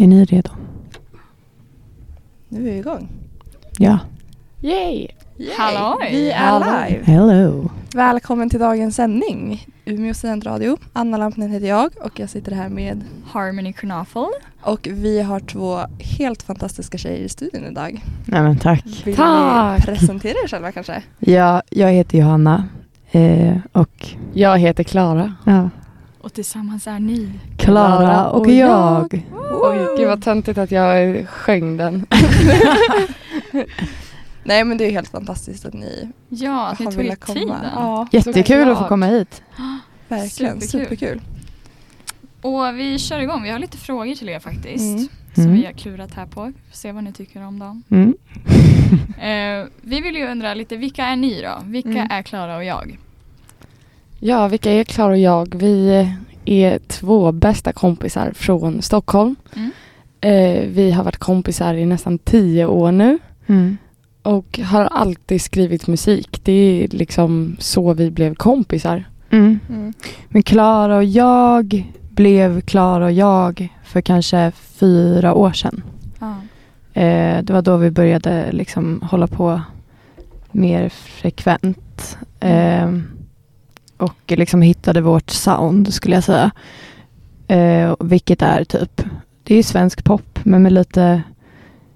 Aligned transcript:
Är 0.00 0.06
ni 0.06 0.24
redo? 0.24 0.50
Nu 2.48 2.58
är 2.68 2.72
vi 2.72 2.78
igång. 2.78 3.08
Ja. 3.78 3.98
Yay! 4.60 5.06
Yay. 5.38 5.50
Halloj. 5.58 6.08
Vi 6.10 6.30
är 6.30 6.58
live. 6.90 7.04
Hello. 7.04 7.70
Välkommen 7.94 8.50
till 8.50 8.60
dagens 8.60 8.96
sändning. 8.96 9.66
Umeå 9.84 10.14
studentradio. 10.14 10.78
Anna 10.92 11.16
Lampnen 11.16 11.50
heter 11.50 11.66
jag 11.66 11.90
och 12.02 12.20
jag 12.20 12.30
sitter 12.30 12.52
här 12.52 12.68
med 12.68 13.04
Harmony 13.26 13.72
Knafel. 13.72 14.26
och 14.62 14.88
vi 14.90 15.22
har 15.22 15.40
två 15.40 15.80
helt 16.00 16.42
fantastiska 16.42 16.98
tjejer 16.98 17.24
i 17.24 17.28
studion 17.28 17.64
idag. 17.64 18.04
Nej 18.24 18.42
men 18.42 18.58
tack. 18.58 18.84
Vill 19.04 19.16
Tack. 19.16 19.78
ni 19.78 19.84
presentera 19.86 20.34
er 20.44 20.48
själva 20.48 20.72
kanske? 20.72 21.02
Ja, 21.18 21.62
jag 21.70 21.92
heter 21.92 22.18
Johanna. 22.18 22.64
Eh, 23.10 23.56
och 23.72 24.06
Jag 24.32 24.58
heter 24.58 24.84
Klara. 24.84 25.34
ja, 25.46 25.70
Och 26.20 26.32
tillsammans 26.32 26.86
är 26.86 26.98
ni. 26.98 27.30
Klara 27.58 28.30
och 28.30 28.48
jag. 28.50 29.24
Oj, 29.62 29.78
gud 29.98 30.08
vad 30.08 30.22
töntigt 30.24 30.58
att 30.58 30.70
jag 30.70 31.28
sjöng 31.28 31.76
den. 31.76 32.06
Nej 34.44 34.64
men 34.64 34.78
det 34.78 34.84
är 34.86 34.90
helt 34.90 35.08
fantastiskt 35.08 35.64
att 35.66 35.74
ni 35.74 36.08
Ja, 36.28 36.66
att 36.66 36.78
ni 36.78 36.84
har 36.84 36.92
tog 36.92 37.02
velat 37.02 37.20
komma. 37.20 37.34
tiden. 37.40 37.56
Ja, 37.74 38.06
Jättekul 38.12 38.68
att 38.70 38.78
få 38.78 38.88
komma 38.88 39.06
hit. 39.06 39.42
verkligen. 40.08 40.60
Superkul. 40.60 40.86
Superkul. 40.88 41.20
Och 42.42 42.78
vi 42.78 42.98
kör 42.98 43.18
igång. 43.20 43.42
Vi 43.42 43.50
har 43.50 43.58
lite 43.58 43.76
frågor 43.76 44.14
till 44.14 44.28
er 44.28 44.38
faktiskt. 44.38 44.84
Mm. 44.96 45.08
Som 45.34 45.42
Mm. 45.44 45.56
vi 45.56 45.64
har 45.66 45.72
klurat 45.72 46.14
här 46.14 46.26
på. 46.26 46.40
Får 46.44 46.52
se 46.76 46.92
vad 46.92 47.04
ni 47.04 47.12
tycker 47.12 47.44
om 47.46 47.58
dem. 47.58 47.82
Mm. 47.90 48.14
Eh, 49.18 49.66
vi 49.80 50.00
vill 50.00 50.16
ju 50.16 50.26
undra 50.30 50.54
lite, 50.54 50.76
vilka 50.76 51.04
är 51.04 51.16
ni 51.16 51.42
då? 51.42 51.58
Vilka 51.64 51.88
Mm. 51.88 52.08
är 52.10 52.22
Klara 52.22 52.56
och 52.56 52.64
jag? 52.64 52.98
Ja, 54.20 54.48
vilka 54.48 54.72
är 54.72 54.84
Klara 54.84 55.10
och 55.12 55.18
jag? 55.18 55.54
Vi 55.54 56.06
är 56.44 56.78
två 56.78 57.32
bästa 57.32 57.72
kompisar 57.72 58.32
från 58.34 58.82
Stockholm. 58.82 59.36
Mm. 59.56 59.70
Eh, 60.20 60.68
vi 60.68 60.90
har 60.90 61.04
varit 61.04 61.16
kompisar 61.16 61.74
i 61.74 61.86
nästan 61.86 62.18
tio 62.18 62.66
år 62.66 62.92
nu 62.92 63.18
Mm. 63.46 63.76
och 64.22 64.58
har 64.64 64.84
alltid 64.84 65.40
skrivit 65.42 65.86
musik. 65.86 66.40
Det 66.44 66.52
är 66.52 66.88
liksom 66.88 67.56
så 67.58 67.92
vi 67.92 68.10
blev 68.10 68.34
kompisar. 68.34 69.04
Mm. 69.30 69.60
Mm. 69.68 69.92
Men 70.28 70.42
Klara 70.42 70.96
och 70.96 71.04
jag 71.04 71.84
blev 72.10 72.60
Klara 72.60 73.04
och 73.04 73.12
jag 73.12 73.68
för 73.84 74.00
kanske 74.00 74.52
fyra 74.56 75.34
år 75.34 75.52
sedan. 75.52 75.82
Ja. 76.18 76.34
Eh, 77.00 77.42
det 77.42 77.52
var 77.52 77.62
då 77.62 77.76
vi 77.76 77.90
började 77.90 78.52
liksom 78.52 79.02
hålla 79.10 79.26
på 79.26 79.60
mer 80.52 80.88
frekvent. 80.88 82.18
Eh, 82.40 82.92
och 83.98 84.14
liksom 84.26 84.62
hittade 84.62 85.00
vårt 85.00 85.30
sound 85.30 85.94
skulle 85.94 86.14
jag 86.14 86.24
säga. 86.24 86.50
Eh, 87.48 87.94
vilket 88.00 88.42
är 88.42 88.64
typ, 88.64 89.02
det 89.42 89.54
är 89.54 89.62
svensk 89.62 90.04
pop 90.04 90.38
men 90.44 90.62
med 90.62 90.72
lite 90.72 91.22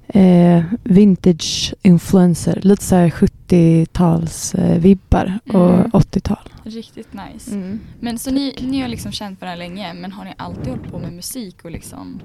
eh, 0.08 0.62
vintage 0.84 1.74
influencer. 1.82 2.60
Lite 2.62 2.84
så 2.84 2.94
här 2.96 3.10
70-tals 3.10 4.54
eh, 4.54 4.78
vibbar 4.78 5.38
och 5.46 5.70
Mm. 5.74 5.90
80-tal. 5.90 6.48
Riktigt 6.64 7.08
nice. 7.12 7.50
Mm. 7.54 7.80
Men 8.00 8.18
så 8.18 8.30
ni, 8.30 8.54
ni 8.60 8.80
har 8.80 8.88
liksom 8.88 9.12
känt 9.12 9.40
varandra 9.40 9.56
länge 9.58 9.94
men 9.94 10.12
har 10.12 10.24
ni 10.24 10.34
alltid 10.36 10.66
hållit 10.66 10.90
på 10.90 10.98
med 10.98 11.12
musik 11.12 11.64
och 11.64 11.70
liksom 11.70 12.20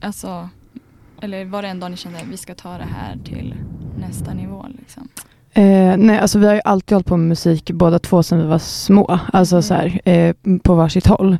alltså 0.00 0.48
eller 1.20 1.44
var 1.44 1.62
det 1.62 1.68
en 1.68 1.80
dag 1.80 1.90
ni 1.90 1.96
kände 1.96 2.18
att 2.18 2.26
vi 2.26 2.36
ska 2.36 2.54
ta 2.54 2.78
det 2.78 2.84
här 2.96 3.18
till 3.24 3.54
nästa 3.98 4.34
nivå 4.34 4.66
liksom? 4.78 5.08
Eh, 5.56 5.96
nej, 5.96 6.18
alltså 6.18 6.38
vi 6.38 6.46
har 6.46 6.54
ju 6.54 6.60
alltid 6.64 6.92
hållit 6.94 7.06
på 7.06 7.16
med 7.16 7.28
musik 7.28 7.70
båda 7.70 7.98
två 7.98 8.22
sedan 8.22 8.38
vi 8.38 8.46
var 8.46 8.58
små. 8.58 9.18
Alltså 9.32 9.54
Mm. 9.56 9.62
så 9.62 9.74
här, 9.74 10.00
eh, 10.04 10.34
på 10.62 10.74
varsitt 10.74 11.06
håll. 11.06 11.36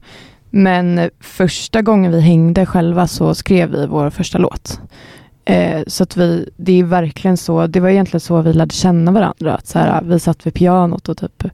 Men 0.50 1.10
första 1.20 1.82
gången 1.82 2.12
vi 2.12 2.20
hängde 2.20 2.66
själva 2.66 3.06
så 3.06 3.34
skrev 3.34 3.70
vi 3.70 3.86
vår 3.86 4.10
första 4.10 4.38
låt. 4.38 4.80
Eh, 5.44 5.82
så 5.86 6.02
att 6.02 6.16
vi, 6.16 6.50
det 6.56 6.72
är 6.80 6.84
verkligen 6.84 7.36
så, 7.36 7.66
det 7.66 7.80
var 7.80 7.88
egentligen 7.88 8.20
så 8.20 8.42
vi 8.42 8.52
lärde 8.52 8.74
känna 8.74 9.12
varandra. 9.12 9.54
Att 9.54 9.66
så 9.66 9.78
här, 9.78 10.02
vi 10.02 10.20
satt 10.20 10.46
vid 10.46 10.54
pianot 10.54 11.08
och 11.08 11.16
typ 11.18 11.44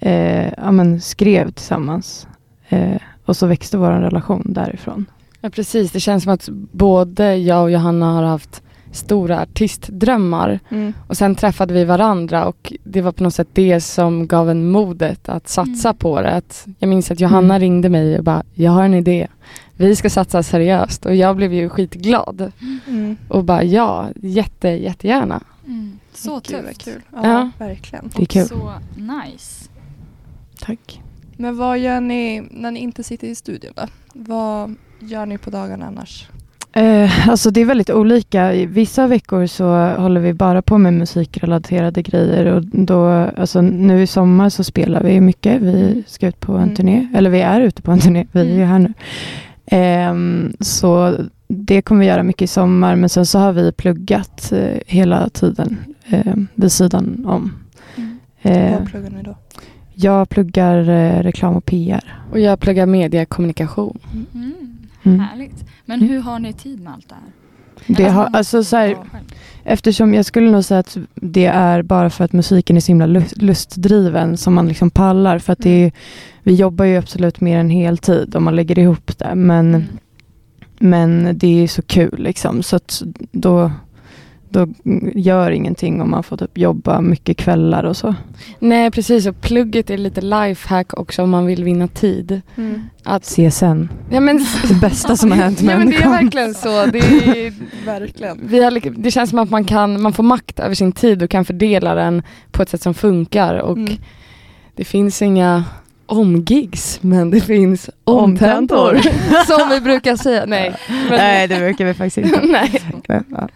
eh, 0.00 0.48
ja, 0.56 0.70
men 0.70 1.00
skrev 1.00 1.50
tillsammans. 1.50 2.26
Eh, 2.68 2.96
och 3.24 3.36
så 3.36 3.46
växte 3.46 3.76
vår 3.76 3.90
relation 3.90 4.42
därifrån. 4.46 5.06
Ja, 5.40 5.50
precis. 5.50 5.92
Det 5.92 6.00
känns 6.00 6.22
som 6.24 6.32
att 6.32 6.48
både 6.72 7.36
jag 7.36 7.62
och 7.62 7.70
Johanna 7.70 8.12
har 8.12 8.22
haft 8.22 8.62
stora 8.94 9.40
artistdrömmar 9.42 10.60
Mm. 10.70 10.92
och 11.08 11.16
sen 11.16 11.34
träffade 11.34 11.74
vi 11.74 11.84
varandra 11.84 12.44
och 12.46 12.72
det 12.84 13.02
var 13.02 13.12
på 13.12 13.22
något 13.22 13.34
sätt 13.34 13.48
det 13.52 13.80
som 13.80 14.26
gav 14.26 14.50
en 14.50 14.70
modet 14.70 15.28
att 15.28 15.48
satsa 15.48 15.88
Mm. 15.88 15.96
på 15.98 16.20
det. 16.20 16.30
Att 16.30 16.66
jag 16.78 16.88
minns 16.88 17.10
att 17.10 17.20
Johanna 17.20 17.54
Mm. 17.54 17.60
ringde 17.60 17.88
mig 17.88 18.18
och 18.18 18.24
bara, 18.24 18.42
jag 18.54 18.70
har 18.70 18.84
en 18.84 18.94
idé. 18.94 19.28
Vi 19.76 19.96
ska 19.96 20.10
satsa 20.10 20.42
seriöst 20.42 21.06
och 21.06 21.14
jag 21.14 21.36
blev 21.36 21.52
ju 21.52 21.68
skitglad 21.68 22.52
Mm. 22.88 23.16
och 23.28 23.44
bara 23.44 23.62
ja, 23.64 24.08
jätte, 24.14 24.68
jättegärna. 24.68 25.40
Mm. 25.66 25.98
Så 26.14 26.40
tufft. 26.40 26.84
kul. 26.84 27.00
Ja, 27.12 27.20
Ja. 27.22 27.50
verkligen. 27.58 28.10
Det 28.16 28.22
är 28.22 28.26
kul. 28.26 28.46
Så 28.48 28.72
nice. 28.96 29.70
Tack. 30.60 31.00
Men 31.36 31.56
vad 31.56 31.78
gör 31.78 32.00
ni 32.00 32.42
när 32.50 32.70
ni 32.70 32.80
inte 32.80 33.02
sitter 33.02 33.26
i 33.28 33.34
studion 33.34 33.72
då? 33.76 33.82
Vad 34.12 34.74
gör 35.00 35.26
ni 35.26 35.38
på 35.38 35.50
dagarna 35.50 35.86
annars? 35.86 36.28
Eh, 36.76 37.28
alltså 37.28 37.50
det 37.50 37.60
är 37.60 37.64
väldigt 37.64 37.90
olika. 37.90 38.52
Vissa 38.52 39.06
veckor 39.06 39.46
så 39.46 39.86
håller 39.88 40.20
vi 40.20 40.32
bara 40.32 40.62
på 40.62 40.78
med 40.78 40.92
musikrelaterade 40.94 42.02
grejer 42.02 42.46
och 42.46 42.62
då, 42.64 43.06
alltså 43.36 43.60
nu 43.60 44.02
i 44.02 44.06
sommar 44.06 44.48
så 44.48 44.64
spelar 44.64 45.02
vi 45.02 45.20
mycket. 45.20 45.62
Vi 45.62 46.04
ska 46.06 46.26
ut 46.28 46.40
på 46.40 46.52
en 46.52 46.62
Mm. 46.62 46.74
turné, 46.74 47.08
eller 47.14 47.30
vi 47.30 47.40
är 47.40 47.60
ute 47.60 47.82
på 47.82 47.90
en 47.92 47.98
turné, 48.00 48.26
vi 48.32 48.40
är 48.40 48.44
ju 48.44 48.54
Mm. 48.54 48.68
här 48.68 48.78
nu. 48.78 48.92
Ehm, 49.66 50.52
så 50.60 51.14
det 51.48 51.82
kommer 51.82 52.00
vi 52.00 52.06
göra 52.06 52.22
mycket 52.22 52.42
i 52.42 52.46
sommar, 52.46 52.96
men 52.96 53.08
sen 53.08 53.26
så 53.26 53.38
har 53.38 53.52
vi 53.52 53.72
pluggat 53.72 54.52
eh, 54.52 54.78
hela 54.86 55.28
tiden 55.28 55.78
eh, 56.10 56.34
vid 56.54 56.72
sidan 56.72 57.24
om. 57.28 57.52
Mm. 57.96 58.18
Eh, 58.42 58.78
Vad 58.78 58.88
pluggar 58.90 59.10
ni 59.10 59.22
då? 59.22 59.36
jag 59.94 60.28
pluggar 60.28 60.88
eh, 60.88 61.22
reklam 61.22 61.56
och 61.56 61.64
PR. 61.64 62.14
Och 62.32 62.40
jag 62.40 62.60
pluggar 62.60 62.86
mediekommunikation. 62.86 63.98
Mm. 64.34 64.52
Mm. 65.02 65.20
Härligt. 65.20 65.64
Men 65.84 66.00
hur 66.00 66.20
har 66.20 66.38
ni 66.38 66.52
tid 66.52 66.80
med 66.80 66.92
allt 66.92 67.08
det 67.08 67.14
här? 67.14 67.32
Det 67.86 68.08
har, 68.08 68.28
alltså 68.32 68.64
så 68.64 68.76
här. 68.76 68.96
Eftersom 69.64 70.14
jag 70.14 70.24
skulle 70.24 70.50
nog 70.50 70.64
säga 70.64 70.80
att 70.80 70.96
det 71.14 71.46
är 71.46 71.82
bara 71.82 72.10
för 72.10 72.24
att 72.24 72.32
musiken 72.32 72.76
är 72.76 72.80
så 72.80 72.88
himla 72.88 73.06
lust- 73.06 73.42
lustdriven 73.42 74.36
som 74.36 74.54
man 74.54 74.68
liksom 74.68 74.90
pallar. 74.90 75.38
För 75.38 75.52
att 75.52 75.58
det 75.58 75.70
är, 75.84 75.92
vi 76.42 76.54
jobbar 76.54 76.84
ju 76.84 76.96
absolut 76.96 77.40
mer 77.40 77.58
än 77.58 77.70
heltid 77.70 78.36
om 78.36 78.44
man 78.44 78.56
lägger 78.56 78.78
ihop 78.78 79.18
det. 79.18 79.34
Men, 79.34 79.74
Mm. 79.74 79.84
men 80.78 81.38
det 81.38 81.62
är 81.62 81.68
så 81.68 81.82
kul 81.82 82.14
liksom. 82.18 82.62
Så 82.62 82.78
då, 83.32 83.72
då 84.54 84.66
gör 85.14 85.50
ingenting 85.50 86.00
om 86.02 86.10
man 86.10 86.22
får 86.22 86.36
typ 86.36 86.58
jobba 86.58 87.00
mycket 87.00 87.36
kvällar 87.36 87.84
och 87.84 87.96
så. 87.96 88.14
Nej 88.58 88.90
precis 88.90 89.26
och 89.26 89.40
plugget 89.40 89.90
är 89.90 89.98
lite 89.98 90.20
lifehack 90.20 90.94
också 90.98 91.22
om 91.22 91.30
man 91.30 91.46
vill 91.46 91.64
vinna 91.64 91.88
tid. 91.88 92.40
Mm. 92.56 92.82
Att, 93.04 93.22
CSN, 93.24 93.88
ja, 94.10 94.20
men, 94.20 94.46
det 94.68 94.74
bästa 94.80 95.16
som 95.16 95.30
har 95.30 95.38
hänt 95.38 95.60
ja, 95.62 95.66
men 95.66 95.76
det 95.78 95.82
är 95.82 95.86
människan. 95.86 96.10
verkligen 96.12 96.54
så. 96.54 96.86
Det, 96.86 96.98
är, 96.98 97.52
Verkligen. 97.86 98.40
vi 98.44 98.62
har, 98.64 99.00
det 99.02 99.10
känns 99.10 99.30
som 99.30 99.38
att 99.38 99.50
man, 99.50 99.64
kan, 99.64 100.02
man 100.02 100.12
får 100.12 100.22
makt 100.22 100.60
över 100.60 100.74
sin 100.74 100.92
tid 100.92 101.22
och 101.22 101.30
kan 101.30 101.44
fördela 101.44 101.94
den 101.94 102.22
på 102.50 102.62
ett 102.62 102.68
sätt 102.68 102.82
som 102.82 102.94
funkar. 102.94 103.54
Och 103.54 103.76
Mm. 103.76 103.94
det 104.76 104.84
finns 104.84 105.22
inga 105.22 105.64
omgigs 106.06 106.98
men 107.02 107.30
det 107.30 107.40
finns 107.40 107.90
Omtentor. 108.04 108.94
omtentor. 108.94 109.46
som 109.58 109.68
vi 109.70 109.80
brukar 109.80 110.16
säga. 110.16 110.44
Nej. 110.46 110.74
Men, 110.88 111.18
Nej, 111.18 111.48
det 111.48 111.56
brukar 111.56 111.84
vi 111.84 111.94
faktiskt 111.94 112.18
inte. 112.18 112.40
Nej. 112.46 112.80
Men, 113.08 113.24
ja. 113.30 113.48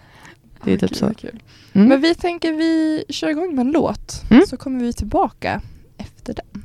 Det 0.63 0.73
är 0.73 0.77
typ 0.77 0.95
så. 0.95 1.13
Kul. 1.13 1.39
Mm. 1.73 1.87
Men 1.87 2.01
vi 2.01 2.15
tänker 2.15 2.51
vi 2.53 3.03
kör 3.09 3.29
igång 3.29 3.55
med 3.55 3.65
en 3.65 3.71
låt. 3.71 4.23
Mm. 4.31 4.45
Så 4.47 4.57
kommer 4.57 4.79
vi 4.79 4.93
tillbaka 4.93 5.61
efter 5.97 6.33
den. 6.33 6.63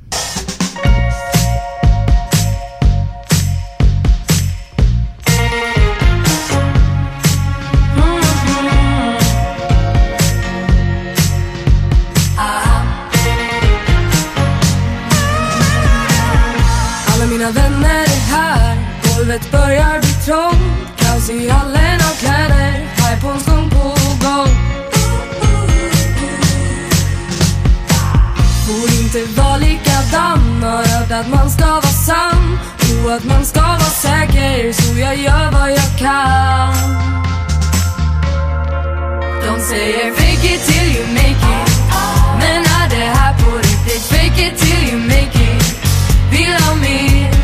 Alla 17.07 17.27
mina 17.31 17.51
vänner 17.51 18.03
är 18.03 18.07
här 18.07 18.77
Golvet 19.17 19.51
börjar 19.51 19.99
bli 19.99 20.09
trångt 20.09 20.97
Kaos 20.97 21.29
i 21.29 21.49
hallen 21.49 21.74
inte 29.15 29.41
vara 29.41 29.57
likadan. 29.57 30.63
Har 30.63 30.85
hört 30.85 31.11
att 31.11 31.29
man 31.29 31.49
ska 31.49 31.65
vara 31.65 31.81
sann. 31.81 32.59
Och 33.05 33.13
att 33.13 33.23
man 33.23 33.45
ska 33.45 33.61
vara 33.61 33.79
säker. 33.79 34.73
Så 34.73 34.99
jag 34.99 35.15
gör 35.15 35.51
vad 35.51 35.71
jag 35.71 35.97
kan. 35.97 36.73
De 39.45 39.61
säger 39.61 40.11
fake 40.11 40.53
it 40.53 40.65
till 40.65 40.95
you 40.95 41.07
make 41.13 41.29
it. 41.29 41.71
Men 42.39 42.61
är 42.61 42.89
det 42.89 43.05
här 43.05 43.33
på 43.33 43.57
riktigt? 43.57 44.05
Fake 44.09 44.47
it 44.47 44.57
till 44.57 44.89
you 44.89 45.01
make 45.01 45.43
it. 45.43 45.79
Vill 46.31 46.53
ha 46.53 46.75
mer? 46.75 47.34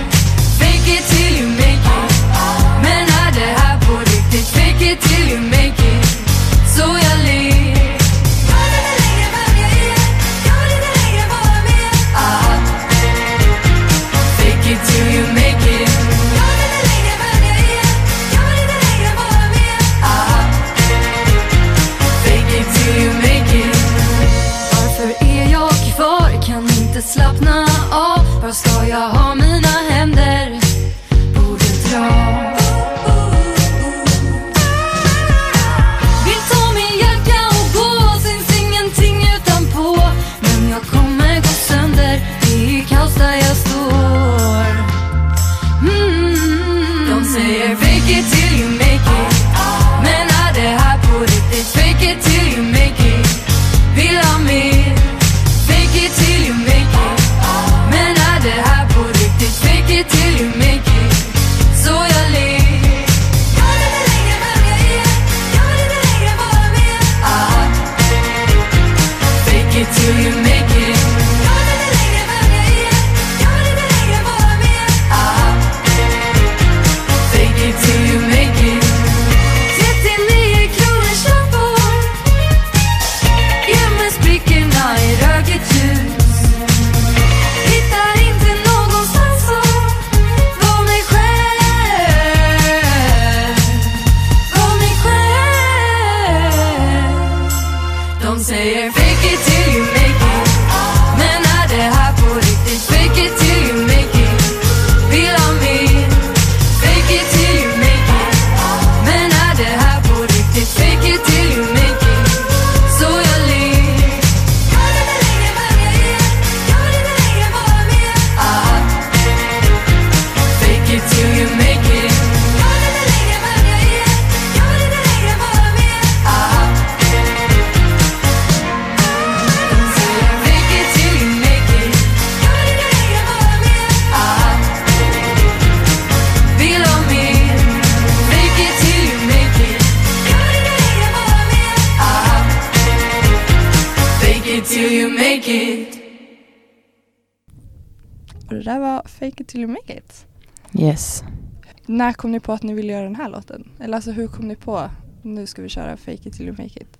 När 151.91 152.13
kom 152.13 152.31
ni 152.31 152.39
på 152.39 152.53
att 152.53 152.63
ni 152.63 152.73
ville 152.73 152.93
göra 152.93 153.03
den 153.03 153.15
här 153.15 153.29
låten? 153.29 153.69
Eller 153.79 153.95
alltså 153.95 154.11
hur 154.11 154.27
kom 154.27 154.47
ni 154.47 154.55
på 154.55 154.89
nu 155.21 155.45
ska 155.45 155.61
vi 155.61 155.69
köra 155.69 155.97
Fake 155.97 156.29
it 156.29 156.33
till 156.33 156.47
you 156.47 156.51
make 156.51 156.79
it? 156.79 156.97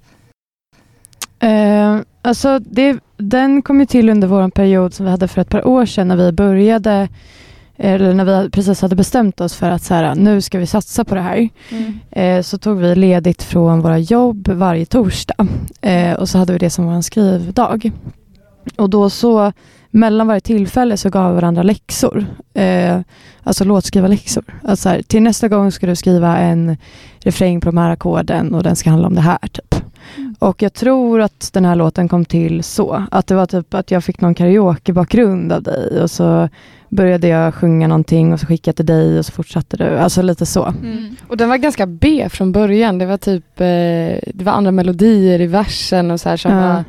Eh, 1.39 1.99
alltså 2.21 2.59
det, 2.59 2.99
den 3.17 3.61
kom 3.61 3.79
ju 3.79 3.85
till 3.85 4.09
under 4.09 4.27
vår 4.27 4.49
period 4.49 4.93
som 4.93 5.05
vi 5.05 5.11
hade 5.11 5.27
för 5.27 5.41
ett 5.41 5.49
par 5.49 5.67
år 5.67 5.85
sedan 5.85 6.07
när 6.07 6.15
vi 6.15 6.31
började, 6.31 7.09
eller 7.77 8.13
när 8.13 8.25
vi 8.25 8.49
precis 8.49 8.81
hade 8.81 8.95
bestämt 8.95 9.41
oss 9.41 9.55
för 9.55 9.69
att 9.69 9.83
så 9.83 9.93
här, 9.93 10.15
nu 10.15 10.41
ska 10.41 10.59
vi 10.59 10.67
satsa 10.67 11.03
på 11.03 11.15
det 11.15 11.21
här. 11.21 11.49
Eh, 12.11 12.41
så 12.41 12.57
tog 12.57 12.77
vi 12.77 12.95
ledigt 12.95 13.43
från 13.43 13.81
våra 13.81 13.99
jobb 13.99 14.47
varje 14.47 14.85
torsdag 14.85 15.47
eh, 15.81 16.13
och 16.13 16.29
så 16.29 16.38
hade 16.38 16.53
vi 16.53 16.59
det 16.59 16.69
som 16.69 16.85
vår 16.85 17.01
skrivdag. 17.01 17.91
Och 18.75 18.89
då 18.89 19.09
så 19.09 19.51
mellan 19.91 20.27
varje 20.27 20.41
tillfälle 20.41 20.97
så 20.97 21.09
gav 21.09 21.29
vi 21.29 21.35
varandra 21.35 21.63
läxor. 21.63 22.25
Eh, 22.53 22.99
alltså 23.43 23.63
låtskrivarläxor. 23.63 24.43
Alltså 24.63 24.83
så 24.83 24.89
här, 24.89 25.01
till 25.01 25.21
nästa 25.23 25.47
gång 25.47 25.71
ska 25.71 25.88
du 25.88 25.95
skriva 25.95 26.38
en 26.38 26.77
refräng 27.19 27.61
på 27.61 27.65
de 27.65 27.77
här 27.77 27.89
ackorden 27.91 28.53
och 28.55 28.63
den 28.63 28.75
ska 28.75 28.89
handla 28.89 29.07
om 29.07 29.15
det 29.15 29.21
här. 29.21 29.38
typ. 29.51 29.75
Och 30.39 30.61
jag 30.61 30.73
tror 30.73 31.21
att 31.21 31.49
den 31.53 31.65
här 31.65 31.75
låten 31.75 32.07
kom 32.07 32.25
till 32.25 32.63
så. 32.63 33.03
Att 33.11 33.27
det 33.27 33.35
var 33.35 33.45
typ 33.45 33.73
att 33.73 33.91
jag 33.91 34.03
fick 34.03 34.21
någon 34.21 34.35
karaokebakgrund 34.35 35.51
av 35.51 35.63
dig 35.63 36.01
och 36.01 36.11
så 36.11 36.49
började 36.89 37.27
jag 37.27 37.53
sjunga 37.53 37.88
någonting 37.88 38.33
och 38.33 38.39
så 38.39 38.45
skickade 38.45 38.69
jag 38.69 38.75
till 38.75 38.85
dig 38.85 39.19
och 39.19 39.25
så 39.25 39.31
fortsatte 39.31 39.77
du. 39.77 39.97
Alltså 39.97 40.21
lite 40.21 40.45
så. 40.45 40.65
Mm. 40.65 41.15
Och 41.27 41.38
den 41.38 41.49
var 41.49 41.57
ganska 41.57 41.85
B 41.85 42.27
från 42.29 42.51
början. 42.51 42.97
Det 42.97 43.05
var 43.05 43.17
typ 43.17 43.59
eh, 43.61 43.65
det 44.33 44.43
var 44.43 44.51
andra 44.51 44.71
melodier 44.71 45.41
i 45.41 45.47
versen 45.47 46.11
och 46.11 46.19
så 46.21 46.29
här 46.29 46.38
som 46.38 46.51
Ja. 46.51 46.59
var, 46.67 46.83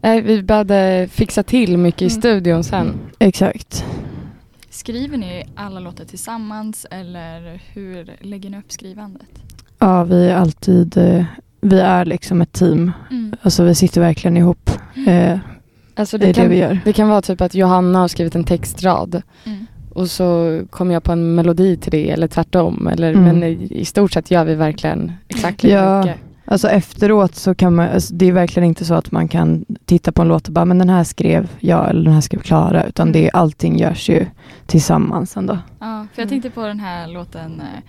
nej, 0.00 0.20
vi 0.22 0.42
behövde 0.42 1.08
fixa 1.10 1.42
till 1.42 1.76
mycket 1.78 2.02
i 2.02 2.04
Mm. 2.04 2.20
studion 2.20 2.64
sen. 2.64 2.94
Exakt. 3.18 3.84
Skriver 4.70 5.16
ni 5.18 5.44
alla 5.54 5.80
låtar 5.80 6.04
tillsammans 6.04 6.86
eller 6.90 7.62
hur 7.72 8.10
lägger 8.20 8.50
ni 8.50 8.58
upp 8.58 8.72
skrivandet? 8.72 9.28
Ja, 9.78 10.04
vi 10.04 10.28
är 10.28 10.36
alltid, 10.36 10.96
eh, 10.96 11.24
vi 11.60 11.80
är 11.80 12.04
liksom 12.04 12.40
ett 12.40 12.52
team. 12.52 12.92
Mm. 13.10 13.34
Alltså 13.42 13.64
vi 13.64 13.74
sitter 13.74 14.00
verkligen 14.00 14.36
ihop. 14.36 14.70
Eh, 15.06 15.38
Alltså 15.94 16.18
det 16.18 16.24
det, 16.24 16.30
är 16.30 16.34
det 16.34 16.40
kan, 16.40 16.50
vi 16.50 16.56
gör. 16.56 16.78
det 16.84 16.92
kan 16.92 17.08
vara 17.08 17.22
typ 17.22 17.40
att 17.40 17.54
Johanna 17.54 17.98
har 17.98 18.08
skrivit 18.08 18.34
en 18.34 18.44
textrad 18.44 19.22
Mm. 19.46 19.66
och 19.90 20.10
så 20.10 20.60
kommer 20.70 20.94
jag 20.94 21.02
på 21.02 21.12
en 21.12 21.34
melodi 21.34 21.76
till 21.76 21.90
det 21.92 22.10
eller 22.10 22.28
tvärtom. 22.28 22.86
Eller, 22.86 23.10
Mm. 23.12 23.24
Men 23.24 23.42
i, 23.42 23.68
i 23.70 23.84
stort 23.84 24.12
sett 24.12 24.30
gör 24.30 24.44
vi 24.44 24.54
verkligen 24.54 25.12
exakt 25.28 25.62
lika 25.62 25.74
Ja. 25.76 25.98
mycket. 26.02 26.16
Alltså 26.50 26.68
efteråt 26.68 27.34
så 27.34 27.54
kan 27.54 27.74
man, 27.74 27.88
alltså 27.88 28.14
det 28.14 28.26
är 28.26 28.32
verkligen 28.32 28.68
inte 28.68 28.84
så 28.84 28.94
att 28.94 29.10
man 29.10 29.28
kan 29.28 29.64
titta 29.84 30.12
på 30.12 30.22
en 30.22 30.28
låt 30.28 30.46
och 30.46 30.52
bara, 30.54 30.64
men 30.64 30.78
den 30.78 30.88
här 30.88 31.04
skrev 31.04 31.48
jag 31.60 31.90
eller 31.90 32.04
den 32.04 32.14
här 32.14 32.20
skrev 32.20 32.40
Klara, 32.40 32.84
utan 32.84 33.12
det 33.12 33.28
är, 33.28 33.36
allting 33.36 33.78
görs 33.78 34.08
ju 34.08 34.26
tillsammans 34.66 35.36
ändå. 35.36 35.58
Ja, 35.78 36.06
för 36.14 36.22
jag 36.22 36.28
tänkte 36.28 36.50
på 36.50 36.66
den 36.66 36.80
här 36.80 37.08
låten, 37.08 37.60
eh, 37.60 37.82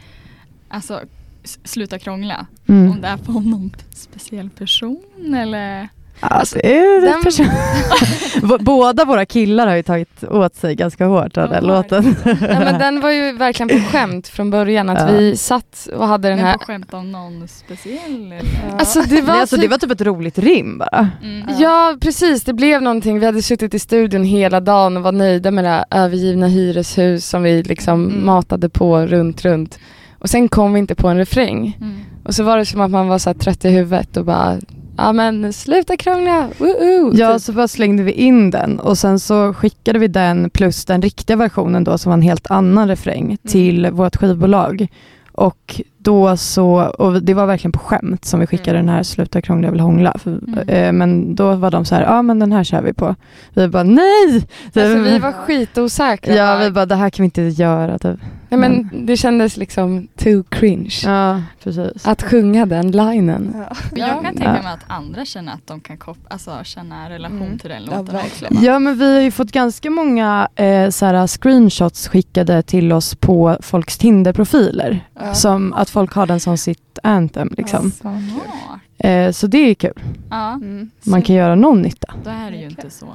alltså 0.70 1.02
Sluta 1.44 2.00
krångla. 2.00 2.46
Mm. 2.68 2.92
Om 2.92 3.02
det 3.02 3.08
är 3.08 3.18
på 3.18 3.32
någon 3.32 3.72
speciell 3.90 4.50
person 4.50 5.36
eller? 5.36 5.90
Alltså, 6.24 6.56
det 6.64 6.78
är 6.78 7.02
den- 7.02 8.60
Båda 8.66 9.06
våra 9.06 9.26
killar 9.26 9.68
har 9.68 9.76
ju 9.76 9.84
tagit 9.84 10.24
åt 10.24 10.56
sig 10.56 10.76
ganska 10.76 11.06
hårt 11.06 11.38
av 11.38 11.50
den 11.50 11.66
Ja, 11.66 11.76
låten. 11.76 12.16
Ja, 12.26 12.36
men 12.60 12.80
den 12.80 13.02
var 13.02 13.12
ju 13.12 13.32
verkligen 13.32 13.70
på 13.70 13.90
skämt 13.92 14.28
från 14.28 14.52
början. 14.52 14.90
Att 14.90 15.00
Ja. 15.12 15.18
vi 15.18 15.38
satt 15.38 15.88
och 15.96 16.08
hade 16.08 16.28
den 16.30 16.38
Men 16.38 16.48
här... 16.48 16.54
på 16.58 16.66
skämt 16.66 16.94
om 16.94 17.12
någon 17.12 17.48
speciell 17.48 18.26
eller? 18.26 18.78
Alltså 18.80 19.02
det 19.02 19.22
var, 19.22 19.34
Nej, 19.34 19.42
alltså, 19.42 19.56
typ, 19.56 19.62
det 19.64 19.68
var 19.70 19.78
typ 19.78 19.92
ett 19.92 20.02
roligt 20.02 20.40
rim 20.40 20.78
bara. 20.78 21.10
Mm. 21.24 21.48
Ja 21.60 21.96
precis, 22.02 22.44
det 22.44 22.54
blev 22.54 22.82
någonting. 22.82 23.20
Vi 23.20 23.26
hade 23.26 23.42
suttit 23.42 23.74
i 23.74 23.80
studion 23.80 24.24
hela 24.24 24.60
dagen 24.60 24.98
och 24.98 25.04
var 25.04 25.12
nöjda 25.12 25.52
med 25.52 25.64
det 25.64 25.70
här 25.70 25.86
övergivna 25.92 26.48
hyreshus 26.48 27.26
som 27.26 27.44
vi 27.44 27.64
liksom 27.64 28.06
Mm. 28.06 28.26
matade 28.26 28.70
på 28.70 29.00
runt, 29.06 29.46
runt. 29.46 29.80
Och 30.20 30.30
sen 30.30 30.50
kom 30.50 30.74
vi 30.74 30.80
inte 30.80 30.96
på 30.96 31.08
en 31.08 31.18
refräng. 31.18 31.78
Mm. 31.82 32.00
Och 32.24 32.36
så 32.36 32.44
var 32.44 32.58
det 32.58 32.66
som 32.66 32.82
att 32.82 32.92
man 32.92 33.08
var 33.08 33.18
så 33.18 33.30
här 33.30 33.34
trött 33.38 33.66
i 33.66 33.70
huvudet 33.70 34.18
och 34.18 34.26
bara 34.26 34.58
Ja 34.98 35.14
men 35.14 35.54
sluta 35.54 35.98
krångla, 35.98 36.48
woohoo! 36.58 37.12
Ja, 37.16 37.34
Typ. 37.34 37.42
så 37.42 37.52
bara 37.54 37.68
slängde 37.68 38.04
vi 38.04 38.12
in 38.12 38.52
den 38.52 38.80
och 38.80 38.98
sen 38.98 39.20
så 39.20 39.54
skickade 39.54 40.00
vi 40.00 40.08
den 40.08 40.50
plus 40.50 40.86
den 40.86 41.02
riktiga 41.02 41.38
versionen 41.38 41.84
då 41.84 41.98
som 41.98 42.10
var 42.10 42.14
en 42.18 42.22
helt 42.22 42.52
annan 42.52 42.88
refräng 42.88 43.38
till 43.48 43.88
vårt 43.92 44.16
skivbolag. 44.16 44.88
Och 45.34 45.82
då 45.98 46.38
så, 46.38 46.82
och 47.00 47.24
det 47.24 47.34
var 47.34 47.46
verkligen 47.46 47.72
på 47.72 47.80
skämt 47.80 48.26
som 48.26 48.40
vi 48.40 48.48
skickade 48.48 48.78
Mm. 48.80 48.86
den 48.86 48.96
här 48.96 49.04
Sluta 49.04 49.42
krångla 49.42 49.68
jag 49.68 49.72
vill 49.72 49.82
hångla. 49.82 50.16
För, 50.24 50.30
Mm. 50.48 50.70
eh, 50.70 50.92
men 50.92 51.36
då 51.36 51.56
var 51.56 51.72
de 51.72 51.86
så 51.86 51.96
här, 51.96 52.02
ja 52.04 52.22
men 52.22 52.40
den 52.40 52.52
här 52.52 52.64
kör 52.64 52.82
vi 52.82 52.94
på. 52.94 53.16
Vi 53.54 53.68
bara 53.68 53.84
nej! 53.84 54.48
Alltså 54.66 54.98
vi 54.98 55.20
var 55.20 55.32
skitosäkra. 55.32 56.36
Ja, 56.36 56.58
vi 56.58 56.72
bara 56.72 56.86
det 56.86 56.96
här 56.96 57.10
kan 57.10 57.24
vi 57.24 57.26
inte 57.26 57.42
göra. 57.42 57.98
Typ. 58.00 58.20
Nej, 58.52 58.60
men 58.60 59.06
det 59.06 59.18
kändes 59.18 59.58
liksom 59.58 60.08
too 60.16 60.44
cringe. 60.50 60.96
Ja, 61.04 61.42
precis. 61.64 62.08
Att 62.08 62.24
sjunga 62.24 62.66
den 62.66 62.92
linen. 62.92 63.56
Ja. 63.70 63.76
Men 63.92 64.00
jag 64.00 64.10
kan 64.10 64.24
tänka 64.24 64.44
Ja. 64.58 64.64
mig 64.64 64.74
att 64.74 64.84
andra 64.88 65.26
känner 65.26 65.54
att 65.54 65.68
de 65.68 65.80
kan 65.80 65.98
kop- 65.98 66.26
alltså, 66.30 66.60
känna 66.64 67.10
relation 67.10 67.42
Mm. 67.42 67.60
till 67.60 67.70
den 67.70 67.84
Ja, 67.92 67.98
låten 67.98 68.16
också. 68.16 68.46
Ja 68.62 68.80
men 68.80 68.98
vi 68.98 69.14
har 69.14 69.22
ju 69.22 69.32
fått 69.32 69.52
ganska 69.52 69.90
många 69.90 70.48
eh, 70.56 70.90
såhär, 70.90 71.28
screenshots 71.28 72.08
skickade 72.08 72.62
till 72.64 72.92
oss 72.94 73.16
på 73.16 73.58
folks 73.62 73.98
Tinder-profiler. 73.98 75.08
Ja. 75.20 75.34
Som 75.34 75.74
att 75.74 75.90
folk 75.90 76.14
har 76.14 76.26
den 76.28 76.40
som 76.40 76.58
sitt 76.58 77.00
anthem 77.04 77.54
liksom. 77.58 77.92
Ja. 78.04 79.10
Eh, 79.10 79.32
så 79.32 79.48
det 79.48 79.58
är 79.58 79.74
kul. 79.74 80.00
Ja, 80.30 80.54
Mm. 80.54 80.90
Man 81.04 81.22
kan 81.22 81.36
göra 81.36 81.56
någon 81.56 81.82
nytta. 81.82 82.14
då 82.24 82.30
är 82.30 82.52
det 82.52 82.58
ju 82.58 82.66
inte 82.66 82.90
så 82.90 83.08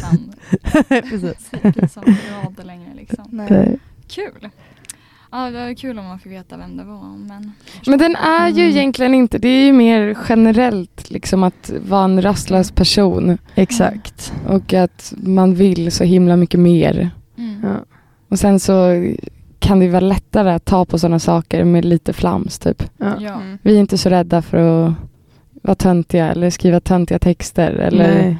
sam- 0.00 0.32
Precis. 0.88 1.50
som 1.92 2.02
rader 2.44 2.64
längre 2.64 2.94
liksom. 2.96 3.24
Nej. 3.30 3.78
Kul. 4.08 4.48
Ja, 5.32 5.50
det 5.50 5.58
var 5.66 5.74
kul 5.74 5.98
om 5.98 6.04
man 6.06 6.18
fick 6.18 6.32
veta 6.32 6.56
vem 6.56 6.76
det 6.76 6.84
var. 6.84 7.02
Men, 7.18 7.52
Men 7.86 7.98
den 7.98 8.16
är 8.16 8.48
ju 8.48 8.62
Mm. 8.64 8.76
egentligen 8.76 9.14
inte, 9.14 9.38
det 9.38 9.48
är 9.48 9.66
ju 9.66 9.72
mer 9.72 10.16
generellt 10.28 11.10
liksom 11.10 11.42
att 11.42 11.72
vara 11.88 12.04
en 12.04 12.22
rastlös 12.22 12.70
person 12.70 13.38
Exakt. 13.54 14.32
och 14.48 14.74
att 14.74 15.12
man 15.16 15.54
vill 15.54 15.92
så 15.92 16.04
himla 16.04 16.36
mycket 16.36 16.60
mer. 16.60 17.10
Mm. 17.38 17.60
Ja. 17.62 17.76
Och 18.28 18.38
sen 18.38 18.60
så 18.60 19.04
kan 19.58 19.80
det 19.80 19.88
vara 19.88 20.00
lättare 20.00 20.50
att 20.52 20.64
ta 20.64 20.84
på 20.84 20.98
sådana 20.98 21.18
saker 21.18 21.64
med 21.64 21.84
lite 21.84 22.12
flams 22.12 22.58
typ. 22.58 22.82
Ja. 22.96 23.12
Ja. 23.20 23.34
Mm. 23.34 23.58
Vi 23.62 23.74
är 23.76 23.80
inte 23.80 23.98
så 23.98 24.08
rädda 24.10 24.42
för 24.42 24.86
att 24.88 24.94
vara 25.62 25.74
töntiga 25.74 26.28
eller 26.30 26.50
skriva 26.50 26.80
töntiga 26.80 27.18
texter. 27.18 27.70
Eller, 27.70 28.14
Nej. 28.14 28.38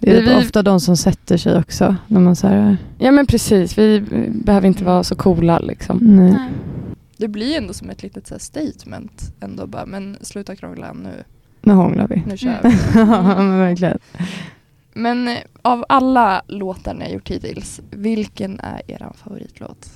Det 0.00 0.10
är 0.16 0.20
Vi- 0.22 0.28
vi- 0.28 0.34
ofta 0.36 0.62
de 0.62 0.80
som 0.80 0.96
sätter 0.96 1.36
sig 1.36 1.58
också. 1.58 1.96
När 2.06 2.20
man 2.20 2.36
säger 2.36 2.76
Ja 2.98 3.10
men 3.10 3.26
precis, 3.26 3.78
vi 3.78 4.00
behöver 4.44 4.66
inte 4.68 4.84
vara 4.84 5.04
så 5.04 5.14
coola 5.16 5.58
liksom. 5.58 5.98
nej. 6.02 6.30
Nej. 6.32 6.50
Det 7.16 7.28
blir 7.28 7.56
ändå 7.58 7.72
som 7.72 7.90
ett 7.90 8.02
litet 8.02 8.26
så 8.26 8.34
här, 8.34 8.38
statement 8.38 9.34
ändå 9.40 9.66
bara, 9.66 9.86
men 9.86 10.16
sluta 10.20 10.56
krångla 10.56 10.92
nu, 10.92 11.24
Nu 11.62 11.72
hånglar 11.72 12.08
vi. 12.08 12.22
nu 12.26 12.36
kör 12.36 12.48
Mm. 12.48 12.60
vi. 12.94 12.98
ja 13.00 13.42
men 13.42 13.58
verkligen. 13.58 13.98
Men 14.92 15.28
eh, 15.28 15.36
av 15.62 15.84
alla 15.88 16.42
låtar 16.46 16.94
ni 16.94 17.04
har 17.04 17.10
gjort 17.12 17.30
hittills, 17.30 17.80
vilken 17.90 18.60
är 18.60 18.82
er 18.86 19.06
favoritlåt? 19.14 19.88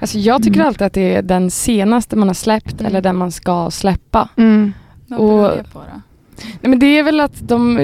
Alltså 0.00 0.18
jag 0.18 0.42
tycker 0.42 0.56
Mm. 0.56 0.66
alltid 0.68 0.82
att 0.86 0.92
det 0.92 1.14
är 1.14 1.22
den 1.22 1.50
senaste 1.50 2.16
man 2.16 2.28
har 2.28 2.34
släppt 2.34 2.72
Mm. 2.80 2.86
eller 2.86 3.00
den 3.00 3.16
man 3.16 3.32
ska 3.32 3.70
släppa. 3.70 4.28
Mm. 4.36 4.72
Vad 5.06 5.18
beror 5.18 5.42
det 5.56 5.64
på 5.72 5.78
då? 5.78 6.00
Nej, 6.36 6.70
men 6.70 6.78
det 6.78 6.98
är 6.98 7.02
väl 7.02 7.20
att 7.20 7.48
de, 7.48 7.74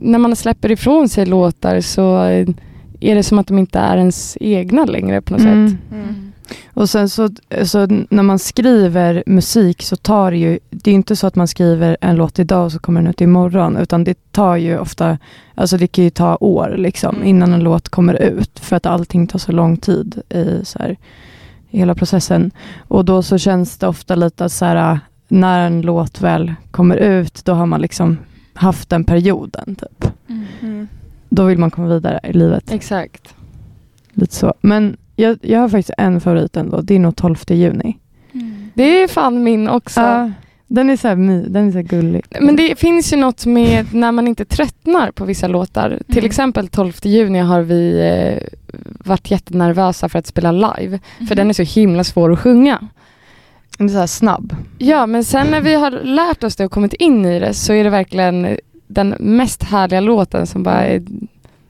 när 0.00 0.18
man 0.18 0.36
släpper 0.36 0.70
ifrån 0.70 1.08
sig 1.08 1.26
låtar 1.26 1.80
så 1.80 2.16
är 3.00 3.14
det 3.14 3.22
som 3.22 3.38
att 3.38 3.46
de 3.46 3.58
inte 3.58 3.78
är 3.78 3.96
ens 3.96 4.36
egna 4.40 4.84
längre 4.84 5.20
på 5.22 5.32
något 5.32 5.42
Mm. 5.42 5.68
sätt. 5.70 5.78
Mm. 5.92 6.32
Och 6.74 6.90
sen 6.90 7.08
så, 7.08 7.28
så 7.64 7.86
när 8.10 8.22
man 8.22 8.38
skriver 8.38 9.22
musik 9.26 9.82
så 9.82 9.96
tar 9.96 10.30
det 10.30 10.36
ju, 10.36 10.58
det 10.70 10.90
är 10.90 10.94
inte 10.94 11.16
så 11.16 11.26
att 11.26 11.34
man 11.36 11.48
skriver 11.48 11.96
en 12.00 12.16
låt 12.16 12.38
idag 12.38 12.64
och 12.64 12.72
så 12.72 12.78
kommer 12.78 13.00
den 13.00 13.10
ut 13.10 13.20
imorgon, 13.20 13.76
utan 13.76 14.04
det 14.04 14.32
tar 14.32 14.56
ju 14.56 14.78
ofta, 14.78 15.18
alltså 15.54 15.76
det 15.76 15.86
kan 15.86 16.04
ju 16.04 16.10
ta 16.10 16.36
år 16.40 16.74
liksom 16.78 17.14
Mm. 17.16 17.28
innan 17.28 17.52
en 17.52 17.60
låt 17.60 17.88
kommer 17.88 18.22
ut, 18.22 18.58
för 18.60 18.76
att 18.76 18.86
allting 18.86 19.26
tar 19.26 19.38
så 19.38 19.52
lång 19.52 19.76
tid 19.76 20.22
i, 20.30 20.60
så 20.64 20.78
här, 20.78 20.96
i 21.70 21.78
hela 21.78 21.94
processen. 21.94 22.50
Och 22.88 23.04
då 23.04 23.22
så 23.22 23.38
känns 23.38 23.78
det 23.78 23.86
ofta 23.88 24.14
lite 24.14 24.48
så 24.48 24.64
här, 24.64 25.00
när 25.28 25.66
en 25.66 25.80
låt 25.82 26.20
väl 26.20 26.54
kommer 26.70 26.96
ut, 26.96 27.44
då 27.44 27.52
har 27.52 27.66
man 27.66 27.80
liksom 27.80 28.18
haft 28.54 28.90
den 28.90 29.04
perioden. 29.04 29.76
Typ. 29.76 30.12
Mm. 30.60 30.88
Då 31.28 31.44
vill 31.44 31.58
man 31.58 31.70
komma 31.70 31.88
vidare 31.88 32.20
i 32.24 32.32
livet. 32.32 32.72
Exakt. 32.72 33.34
Lite 34.12 34.34
så. 34.34 34.54
Men 34.60 34.96
jag, 35.16 35.38
jag 35.42 35.60
har 35.60 35.68
faktiskt 35.68 35.90
en 35.98 36.20
favorit 36.20 36.56
ändå, 36.56 36.80
det 36.80 36.94
är 36.94 36.98
nog 36.98 37.16
12 37.16 37.36
juni. 37.48 37.98
Mm. 38.32 38.70
Det 38.74 39.02
är 39.02 39.08
fan 39.08 39.42
min 39.42 39.68
också. 39.68 40.00
Ja, 40.00 40.30
den 40.66 40.90
är 40.90 40.96
så 40.96 41.08
här, 41.08 41.16
den 41.48 41.68
är 41.68 41.72
så 41.72 41.80
gullig. 41.82 42.22
Men 42.40 42.56
det 42.56 42.78
finns 42.78 43.12
ju 43.12 43.16
något 43.16 43.46
med 43.46 43.94
när 43.94 44.12
man 44.12 44.28
inte 44.28 44.44
tröttnar 44.44 45.10
på 45.10 45.24
vissa 45.24 45.48
låtar. 45.48 45.98
Till 46.06 46.18
Mm. 46.18 46.26
exempel 46.26 46.68
12 46.68 46.92
juni 47.02 47.38
har 47.38 47.60
vi 47.62 48.00
eh, 48.00 48.48
varit 49.04 49.30
jättenervösa 49.30 50.08
för 50.08 50.18
att 50.18 50.26
spela 50.26 50.52
live. 50.52 50.98
För 51.18 51.24
Mhm. 51.24 51.36
den 51.36 51.48
är 51.48 51.52
så 51.52 51.62
himla 51.62 52.04
svår 52.04 52.32
att 52.32 52.38
sjunga. 52.38 52.88
Så 53.78 53.98
här 53.98 54.06
snabb. 54.06 54.56
Ja, 54.78 55.06
men 55.06 55.24
sen 55.24 55.46
när 55.46 55.60
vi 55.60 55.74
har 55.74 55.90
lärt 55.90 56.44
oss 56.44 56.56
det 56.56 56.64
och 56.64 56.70
kommit 56.72 56.92
in 56.92 57.24
i 57.26 57.40
det 57.40 57.54
så 57.54 57.72
är 57.72 57.84
det 57.84 57.90
verkligen 57.90 58.56
den 58.86 59.08
mest 59.18 59.62
härliga 59.62 60.00
låten 60.00 60.46
som 60.46 60.62
bara 60.62 60.84
är, 60.86 61.02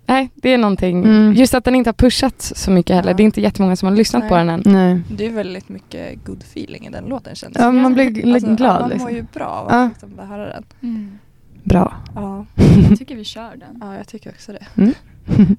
Nej, 0.09 0.31
det 0.35 0.49
är 0.53 0.59
någonting. 0.59 1.05
Mm. 1.05 1.33
Just 1.33 1.55
att 1.55 1.65
den 1.65 1.75
inte 1.75 1.89
har 1.89 1.95
pushats 1.95 2.53
så 2.57 2.71
mycket 2.71 2.97
heller. 2.97 3.11
Ja. 3.11 3.17
Det 3.17 3.23
är 3.23 3.25
inte 3.25 3.41
jättemånga 3.41 3.77
som 3.77 3.89
har 3.89 3.97
lyssnat 3.97 4.23
Nej. 4.23 4.29
på 4.29 4.37
den 4.37 4.49
än. 4.49 4.63
Nej. 4.65 5.01
Det 5.11 5.27
är 5.27 5.31
väldigt 5.31 5.69
mycket 5.69 6.25
good 6.25 6.43
feeling 6.43 6.87
i 6.87 6.91
den 6.91 7.05
låten 7.05 7.35
känns 7.35 7.57
Ja, 7.59 7.73
man 7.73 7.95
blir 7.95 8.05
gl- 8.11 8.35
Alltså, 8.35 8.55
glad. 8.55 8.81
Man 8.81 8.91
liksom. 8.91 9.09
mår 9.09 9.17
ju 9.19 9.25
bra 9.33 9.45
av 9.47 9.67
Ja. 9.71 9.83
att 9.83 9.91
liksom 10.03 10.29
höra 10.29 10.47
den. 10.49 10.65
Mm. 10.83 11.19
Bra. 11.63 11.95
Ja. 12.15 12.47
Jag 12.89 12.99
tycker 12.99 13.17
vi 13.17 13.25
kör 13.25 13.51
den. 13.57 13.79
ja, 13.81 13.97
jag 13.97 14.09
tycker 14.09 14.31
också 14.31 14.53
det. 14.53 14.67
Mm. 14.83 14.95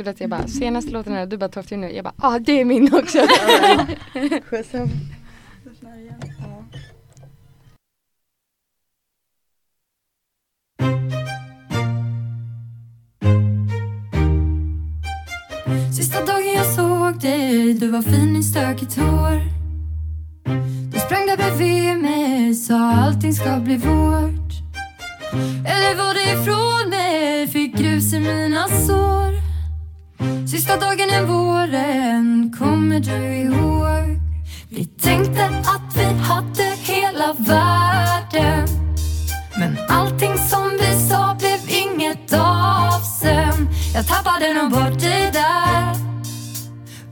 Kul 0.00 0.08
att 0.08 0.20
jag 0.20 0.30
bara, 0.30 0.46
senaste 0.46 0.90
låten 0.90 1.12
är 1.12 1.26
du 1.26 1.36
bara 1.36 1.48
12 1.48 1.66
juni. 1.70 1.96
Jag 1.96 2.04
bara, 2.04 2.14
ah 2.16 2.38
det 2.38 2.60
är 2.60 2.64
min 2.64 2.94
också. 2.94 3.18
Sista 15.96 16.24
dagen 16.24 16.54
jag 16.54 16.66
såg 16.66 17.20
dig, 17.20 17.74
du 17.74 17.88
var 17.88 18.02
fin 18.02 18.36
i 18.36 18.42
stökigt 18.42 18.96
hår 18.96 19.42
Du 20.92 20.98
sprang 20.98 21.26
där 21.26 21.36
bredvid 21.36 21.96
mig, 21.96 22.54
sa 22.54 22.92
allting 22.92 23.32
ska 23.32 23.56
bli 23.56 23.76
vårt 23.76 24.52
Eller 25.64 25.96
var 25.96 26.14
det 26.14 26.40
ifrån 26.40 26.49
Sista 30.60 30.76
dagen 30.76 31.10
i 31.10 31.20
våren, 31.24 32.52
kommer 32.58 33.00
du 33.00 33.36
ihåg? 33.36 34.20
Vi 34.68 34.84
tänkte 34.84 35.46
att 35.46 35.96
vi 35.96 36.04
hade 36.04 36.76
hela 36.82 37.32
världen. 37.38 38.68
Men 39.58 39.78
allting 39.88 40.38
som 40.38 40.70
vi 40.80 41.08
sa 41.08 41.36
blev 41.38 41.58
inget 41.68 42.32
av 42.32 43.00
sen. 43.20 43.68
Jag 43.94 44.06
tappade 44.06 44.54
nog 44.54 44.70
bort 44.70 45.00
dig 45.00 45.30
där. 45.32 45.94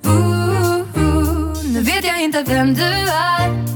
Uh, 0.06 0.12
uh, 0.12 1.02
uh, 1.02 1.64
Nu 1.64 1.80
vet 1.80 2.04
jag 2.04 2.22
inte 2.22 2.42
vem 2.42 2.74
du 2.74 2.82
är. 2.82 3.67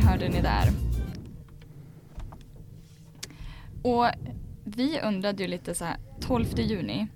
Hörde 0.00 0.28
ni 0.28 0.40
där. 0.40 0.68
Och 3.82 4.06
vi 4.64 5.00
undrade 5.04 5.42
ju 5.42 5.48
lite 5.48 5.74
så 5.74 5.84
här, 5.84 5.96
12 6.20 6.46
juni. 6.56 7.06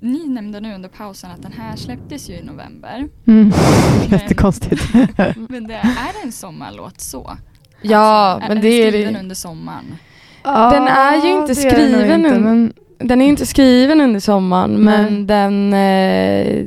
Ni 0.00 0.28
nämnde 0.28 0.60
nu 0.60 0.74
under 0.74 0.88
pausen 0.88 1.30
att 1.30 1.42
den 1.42 1.52
här 1.52 1.76
släpptes 1.76 2.30
ju 2.30 2.34
i 2.34 2.42
november. 2.42 3.08
Mm. 3.26 3.52
Jättekonstigt. 4.08 4.82
Men 5.48 5.66
det, 5.66 5.74
är 5.74 6.12
det 6.20 6.24
en 6.24 6.32
sommarlåt 6.32 7.00
så? 7.00 7.36
Ja, 7.82 7.98
Alltså, 7.98 8.48
men 8.48 8.58
är 8.58 8.62
det 8.62 8.68
den 8.68 8.86
är 8.86 8.90
skriven 8.90 9.12
det. 9.14 9.20
under 9.20 9.34
sommaren? 9.34 9.96
Den 10.42 10.88
är 10.88 11.26
ju 11.26 11.32
inte 11.32 11.54
det 11.54 11.66
är 11.66 11.70
skriven 11.70 12.26
inte, 12.26 12.38
men 12.38 12.72
Den 12.98 13.22
är 13.22 13.26
inte 13.26 13.46
skriven 13.46 14.00
under 14.00 14.20
sommaren 14.20 14.70
Nej. 14.70 14.80
men 15.02 15.26
den, 15.26 15.72
eh, 15.72 16.66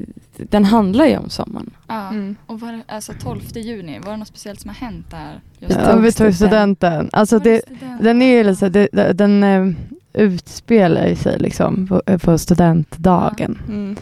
den 0.50 0.66
handlar 0.66 1.06
ju 1.06 1.18
om 1.18 1.30
sommaren. 1.30 1.70
Ja. 1.88 2.10
Mm. 2.10 2.36
Och 2.46 2.60
var 2.60 2.82
alltså 2.88 3.14
12 3.24 3.42
juni, 3.56 4.00
var 4.00 4.12
det 4.12 4.18
något 4.18 4.28
speciellt 4.28 4.62
som 4.62 4.70
har 4.70 4.76
hänt 4.76 5.12
där? 5.12 5.42
just 5.60 5.80
Ja, 5.84 5.96
vi 5.96 6.12
tog 6.12 6.34
studenten. 6.34 7.10
Alltså 7.12 7.40
det 7.40 7.52
det, 7.52 7.62
student? 7.62 8.04
den 8.04 8.22
är 8.22 8.38
ju 8.38 8.44
lite, 8.44 8.70
det, 8.70 9.14
den 9.14 9.44
eh, 9.44 9.68
utspelar 10.14 11.16
sig 11.16 11.40
liksom 11.40 11.88
på, 11.88 12.02
eh, 12.06 12.18
på 12.18 12.38
studentdagen. 12.38 13.60
Mm. 13.68 13.98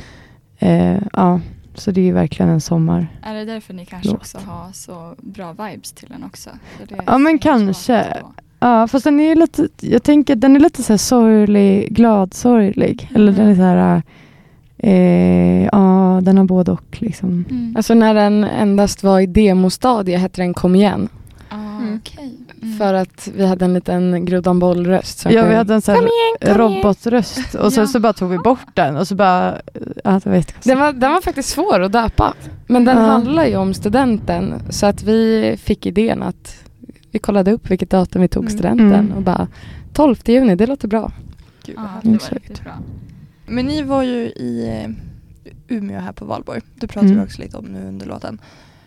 Eh, 0.59 1.03
ja, 1.13 1.39
så 1.75 1.91
det 1.91 2.01
är 2.01 2.05
ju 2.05 2.11
verkligen 2.11 2.51
en 2.51 2.61
sommar. 2.61 3.07
Är 3.23 3.35
det 3.35 3.45
därför 3.45 3.73
ni 3.73 3.85
kanske 3.85 4.09
Låt. 4.09 4.17
också 4.17 4.37
har 4.37 4.71
så 4.73 5.15
bra 5.17 5.51
vibes 5.51 5.91
till 5.91 6.09
den 6.09 6.23
också? 6.23 6.49
Ja, 7.05 7.17
men 7.17 7.39
kanske. 7.39 8.23
Ja, 8.59 8.87
fast 8.87 9.03
den 9.03 9.19
är 9.19 9.35
lite, 9.35 9.67
jag 9.81 10.03
tänker 10.03 10.35
den 10.35 10.55
är 10.55 10.59
lite 10.59 10.83
så 10.83 10.93
här 10.93 10.97
sorglig, 10.97 11.95
glad 11.95 12.33
sorglig. 12.33 13.11
Eller 13.15 13.31
den 13.31 13.47
är 13.47 13.55
så 13.55 13.61
här, 13.61 14.01
eh, 14.77 15.65
ja 15.65 16.04
den 16.21 16.37
har 16.37 16.45
både 16.45 16.71
och 16.71 16.97
liksom. 17.01 17.45
Mm. 17.49 17.73
Alltså 17.77 17.93
när 17.93 18.13
den 18.13 18.43
endast 18.43 19.03
var 19.03 19.19
i 19.19 19.25
demostadie 19.25 20.17
hette 20.17 20.41
den 20.41 20.53
Kom 20.53 20.75
igen. 20.75 21.09
ah, 21.49 21.55
Mm. 21.55 21.99
okej. 22.03 22.33
Mm. 22.61 22.77
För 22.77 22.93
att 22.93 23.29
vi 23.35 23.45
hade 23.45 23.65
en 23.65 23.73
liten 23.73 24.25
grodan 24.25 24.59
boll-röst. 24.59 25.19
som 25.19 25.31
Ja, 25.31 25.45
vi 25.45 25.55
hade 25.55 25.73
en 25.73 25.81
sån 25.81 25.95
Kom 25.95 26.03
här 26.03 26.11
igen, 26.11 26.57
kom 26.57 26.69
igen. 26.71 26.77
robotröst 26.83 27.55
och 27.55 27.73
sen 27.73 27.83
Ja. 27.83 27.87
så 27.87 27.99
bara 27.99 28.13
tog 28.13 28.29
vi 28.29 28.37
bort 28.37 28.67
den 28.73 28.97
och 28.97 29.07
så 29.07 29.15
bara, 29.15 29.57
ja, 30.03 30.21
jag 30.23 30.31
vet 30.31 30.49
inte. 30.55 30.69
Den 30.69 30.79
var, 30.79 30.93
den 30.93 31.11
var 31.11 31.21
faktiskt 31.21 31.49
svår 31.49 31.79
att 31.81 31.91
döpa. 31.91 32.33
Men 32.67 32.85
den 32.85 32.97
Ja. 32.97 33.03
handlar 33.03 33.45
ju 33.45 33.55
om 33.57 33.73
studenten. 33.73 34.53
Så 34.69 34.85
att 34.85 35.03
vi 35.03 35.55
fick 35.59 35.85
idén 35.85 36.23
att 36.23 36.57
vi 37.11 37.19
kollade 37.19 37.51
upp 37.51 37.71
vilket 37.71 37.89
datum 37.89 38.21
vi 38.21 38.27
tog 38.27 38.43
Mm. 38.43 38.57
studenten 38.57 38.93
Mm. 38.99 39.11
och 39.11 39.21
bara 39.21 39.47
12 39.93 40.15
juni, 40.25 40.55
det 40.55 40.67
låter 40.67 40.87
bra. 40.87 41.11
Gud, 41.65 41.75
Ja, 41.77 41.81
det 42.03 42.09
var 42.09 42.29
riktigt 42.35 42.63
bra. 42.63 42.73
Men 43.45 43.65
ni 43.65 43.81
var 43.83 44.03
ju 44.03 44.15
i 44.29 44.67
eh, 44.83 44.91
Umeå 45.67 45.99
här 45.99 46.11
på 46.13 46.25
Valborg. 46.25 46.61
Det 46.75 46.87
pratade 46.87 47.11
Mm. 47.13 47.19
vi 47.19 47.27
också 47.27 47.41
lite 47.41 47.57
om 47.57 47.65
nu 47.65 47.87
under 47.87 48.05
låten. 48.05 48.41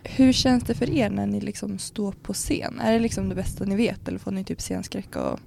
Hur 0.04 0.32
känns 0.32 0.64
det 0.64 0.74
för 0.74 0.90
er 0.90 1.10
när 1.10 1.26
ni 1.26 1.40
liksom 1.40 1.78
står 1.78 2.12
på 2.22 2.32
scen? 2.32 2.80
Är 2.84 2.92
det 2.92 2.98
liksom 2.98 3.28
det 3.28 3.34
bästa 3.34 3.64
ni 3.64 3.76
vet 3.76 4.08
eller 4.08 4.18
får 4.18 4.30
ni 4.30 4.44
typ 4.44 4.60
scenskräck? 4.60 5.16
Och... 5.16 5.38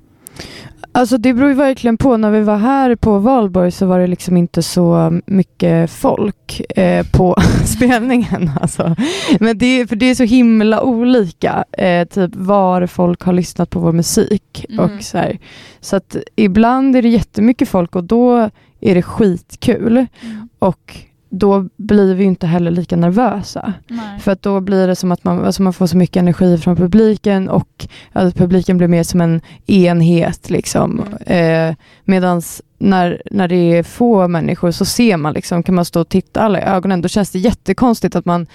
Alltså 0.92 1.18
det 1.18 1.34
beror 1.34 1.50
ju 1.50 1.56
verkligen 1.56 1.98
på. 1.98 2.18
När 2.18 2.32
vi 2.32 2.42
var 2.42 2.58
här 2.58 2.96
på 2.96 3.20
Valborg 3.20 3.72
så 3.72 3.86
var 3.86 4.00
det 4.00 4.08
liksom 4.08 4.38
inte 4.38 4.62
så 4.64 5.20
mycket 5.26 5.92
folk 5.92 6.62
eh, 6.78 7.06
på 7.12 7.36
spelningen. 7.66 8.52
Alltså. 8.62 8.96
Men 9.40 9.58
det, 9.58 9.66
är- 9.66 9.86
för 9.86 9.96
det 9.96 10.06
är 10.06 10.16
så 10.16 10.24
himla 10.24 10.82
olika. 10.84 11.64
Eh, 11.72 12.08
typ 12.08 12.36
var 12.36 12.88
folk 12.88 13.22
har 13.24 13.34
lyssnat 13.34 13.70
på 13.70 13.80
vår 13.80 13.92
musik. 13.92 14.66
Mm. 14.70 14.80
Och 14.86 15.04
så, 15.04 15.18
här. 15.18 15.40
så 15.80 15.96
att 15.96 16.16
ibland 16.36 16.96
är 16.96 17.02
det 17.02 17.10
jättemycket 17.10 17.70
folk 17.70 17.96
och 17.96 18.04
då 18.04 18.50
är 18.82 18.96
det 18.96 19.02
skitkul. 19.02 19.98
Mm. 20.22 20.41
Och 20.62 20.98
då 21.30 21.70
blir 21.78 22.16
vi 22.16 22.24
inte 22.24 22.48
heller 22.48 22.72
lika 22.72 22.96
nervösa. 22.96 23.74
Nej. 23.88 24.20
För 24.20 24.32
att 24.32 24.42
då 24.42 24.60
blir 24.60 24.88
det 24.88 24.96
som 24.96 25.12
att 25.12 25.24
man, 25.24 25.46
alltså 25.46 25.62
man 25.62 25.74
får 25.74 25.88
så 25.88 25.98
mycket 25.98 26.18
energi 26.18 26.58
från 26.58 26.76
publiken 26.76 27.50
och 27.50 27.88
att 28.12 28.36
publiken 28.36 28.78
blir 28.78 28.88
mer 28.88 29.04
som 29.04 29.22
en 29.22 29.42
enhet. 29.66 30.50
Liksom. 30.50 31.02
Eh, 31.26 31.76
Medan 32.06 32.42
när, 32.78 33.22
när 33.32 33.48
det 33.48 33.56
är 33.56 33.84
få 33.84 34.28
människor 34.28 34.72
så 34.72 34.86
ser 34.86 35.18
man, 35.18 35.34
liksom, 35.34 35.64
kan 35.64 35.76
man 35.76 35.86
stå 35.86 36.02
och 36.02 36.10
titta 36.10 36.42
alla 36.42 36.60
i 36.60 36.64
ögonen. 36.64 37.02
Då 37.02 37.08
känns 37.08 37.32
det 37.32 37.40
jättekonstigt 37.40 38.16
att 38.16 38.26
man 38.26 38.48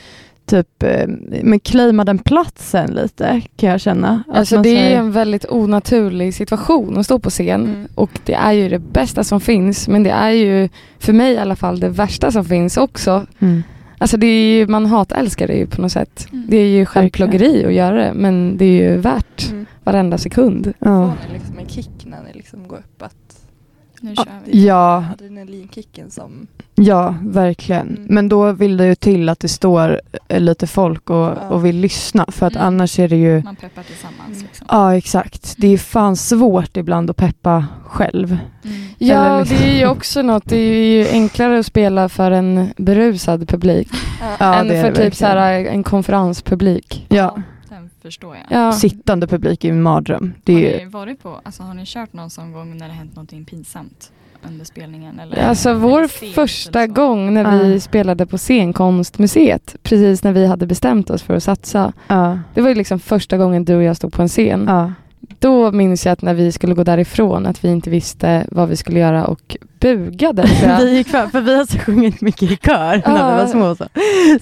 typ 0.47 0.83
eh, 0.83 1.07
men 1.43 1.61
claimar 1.61 2.05
den 2.05 2.19
platsen 2.19 2.91
lite, 2.91 3.41
kan 3.57 3.69
jag 3.71 3.81
känna. 3.81 4.23
Alltså 4.33 4.55
man 4.55 4.63
det 4.63 4.77
är 4.93 4.97
en 4.99 5.13
väldigt 5.13 5.45
onaturlig 5.49 6.35
situation 6.35 6.99
att 6.99 7.05
stå 7.05 7.19
på 7.19 7.31
scen 7.31 7.65
Mm. 7.65 7.89
och 7.95 8.11
det 8.25 8.35
är 8.35 8.53
ju 8.53 8.69
det 8.69 8.79
bästa 8.79 9.25
som 9.25 9.41
finns 9.41 9.89
men 9.89 10.03
det 10.03 10.11
är 10.11 10.31
ju 10.31 10.69
för 10.99 11.13
mig 11.13 11.33
i 11.35 11.39
alla 11.39 11.57
fall 11.57 11.81
det 11.81 11.89
värsta 11.89 12.31
som 12.33 12.45
finns 12.45 12.77
också. 12.77 13.27
Mm. 13.39 13.63
Alltså 13.99 14.17
det 14.17 14.27
är 14.27 14.59
ju, 14.59 14.67
man 14.67 14.87
hatälskar 14.87 15.47
det 15.47 15.55
ju 15.55 15.67
på 15.67 15.83
något 15.83 15.93
sätt. 15.93 16.27
Mm. 16.33 16.47
Det 16.49 16.57
är 16.57 16.69
ju 16.69 16.87
självplågeri 16.87 17.65
att 17.67 17.73
göra 17.73 17.97
det 17.97 18.13
men 18.15 18.57
det 18.57 18.65
är 18.65 18.91
ju 18.91 18.97
värt 18.97 19.51
Mm. 19.51 19.67
varenda 19.85 20.19
sekund. 20.19 20.73
Ja. 20.79 21.13
Får 21.23 21.29
ni 21.33 21.39
liksom 21.39 21.59
en 21.59 21.69
kick 21.69 21.91
när 22.05 22.23
ni 22.23 22.33
liksom 22.33 22.69
går 22.69 22.77
upp? 22.77 23.03
Att 23.03 23.26
Nu 24.07 24.13
Ja. 24.17 24.25
kör 24.25 24.33
vi. 24.45 24.67
Ja, 24.67 25.05
adrenalinkicken 25.13 26.11
som... 26.11 26.47
Ja, 26.75 27.15
verkligen. 27.23 27.89
Mm. 27.89 28.03
Men 28.09 28.29
då 28.29 28.53
vill 28.53 28.77
det 28.77 28.87
ju 28.87 28.95
till 28.95 29.29
att 29.29 29.41
det 29.41 29.49
står 29.49 30.01
eh, 30.29 30.41
lite 30.41 30.67
folk 30.67 31.11
och, 31.11 31.17
Ja. 31.17 31.33
och 31.49 31.65
vill 31.67 31.77
lyssna. 31.77 32.25
För 32.29 32.47
att 32.47 32.55
Mm. 32.57 32.67
annars 32.67 32.99
är 32.99 33.09
det 33.09 33.17
ju... 33.17 33.43
Man 33.43 33.57
peppar 33.57 33.83
tillsammans 33.83 34.29
Mm. 34.37 34.43
liksom. 34.43 34.67
Ja, 34.71 34.97
exakt. 34.97 35.55
Det 35.59 35.67
är 35.67 35.79
fan 35.79 36.17
svårt 36.17 36.77
ibland 36.77 37.11
att 37.11 37.17
peppa 37.17 37.67
själv. 37.87 38.39
Mm. 38.65 38.77
Ja, 38.99 39.41
och 39.41 39.47
det 39.47 39.55
är 39.71 39.79
ju 39.79 39.87
också 39.89 40.23
något, 40.23 40.45
det 40.47 40.57
är 40.57 40.85
ju 40.85 41.09
enklare 41.09 41.59
att 41.59 41.67
spela 41.67 42.09
för 42.09 42.31
en 42.31 42.69
berusad 42.77 43.49
publik 43.49 43.89
Ja, 44.39 44.55
än 44.55 44.69
det 44.69 44.77
är 44.77 44.83
för 44.83 44.89
det 44.91 44.95
typ 44.97 45.05
verkligen. 45.05 45.13
så 45.13 45.27
här, 45.27 45.53
en 45.65 45.83
konferenspublik. 45.83 47.07
Ja, 47.09 47.37
förstår 48.07 48.37
jag. 48.37 48.45
Ja. 48.61 48.73
sittande 48.73 49.27
publik 49.27 49.65
är 49.65 49.69
en 49.71 49.83
mardröm. 49.83 50.33
Det 50.45 50.55
Har 50.55 50.61
är 50.63 50.79
ni 50.79 50.85
varit 50.91 51.23
på, 51.23 51.41
alltså 51.43 51.63
har 51.63 51.75
ni 51.75 51.83
kört 51.87 52.13
någon 52.13 52.31
sån 52.31 52.53
gång 52.53 52.77
när 52.79 52.89
det 52.89 52.95
hänt 52.95 53.17
någonting 53.17 53.45
pinsamt 53.45 54.13
under 54.49 54.65
spelningen? 54.65 55.21
Eller, 55.21 55.49
Alltså 55.49 55.69
eller 55.71 55.79
vår 55.81 56.09
sent 56.09 56.35
första 56.35 56.87
gång 56.87 57.35
när 57.35 57.59
vi 57.65 57.73
Ja. 57.75 57.81
spelade 57.81 58.27
på 58.27 58.39
scenkonstmuseet, 58.39 59.77
precis 59.83 60.23
när 60.25 60.33
vi 60.33 60.47
hade 60.47 60.67
bestämt 60.67 61.11
oss 61.11 61.23
för 61.23 61.35
att 61.35 61.43
satsa. 61.43 61.93
ja, 62.09 62.39
Det 62.55 62.61
var 62.61 62.69
ju 62.69 62.75
liksom 62.75 62.99
första 62.99 63.37
gången 63.39 63.65
du 63.65 63.75
och 63.77 63.83
jag 63.83 63.97
stod 63.97 64.13
på 64.13 64.23
en 64.23 64.29
scen. 64.29 64.65
ja. 64.69 64.93
Då 65.39 65.73
minns 65.73 66.07
jag 66.07 66.13
att 66.13 66.23
när 66.23 66.35
vi 66.35 66.53
skulle 66.53 66.75
gå 66.75 66.85
därifrån 66.85 67.47
att 67.47 67.65
vi 67.65 67.69
inte 67.69 67.91
visste 67.91 68.47
vad 68.51 68.69
vi 68.69 68.77
skulle 68.77 68.99
göra 69.01 69.25
och 69.27 69.57
bugade. 69.81 70.43
Vi 70.81 70.97
gick 70.97 71.09
fram, 71.09 71.31
för 71.31 71.41
vi 71.41 71.57
har 71.57 71.65
så 71.65 71.79
sjungit 71.79 72.21
mycket 72.21 72.43
i 72.43 72.57
kör 72.57 72.75
när 72.75 72.97
vi 72.97 73.19
Ja. 73.19 73.37
var 73.37 73.47
små. 73.47 73.75
Så, 73.77 73.85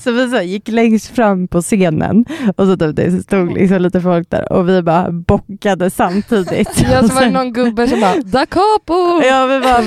så 0.00 0.12
vi 0.12 0.30
så 0.30 0.40
gick 0.42 0.68
längst 0.68 1.08
fram 1.14 1.48
på 1.48 1.62
scenen 1.62 2.24
och 2.56 2.66
så 2.66 2.76
typ, 2.76 2.96
det 2.96 3.22
stod 3.22 3.52
liksom 3.54 3.82
lite 3.82 4.00
folk 4.00 4.30
där 4.30 4.52
och 4.52 4.68
vi 4.68 4.82
bara 4.82 5.10
bockade 5.10 5.90
samtidigt. 5.90 6.84
Ja, 6.92 7.02
så 7.08 7.14
var 7.14 7.20
det 7.24 7.30
någon 7.30 7.52
gubbe 7.52 7.88
som 7.88 8.00
bara 8.00 8.14
Da 8.24 8.46
capo! 8.46 9.22
Ja, 9.24 9.46
vi 9.46 9.60
bara 9.60 9.84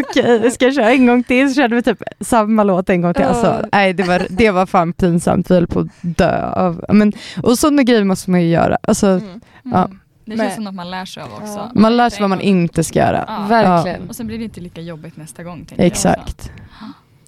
okej, 0.00 0.38
vi 0.38 0.50
ska 0.50 0.72
köra 0.72 0.90
en 0.90 1.06
gång 1.06 1.22
till. 1.22 1.48
Så 1.48 1.54
körde 1.54 1.76
vi 1.76 1.82
typ 1.82 2.02
samma 2.20 2.64
låt 2.64 2.90
en 2.90 3.02
gång 3.02 3.14
till. 3.14 3.24
Alltså, 3.24 3.66
nej, 3.72 3.92
det, 3.92 4.02
var, 4.02 4.22
det 4.30 4.50
var 4.50 4.66
fan 4.66 4.92
pinsamt. 4.92 5.50
Vi 5.50 5.54
höll 5.54 5.66
på 5.66 5.80
att 5.80 5.86
dö. 6.00 6.46
Av, 6.52 6.84
men, 6.88 7.12
och 7.42 7.58
sådana 7.58 7.82
grejer 7.82 8.04
måste 8.04 8.30
man 8.30 8.42
ju 8.42 8.48
göra. 8.48 8.78
Alltså, 8.82 9.20
Mm. 9.64 9.78
Ja. 9.78 9.88
Mm. 10.34 10.38
Det 10.38 10.44
känns 10.44 10.54
som 10.54 10.64
något 10.64 10.74
man 10.74 10.90
lär 10.90 11.04
sig 11.04 11.22
av 11.22 11.32
också. 11.32 11.46
Ja. 11.46 11.70
Man 11.74 11.96
lär 11.96 12.10
sig 12.10 12.20
vad 12.20 12.30
man 12.30 12.40
inte 12.40 12.84
ska 12.84 12.98
göra. 12.98 13.24
Ja. 13.28 13.46
Verkligen. 13.48 14.08
Och 14.08 14.16
sen 14.16 14.26
blir 14.26 14.38
det 14.38 14.44
inte 14.44 14.60
lika 14.60 14.80
jobbigt 14.80 15.16
nästa 15.16 15.42
gång. 15.42 15.66
Exakt. 15.76 16.50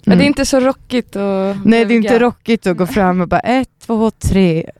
Men 0.05 0.17
det 0.17 0.21
är 0.23 0.25
Mm. 0.25 0.27
inte 0.27 0.45
så 0.45 0.59
rockigt 0.59 1.15
att 1.15 1.65
Nej, 1.65 1.85
det 1.85 1.93
är 1.93 1.95
inte 1.95 2.19
rockigt 2.19 2.67
att 2.67 2.77
gå 2.77 2.87
fram 2.87 3.21
och 3.21 3.27
bara 3.27 3.39
ett, 3.39 3.69
två, 3.85 4.11
tre. 4.11 4.69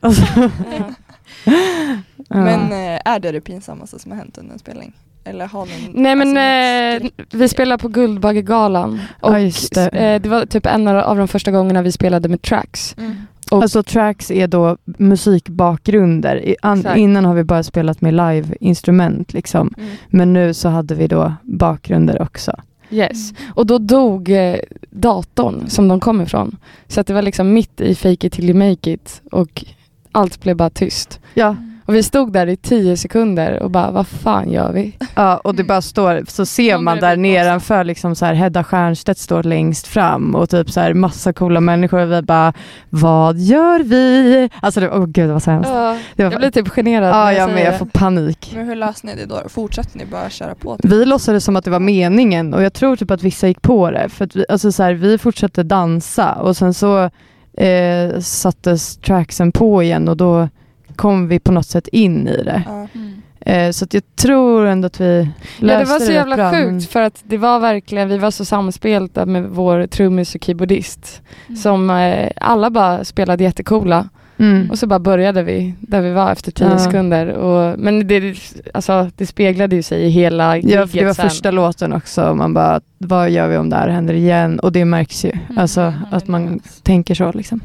Ja. 2.28 2.36
Men 2.44 2.72
eh, 2.72 3.00
är 3.04 3.18
det 3.20 3.32
det 3.32 3.40
pinsammaste 3.40 3.98
som 3.98 4.10
har 4.10 4.18
hänt 4.18 4.38
under 4.38 4.52
en 4.52 4.58
spelning? 4.58 4.92
Eller 5.24 5.46
har 5.46 5.66
ni 5.66 5.90
Nej 5.94 6.16
men 6.16 6.28
alltså, 6.28 7.06
eh, 7.06 7.24
vi 7.38 7.48
spelar 7.48 7.76
på 7.78 7.88
Guldbaggegalan 7.88 9.00
och 9.20 9.32
Ja, 9.32 9.40
just 9.40 9.74
det. 9.74 9.88
eh, 9.88 10.20
det 10.22 10.28
var 10.28 10.46
typ 10.46 10.66
en 10.66 10.88
av 10.88 11.16
de 11.16 11.28
första 11.28 11.50
gångerna 11.50 11.82
vi 11.82 11.92
spelade 11.92 12.28
med 12.28 12.42
tracks. 12.42 12.94
Mm. 12.98 13.16
Och, 13.50 13.62
Alltså 13.62 13.82
tracks 13.82 14.30
är 14.30 14.46
då 14.48 14.76
musikbakgrunder. 14.84 16.36
I- 16.44 16.56
An, 16.62 16.86
innan 16.96 17.24
har 17.24 17.34
vi 17.34 17.44
bara 17.44 17.62
spelat 17.62 18.00
med 18.00 18.14
live-instrument 18.14 19.32
liksom. 19.32 19.74
Mm. 19.78 19.90
Men 20.08 20.32
nu 20.32 20.54
så 20.54 20.68
hade 20.68 20.94
vi 20.94 21.06
då 21.06 21.32
bakgrunder 21.42 22.22
också. 22.22 22.52
yes. 22.90 23.32
och 23.54 23.66
då 23.66 23.78
dog 23.78 24.30
eh, 24.30 24.56
datorn 24.90 25.68
som 25.68 25.88
de 25.88 26.00
kom 26.00 26.20
ifrån. 26.20 26.56
Så 26.88 27.00
att 27.00 27.06
det 27.06 27.14
var 27.14 27.22
liksom 27.22 27.52
mitt 27.52 27.80
i 27.80 27.94
fake 27.94 28.26
it 28.26 28.32
till 28.32 28.44
you 28.50 28.54
make 28.68 28.90
it 28.90 29.22
och 29.30 29.64
allt 30.12 30.40
blev 30.42 30.56
bara 30.56 30.70
tyst. 30.70 31.20
Ja, 31.34 31.56
Och 31.86 31.94
vi 31.94 32.02
stod 32.02 32.32
där 32.32 32.46
i 32.46 32.56
tio 32.56 32.96
sekunder 32.96 33.62
och 33.62 33.70
bara 33.70 33.90
vad 33.90 34.06
fan 34.06 34.50
gör 34.50 34.72
vi? 34.72 34.96
ja 35.14 35.36
och 35.36 35.54
det 35.54 35.64
bara 35.64 35.82
står, 35.82 36.24
så 36.28 36.46
ser 36.46 36.78
man 36.78 37.00
där 37.00 37.16
nedanför 37.16 37.84
liksom 37.84 38.14
så 38.14 38.24
här 38.24 38.34
Hedda 38.34 38.64
Stiernstedt 38.64 39.18
står 39.18 39.42
längst 39.42 39.86
fram 39.86 40.34
och 40.34 40.50
typ 40.50 40.70
så 40.70 40.80
här 40.80 40.94
massa 40.94 41.32
coola 41.32 41.60
människor 41.60 41.98
och 42.00 42.12
vi 42.12 42.22
bara 42.22 42.52
Vad 42.90 43.38
gör 43.38 43.80
vi? 43.80 44.50
Alltså 44.60 44.80
det, 44.80 44.90
åh 44.90 45.06
gud 45.06 45.30
vad 45.30 45.42
så 45.42 45.50
hemskt. 45.50 45.70
Det 45.70 46.24
var, 46.24 46.32
Jag 46.32 46.40
blir 46.40 46.50
typ 46.50 46.68
generad 46.68 47.08
ja, 47.10 47.24
när 47.24 47.32
jag 47.32 47.50
med, 47.50 47.66
jag 47.66 47.78
får 47.78 47.86
panik. 47.86 48.52
Men 48.56 48.66
hur 48.66 48.74
löste 48.74 49.06
ni 49.06 49.14
det 49.16 49.26
då? 49.26 49.42
Fortsatte 49.48 49.98
ni 49.98 50.06
bara 50.06 50.30
köra 50.30 50.54
på? 50.54 50.76
typ? 50.76 50.92
Vi 50.92 51.04
låtsades 51.04 51.44
som 51.44 51.56
att 51.56 51.64
det 51.64 51.70
var 51.70 51.80
meningen 51.80 52.54
och 52.54 52.62
jag 52.62 52.72
tror 52.72 52.96
typ 52.96 53.10
att 53.10 53.22
vissa 53.22 53.48
gick 53.48 53.62
på 53.62 53.90
det. 53.90 54.08
För 54.08 54.24
att 54.24 54.36
vi, 54.36 54.44
alltså 54.48 54.72
så 54.72 54.82
här, 54.82 54.92
vi 54.92 55.18
fortsatte 55.18 55.62
dansa 55.62 56.34
och 56.34 56.56
sen 56.56 56.74
så 56.74 57.10
eh, 57.56 58.20
sattes 58.20 58.96
tracksen 58.96 59.52
på 59.52 59.82
igen 59.82 60.08
och 60.08 60.16
då 60.16 60.48
kom 60.96 61.28
vi 61.28 61.38
på 61.38 61.52
något 61.52 61.66
sätt 61.66 61.88
in 61.88 62.28
i 62.28 62.42
det. 62.42 62.62
Ja. 62.66 62.88
Mm. 62.94 63.12
Eh, 63.46 63.70
så 63.70 63.84
att 63.84 63.94
jag 63.94 64.02
tror 64.16 64.66
ändå 64.66 64.86
att 64.86 65.00
vi 65.00 65.28
Ja, 65.58 65.66
löste 65.66 65.84
det 65.84 65.98
var 65.98 66.06
så 66.06 66.12
jävla 66.12 66.36
bra, 66.36 66.50
sjukt 66.52 66.64
men- 66.70 66.80
för 66.80 67.02
att 67.02 67.22
det 67.26 67.38
var 67.38 67.60
verkligen, 67.60 68.08
vi 68.08 68.18
var 68.18 68.30
så 68.30 68.44
samspelta 68.44 69.26
med 69.26 69.44
vår 69.44 69.86
trummis 69.86 70.34
och 70.34 70.44
keyboardist 70.44 71.22
Mm. 71.46 71.56
som 71.56 71.90
eh, 71.90 72.30
alla 72.36 72.70
bara 72.70 73.04
spelade 73.04 73.44
jättecoola 73.44 74.08
Mm. 74.38 74.70
och 74.70 74.78
så 74.78 74.86
bara 74.86 74.98
började 74.98 75.42
vi 75.42 75.74
där 75.80 76.00
vi 76.00 76.12
var 76.12 76.32
efter 76.32 76.52
tio 76.52 76.68
Ja. 76.70 76.78
sekunder 76.78 77.26
och, 77.28 77.78
men 77.78 78.06
det, 78.08 78.34
alltså, 78.74 79.10
det 79.16 79.26
speglade 79.26 79.76
ju 79.76 79.82
sig 79.82 80.02
i 80.02 80.08
hela 80.08 80.58
Ja, 80.58 80.86
för 80.86 80.98
det 80.98 81.04
var 81.04 81.14
sen. 81.14 81.28
första 81.30 81.50
låten 81.50 81.92
också. 81.92 82.34
Man 82.34 82.54
bara, 82.54 82.80
vad 82.98 83.30
gör 83.30 83.48
vi 83.48 83.56
om 83.56 83.70
det 83.70 83.76
här 83.76 83.88
händer 83.88 84.14
igen? 84.14 84.58
Och 84.60 84.72
det 84.72 84.84
märks 84.84 85.24
ju. 85.24 85.30
Mm, 85.30 85.58
Alltså 85.58 85.80
ja, 85.80 85.92
att 86.10 86.26
det 86.26 86.32
man 86.32 86.44
märks. 86.44 86.80
tänker 86.82 87.14
så 87.14 87.32
liksom. 87.32 87.60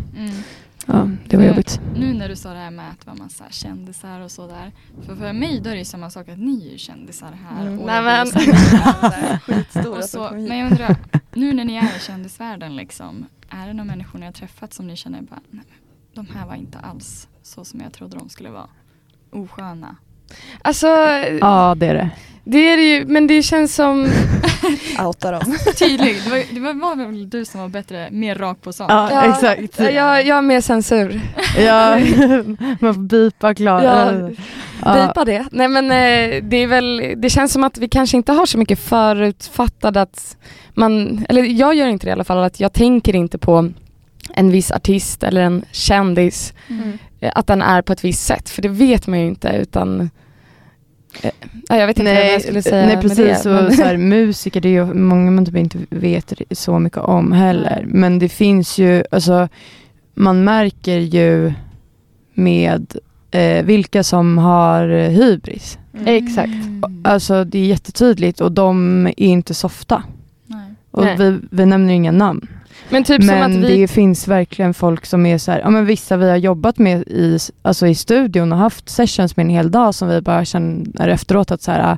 Ja, 0.91 1.09
det 1.27 1.37
var 1.37 1.43
För 1.43 1.49
jobbigt. 1.49 1.79
Nu 1.95 2.13
när 2.13 2.29
du 2.29 2.35
sa 2.35 2.53
det 2.53 2.59
här 2.59 2.71
med 2.71 2.89
att 2.89 2.99
det 3.05 3.11
var 3.11 3.17
massa 3.17 3.43
kändisar 3.49 4.19
och 4.19 4.31
sådär. 4.31 4.71
För 5.05 5.15
för 5.15 5.33
mig 5.33 5.59
då 5.61 5.69
är 5.69 5.73
det 5.73 5.79
ju 5.79 5.85
samma 5.85 6.09
sak 6.09 6.29
att 6.29 6.39
ni 6.39 6.67
är 6.67 6.71
ju 6.71 6.77
kändisar 6.77 7.31
här. 7.49 7.61
Mm. 7.67 7.79
och 7.79 7.85
Nej, 7.85 9.39
Skitstora 9.45 10.01
så, 10.01 10.29
men 10.31 10.57
jag 10.57 10.71
undrar, 10.71 10.95
nu 11.33 11.53
när 11.53 11.65
ni 11.65 11.75
är 11.75 11.97
i 11.97 11.99
kändisvärlden 11.99 12.75
liksom. 12.75 13.25
Är 13.49 13.67
det 13.67 13.73
några 13.73 13.85
människor 13.87 14.19
ni 14.19 14.25
har 14.25 14.33
träffat 14.33 14.73
som 14.73 14.87
ni 14.87 14.95
känner 14.95 15.21
bara, 15.21 15.39
nej, 15.49 15.63
de 16.13 16.27
här 16.27 16.47
var 16.47 16.55
inte 16.55 16.77
alls 16.79 17.27
så 17.43 17.65
som 17.65 17.79
jag 17.81 17.93
trodde 17.93 18.17
de 18.17 18.29
skulle 18.29 18.49
vara. 18.49 18.67
Osköna. 19.31 19.95
Alltså, 20.61 20.87
Ja, 21.41 21.75
det 21.77 21.87
är 21.87 21.93
det. 21.93 22.09
det 22.43 22.57
är 22.57 22.77
det 22.77 22.83
ju, 22.83 23.05
men 23.05 23.27
det 23.27 23.43
känns 23.43 23.75
som, 23.75 24.03
Outa 25.05 25.31
dem. 25.31 25.41
Tydlig, 25.79 26.15
det 26.23 26.29
var, 26.29 26.53
det 26.53 26.59
var, 26.59 26.95
väl 26.95 27.29
du 27.29 27.45
som 27.45 27.61
var 27.61 27.67
bättre, 27.69 28.07
mer 28.11 28.35
rak 28.35 28.61
på 28.61 28.73
sak. 28.73 28.91
Ja, 28.91 29.09
Ja, 29.11 29.33
exakt. 29.33 29.79
jag, 29.79 30.25
jag 30.25 30.35
har 30.35 30.41
mer 30.41 30.61
censur. 30.61 31.21
Ja, 31.57 31.99
man 32.79 32.93
får 32.93 33.01
bipa 33.01 33.53
klart. 33.53 33.83
Ja. 33.83 34.29
Bipa 35.07 35.25
det. 35.25 35.45
Nej 35.51 35.67
men 35.67 35.85
eh, 35.85 36.43
det 36.43 36.57
är 36.57 36.67
väl, 36.67 37.13
det 37.17 37.29
känns 37.29 37.53
som 37.53 37.63
att 37.63 37.77
vi 37.77 37.87
kanske 37.89 38.17
inte 38.17 38.31
har 38.31 38.45
så 38.45 38.57
mycket 38.57 38.79
förutfattat 38.79 39.97
att 39.97 40.37
man, 40.73 41.25
eller 41.29 41.43
jag 41.43 41.75
gör 41.75 41.87
inte 41.87 42.05
det 42.05 42.09
i 42.09 42.13
alla 42.13 42.23
fall, 42.23 42.43
att 42.43 42.59
jag 42.59 42.73
tänker 42.73 43.15
inte 43.15 43.37
på 43.37 43.71
en 44.33 44.51
viss 44.51 44.71
artist 44.71 45.23
eller 45.23 45.41
en 45.41 45.65
kändis, 45.71 46.53
Mm. 46.67 46.97
eh, 47.19 47.31
att 47.35 47.47
den 47.47 47.61
är 47.61 47.81
på 47.81 47.93
ett 47.93 48.03
visst 48.03 48.25
sätt, 48.25 48.49
för 48.49 48.61
det 48.61 48.69
vet 48.69 49.07
man 49.07 49.19
ju 49.19 49.27
inte 49.27 49.49
utan 49.49 50.09
ja, 51.69 51.75
jag 51.77 51.87
vet 51.87 51.99
inte 51.99 52.13
vad 52.13 52.25
jag 52.33 52.41
skulle 52.41 52.61
säga 52.61 52.85
nej 52.85 52.97
precis. 53.01 53.17
det. 53.17 53.35
Så, 53.35 53.49
men- 53.49 53.71
så 53.71 53.83
här, 53.83 53.97
musiker, 53.97 54.61
det 54.61 54.69
är 54.69 54.85
ju 54.85 54.93
många 54.93 55.31
man 55.31 55.45
typ 55.45 55.55
inte 55.55 55.77
vet 55.89 56.33
så 56.51 56.79
mycket 56.79 56.97
om 56.99 57.31
heller. 57.31 57.83
Men 57.87 58.19
det 58.19 58.29
finns 58.29 58.77
ju, 58.77 59.03
alltså 59.11 59.47
man 60.13 60.43
märker 60.43 60.97
ju 60.97 61.53
med 62.33 62.95
eh, 63.31 63.65
vilka 63.65 64.03
som 64.03 64.37
har 64.37 64.87
hybris. 65.09 65.77
Exakt. 66.05 66.47
Mm. 66.53 67.01
Alltså 67.03 67.43
det 67.43 67.59
är 67.59 67.65
jättetydligt 67.65 68.41
och 68.41 68.51
de 68.51 69.07
är 69.07 69.19
inte 69.19 69.53
softa. 69.53 70.03
Nej. 70.45 70.73
Och 70.91 71.03
Nej. 71.05 71.17
vi, 71.17 71.39
vi 71.51 71.65
nämner 71.65 71.93
inga 71.93 72.11
namn. 72.11 72.47
Men 72.89 73.03
typ 73.03 73.23
men 73.23 73.43
att 73.51 73.69
vi 73.69 73.77
det 73.77 73.87
finns 73.87 74.27
verkligen 74.27 74.73
folk 74.73 75.05
som 75.05 75.25
är 75.25 75.37
så 75.37 75.51
här, 75.51 75.59
ja 75.59 75.69
men 75.69 75.85
vissa 75.85 76.17
vi 76.17 76.29
har 76.29 76.37
jobbat 76.37 76.77
med 76.77 77.01
i, 77.01 77.37
alltså 77.61 77.87
i 77.87 77.95
studion 77.95 78.51
och 78.51 78.57
haft 78.57 78.89
sessions 78.89 79.37
med 79.37 79.43
en 79.43 79.49
hel 79.49 79.71
dag 79.71 79.95
som 79.95 80.09
vi 80.09 80.21
bara 80.21 80.45
känner 80.45 81.07
efteråt 81.07 81.51
att 81.51 81.61
så 81.61 81.71
här, 81.71 81.97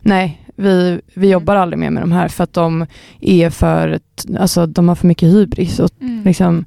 nej, 0.00 0.42
vi, 0.56 1.00
vi 1.14 1.30
jobbar 1.30 1.56
aldrig 1.56 1.78
mer 1.78 1.90
med 1.90 2.02
de 2.02 2.12
här 2.12 2.28
för 2.28 2.44
att 2.44 2.52
de 2.52 2.86
är 3.20 3.50
för, 3.50 4.00
alltså 4.38 4.66
de 4.66 4.88
har 4.88 4.96
för 4.96 5.06
mycket 5.06 5.28
hybris 5.28 5.78
och 5.80 5.90
Mm. 6.00 6.22
liksom 6.24 6.64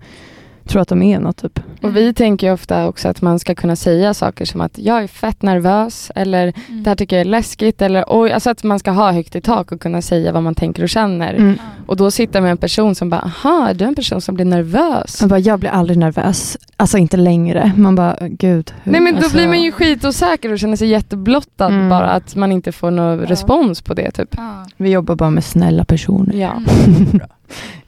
tror 0.72 0.82
att 0.82 0.88
de 0.88 1.02
är 1.02 1.20
något 1.20 1.38
typ. 1.38 1.60
Och 1.82 1.96
vi 1.98 2.14
tänker 2.14 2.48
ju 2.48 2.54
ofta 2.54 2.88
också 2.88 3.08
att 3.10 3.22
man 3.22 3.40
ska 3.40 3.56
kunna 3.56 3.76
säga 3.76 4.14
saker 4.14 4.46
som 4.46 4.62
att 4.62 4.78
jag 4.78 5.04
är 5.04 5.08
fett 5.08 5.42
nervös 5.42 6.12
eller 6.16 6.54
Mm. 6.70 6.84
det 6.84 6.90
här 6.90 6.96
tycker 6.96 7.16
jag 7.16 7.22
är 7.22 7.26
läskigt 7.30 7.82
eller 7.82 8.06
oj, 8.08 8.32
alltså 8.32 8.50
att 8.50 8.64
man 8.64 8.80
ska 8.80 8.92
ha 8.92 9.12
högt 9.12 9.36
i 9.36 9.42
tak 9.42 9.72
och 9.72 9.82
kunna 9.82 10.02
säga 10.02 10.32
vad 10.32 10.44
man 10.44 10.56
tänker 10.56 10.84
och 10.84 10.90
känner. 10.90 11.34
Mm. 11.34 11.56
Och 11.88 11.96
då 11.98 12.12
sitta 12.12 12.42
med 12.42 12.52
en 12.52 12.58
person 12.58 12.96
som 12.96 13.10
bara, 13.10 13.22
aha, 13.22 13.68
är 13.70 13.74
du 13.74 13.86
en 13.86 13.96
person 13.96 14.22
som 14.22 14.36
blir 14.36 14.46
nervös? 14.46 15.22
Man 15.22 15.30
bara, 15.30 15.40
jag 15.40 15.60
blir 15.60 15.70
aldrig 15.70 15.98
nervös, 16.00 16.58
alltså 16.78 16.98
inte 16.98 17.18
längre. 17.18 17.72
Man 17.78 17.96
bara, 17.96 18.18
gud. 18.22 18.74
hur- 18.84 18.92
Nej 18.92 19.02
men 19.02 19.14
då 19.14 19.18
alltså, 19.20 19.38
blir 19.38 19.48
man 19.48 19.62
ju 19.62 19.72
skitosäker 19.72 20.52
och 20.52 20.60
känner 20.60 20.76
sig 20.76 20.88
jätteblottad 20.88 21.66
Mm. 21.70 21.90
bara 21.90 22.10
att 22.12 22.36
man 22.36 22.52
inte 22.52 22.72
får 22.72 22.92
någon 22.92 23.20
Ja. 23.20 23.26
respons 23.26 23.82
på 23.82 23.94
det 23.94 24.12
typ. 24.12 24.30
Ja. 24.38 24.66
Vi 24.78 24.90
jobbar 24.92 25.16
bara 25.16 25.30
med 25.30 25.44
snälla 25.44 25.86
personer. 25.86 26.34
Ja. 26.36 26.52
Mm. 26.88 27.20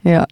Ja. 0.00 0.26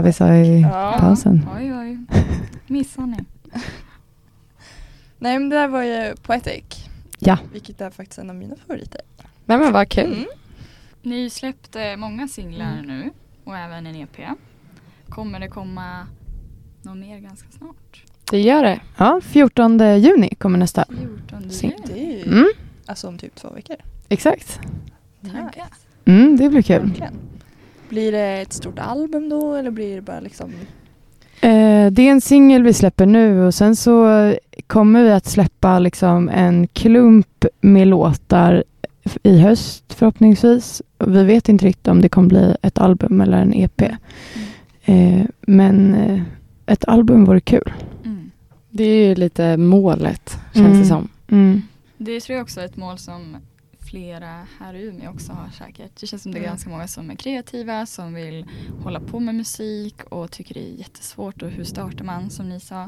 Vad 0.00 0.06
vi 0.06 0.12
sa 0.12 0.34
i 0.34 0.60
Ja. 0.60 0.96
pausen. 1.00 1.48
Oj, 1.56 1.74
oj. 1.74 1.98
Missar 2.66 3.06
ni? 3.06 3.16
Nej 5.18 5.38
men 5.38 5.48
det 5.48 5.56
där 5.56 5.68
var 5.68 5.82
ju 5.82 6.14
Poetic. 6.22 6.64
Ja. 7.18 7.38
Vilket 7.52 7.80
är 7.80 7.90
faktiskt 7.90 8.18
en 8.18 8.30
av 8.30 8.36
mina 8.36 8.56
favoriter. 8.66 9.00
Nej 9.46 9.58
men 9.58 9.72
vad 9.72 9.88
kul. 9.88 10.12
Mm. 10.12 10.24
Ni 11.02 11.30
släppte 11.30 11.96
många 11.96 12.28
singlar 12.28 12.72
Mm. 12.72 12.86
nu 12.86 13.10
och 13.44 13.56
även 13.56 13.86
en 13.86 13.96
EP. 13.96 14.16
Kommer 15.08 15.40
det 15.40 15.48
komma 15.48 16.06
något 16.82 16.96
mer 16.96 17.18
ganska 17.18 17.48
snart? 17.58 18.04
Det 18.30 18.40
gör 18.40 18.62
det. 18.62 18.80
Ja, 18.96 19.20
14 19.24 19.78
juni 20.00 20.34
kommer 20.34 20.58
nästa. 20.58 20.84
14 20.88 21.42
Sing- 21.50 21.70
juni. 21.70 21.82
Det 21.86 22.00
är 22.00 22.16
ju 22.18 22.22
Mm, 22.32 22.48
alltså 22.86 23.08
om 23.08 23.18
typ 23.18 23.34
två 23.34 23.50
veckor. 23.50 23.76
exakt. 24.08 24.60
Tackar. 25.22 25.66
Mm, 26.04 26.36
det 26.36 26.48
blir 26.48 26.62
kul. 26.62 26.86
Verkligen. 26.86 27.14
Blir 27.90 28.12
det 28.12 28.40
ett 28.40 28.52
stort 28.52 28.78
album 28.78 29.28
då 29.28 29.54
eller 29.54 29.70
blir 29.70 29.96
det 29.96 30.02
bara 30.02 30.20
liksom 30.20 30.52
Eh, 31.42 31.90
det 31.92 32.02
är 32.02 32.10
en 32.10 32.20
singel 32.20 32.62
vi 32.62 32.72
släpper 32.72 33.06
nu 33.06 33.46
och 33.46 33.54
sen 33.54 33.76
så 33.76 34.06
kommer 34.66 35.04
vi 35.04 35.10
att 35.12 35.26
släppa 35.26 35.78
liksom 35.78 36.28
en 36.28 36.66
klump 36.66 37.44
med 37.60 37.88
låtar 37.88 38.64
i 39.22 39.38
höst 39.40 39.92
förhoppningsvis. 39.94 40.82
Och 40.98 41.16
Vi 41.16 41.24
vet 41.24 41.48
inte 41.48 41.66
riktigt 41.66 41.88
om 41.88 42.00
det 42.00 42.08
kommer 42.08 42.28
bli 42.28 42.56
ett 42.62 42.78
album 42.78 43.20
eller 43.20 43.38
en 43.38 43.54
EP. 43.54 43.82
Eh, 44.84 45.22
men 45.40 45.94
eh, 45.94 46.22
ett 46.66 46.84
album 46.88 47.24
vore 47.24 47.40
kul. 47.40 47.72
Mm. 48.04 48.30
Det 48.70 48.84
är 48.84 49.08
ju 49.08 49.14
lite 49.14 49.56
målet 49.56 50.38
känns 50.54 50.66
Mm. 50.66 50.80
det 50.80 50.86
som. 50.86 51.08
Mm. 51.30 51.62
Det 51.96 52.20
tror 52.20 52.36
jag 52.36 52.42
också 52.42 52.60
är 52.60 52.64
ett 52.64 52.76
mål 52.76 52.98
som 52.98 53.36
flera 53.90 54.46
här 54.58 54.74
i 54.74 54.82
Umeå 54.82 55.10
också 55.10 55.32
har 55.32 55.48
säkert. 55.50 56.00
Det 56.00 56.06
känns 56.06 56.22
som 56.22 56.32
det 56.32 56.38
är 56.38 56.40
Mm. 56.40 56.50
ganska 56.50 56.70
många 56.70 56.88
som 56.88 57.10
är 57.10 57.14
kreativa, 57.14 57.86
som 57.86 58.14
vill 58.14 58.46
hålla 58.82 59.00
på 59.00 59.20
med 59.20 59.34
musik 59.34 59.94
och 60.08 60.30
tycker 60.30 60.54
det 60.54 60.60
är 60.72 60.74
jättesvårt 60.74 61.42
och 61.42 61.50
hur 61.50 61.64
startar 61.64 62.04
man 62.04 62.30
som 62.30 62.48
ni 62.48 62.60
sa. 62.60 62.82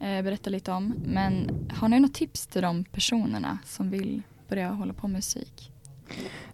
Eh, 0.00 0.22
berätta 0.22 0.50
lite 0.50 0.72
om. 0.72 0.94
Men 1.06 1.50
har 1.74 1.88
ni 1.88 2.00
något 2.00 2.14
tips 2.14 2.46
till 2.46 2.62
de 2.62 2.84
personerna 2.84 3.58
som 3.64 3.90
vill 3.90 4.22
börja 4.48 4.70
hålla 4.70 4.92
på 4.92 5.08
med 5.08 5.14
musik? 5.18 5.70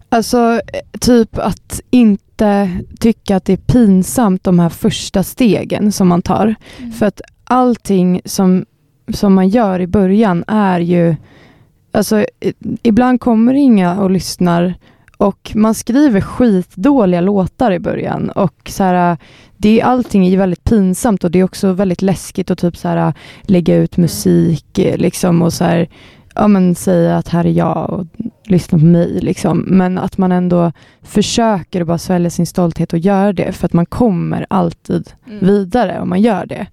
Alltså 0.09 0.61
eh, 0.73 0.99
typ 0.99 1.37
att 1.37 1.81
inte 1.89 2.69
tycka 2.99 3.35
att 3.35 3.45
det 3.45 3.53
är 3.53 3.57
pinsamt 3.57 4.43
de 4.43 4.59
här 4.59 4.69
första 4.69 5.23
stegen 5.23 5.91
som 5.91 6.07
man 6.07 6.21
tar. 6.21 6.55
För 6.99 7.05
att 7.05 7.21
allting 7.43 8.21
som, 8.25 8.65
som 9.13 9.33
man 9.33 9.49
gör 9.49 9.79
i 9.79 9.87
början 9.87 10.43
är 10.47 10.79
ju, 10.79 11.15
alltså 11.91 12.25
ibland 12.83 13.21
kommer 13.21 13.53
inga 13.53 14.01
och 14.01 14.11
lyssnar 14.11 14.73
och 15.17 15.51
man 15.55 15.73
skriver 15.75 16.21
skitdåliga 16.21 17.21
låtar 17.21 17.71
i 17.71 17.79
början 17.79 18.29
och 18.29 18.55
så 18.69 18.83
här, 18.83 19.17
det, 19.57 19.81
allting 19.81 20.27
är 20.27 20.37
väldigt 20.37 20.63
pinsamt 20.63 21.23
och 21.23 21.31
det 21.31 21.39
är 21.39 21.43
också 21.43 21.73
väldigt 21.73 22.01
läskigt 22.01 22.51
att 22.51 22.59
typ 22.59 22.77
så 22.77 22.87
här, 22.87 23.13
lägga 23.41 23.75
ut 23.75 23.97
musik 23.97 24.79
eh, 24.79 24.97
liksom 24.97 25.41
och 25.41 25.53
så 25.53 25.63
här, 25.63 25.89
ja 26.35 26.47
men 26.47 26.75
säga 26.75 27.17
att 27.17 27.27
här 27.27 27.45
är 27.45 27.49
jag 27.51 27.89
och 27.89 28.07
lyssna 28.45 28.79
på 28.79 28.85
mig 28.85 29.19
liksom. 29.21 29.59
Men 29.67 29.97
att 29.97 30.17
man 30.17 30.31
ändå 30.31 30.71
försöker 31.01 31.83
bara 31.83 31.97
svälja 31.97 32.29
sin 32.29 32.45
stolthet 32.45 32.93
och 32.93 32.99
göra 32.99 33.33
det 33.33 33.51
för 33.51 33.65
att 33.65 33.73
man 33.73 33.85
kommer 33.85 34.45
alltid 34.49 35.11
Mm. 35.27 35.45
vidare 35.45 35.99
om 35.99 36.09
man 36.09 36.21
gör 36.21 36.45
det. 36.45 36.67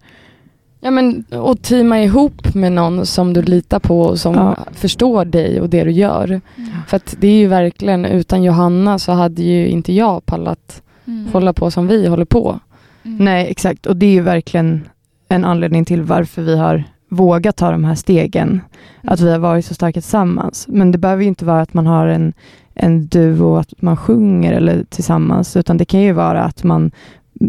Ja 0.81 0.91
men 0.91 1.25
och 1.31 1.62
teama 1.62 2.01
ihop 2.03 2.55
med 2.55 2.73
någon 2.73 3.07
som 3.07 3.33
du 3.33 3.43
litar 3.43 3.79
på 3.79 4.01
och 4.03 4.19
som 4.19 4.35
Ja. 4.35 4.57
förstår 4.73 5.25
dig 5.25 5.61
och 5.61 5.69
det 5.69 5.85
du 5.85 5.91
gör. 5.91 6.25
Mm. 6.25 6.41
För 6.88 6.97
att 6.97 7.17
det 7.21 7.29
är 7.29 7.33
ju 7.38 7.47
verkligen, 7.47 8.05
utan 8.05 8.43
Johanna 8.43 8.99
så 8.99 9.12
hade 9.12 9.43
ju 9.43 9.69
inte 9.69 9.93
jag 9.93 10.27
pallat 10.27 10.83
Mm. 11.05 11.27
hålla 11.33 11.53
på 11.53 11.71
som 11.71 11.87
vi 11.87 12.07
håller 12.07 12.25
på. 12.25 12.59
Mm. 13.05 13.25
Nej, 13.25 13.47
exakt. 13.51 13.87
Och 13.87 13.97
det 13.97 14.07
är 14.07 14.11
ju 14.11 14.21
verkligen 14.21 14.88
en 15.29 15.45
anledning 15.45 15.85
till 15.85 16.03
varför 16.03 16.43
vi 16.43 16.57
har 16.59 16.85
vågat 17.11 17.57
ta 17.57 17.71
de 17.71 17.85
här 17.85 17.95
stegen. 17.95 18.61
Att 19.03 19.21
vi 19.21 19.31
har 19.31 19.38
varit 19.38 19.64
så 19.64 19.75
starka 19.75 20.01
tillsammans. 20.01 20.67
Men 20.69 20.93
det 20.93 20.99
behöver 20.99 21.23
ju 21.23 21.29
inte 21.29 21.45
vara 21.45 21.61
att 21.61 21.75
man 21.75 21.87
har 21.87 22.07
en, 22.07 22.33
en 22.75 23.07
duo, 23.07 23.57
att 23.57 23.83
man 23.83 23.97
sjunger 23.97 24.53
eller 24.53 24.85
tillsammans, 24.88 25.57
utan 25.57 25.77
det 25.77 25.85
kan 25.85 26.01
ju 26.01 26.12
vara 26.12 26.43
att 26.43 26.64
man 26.64 26.91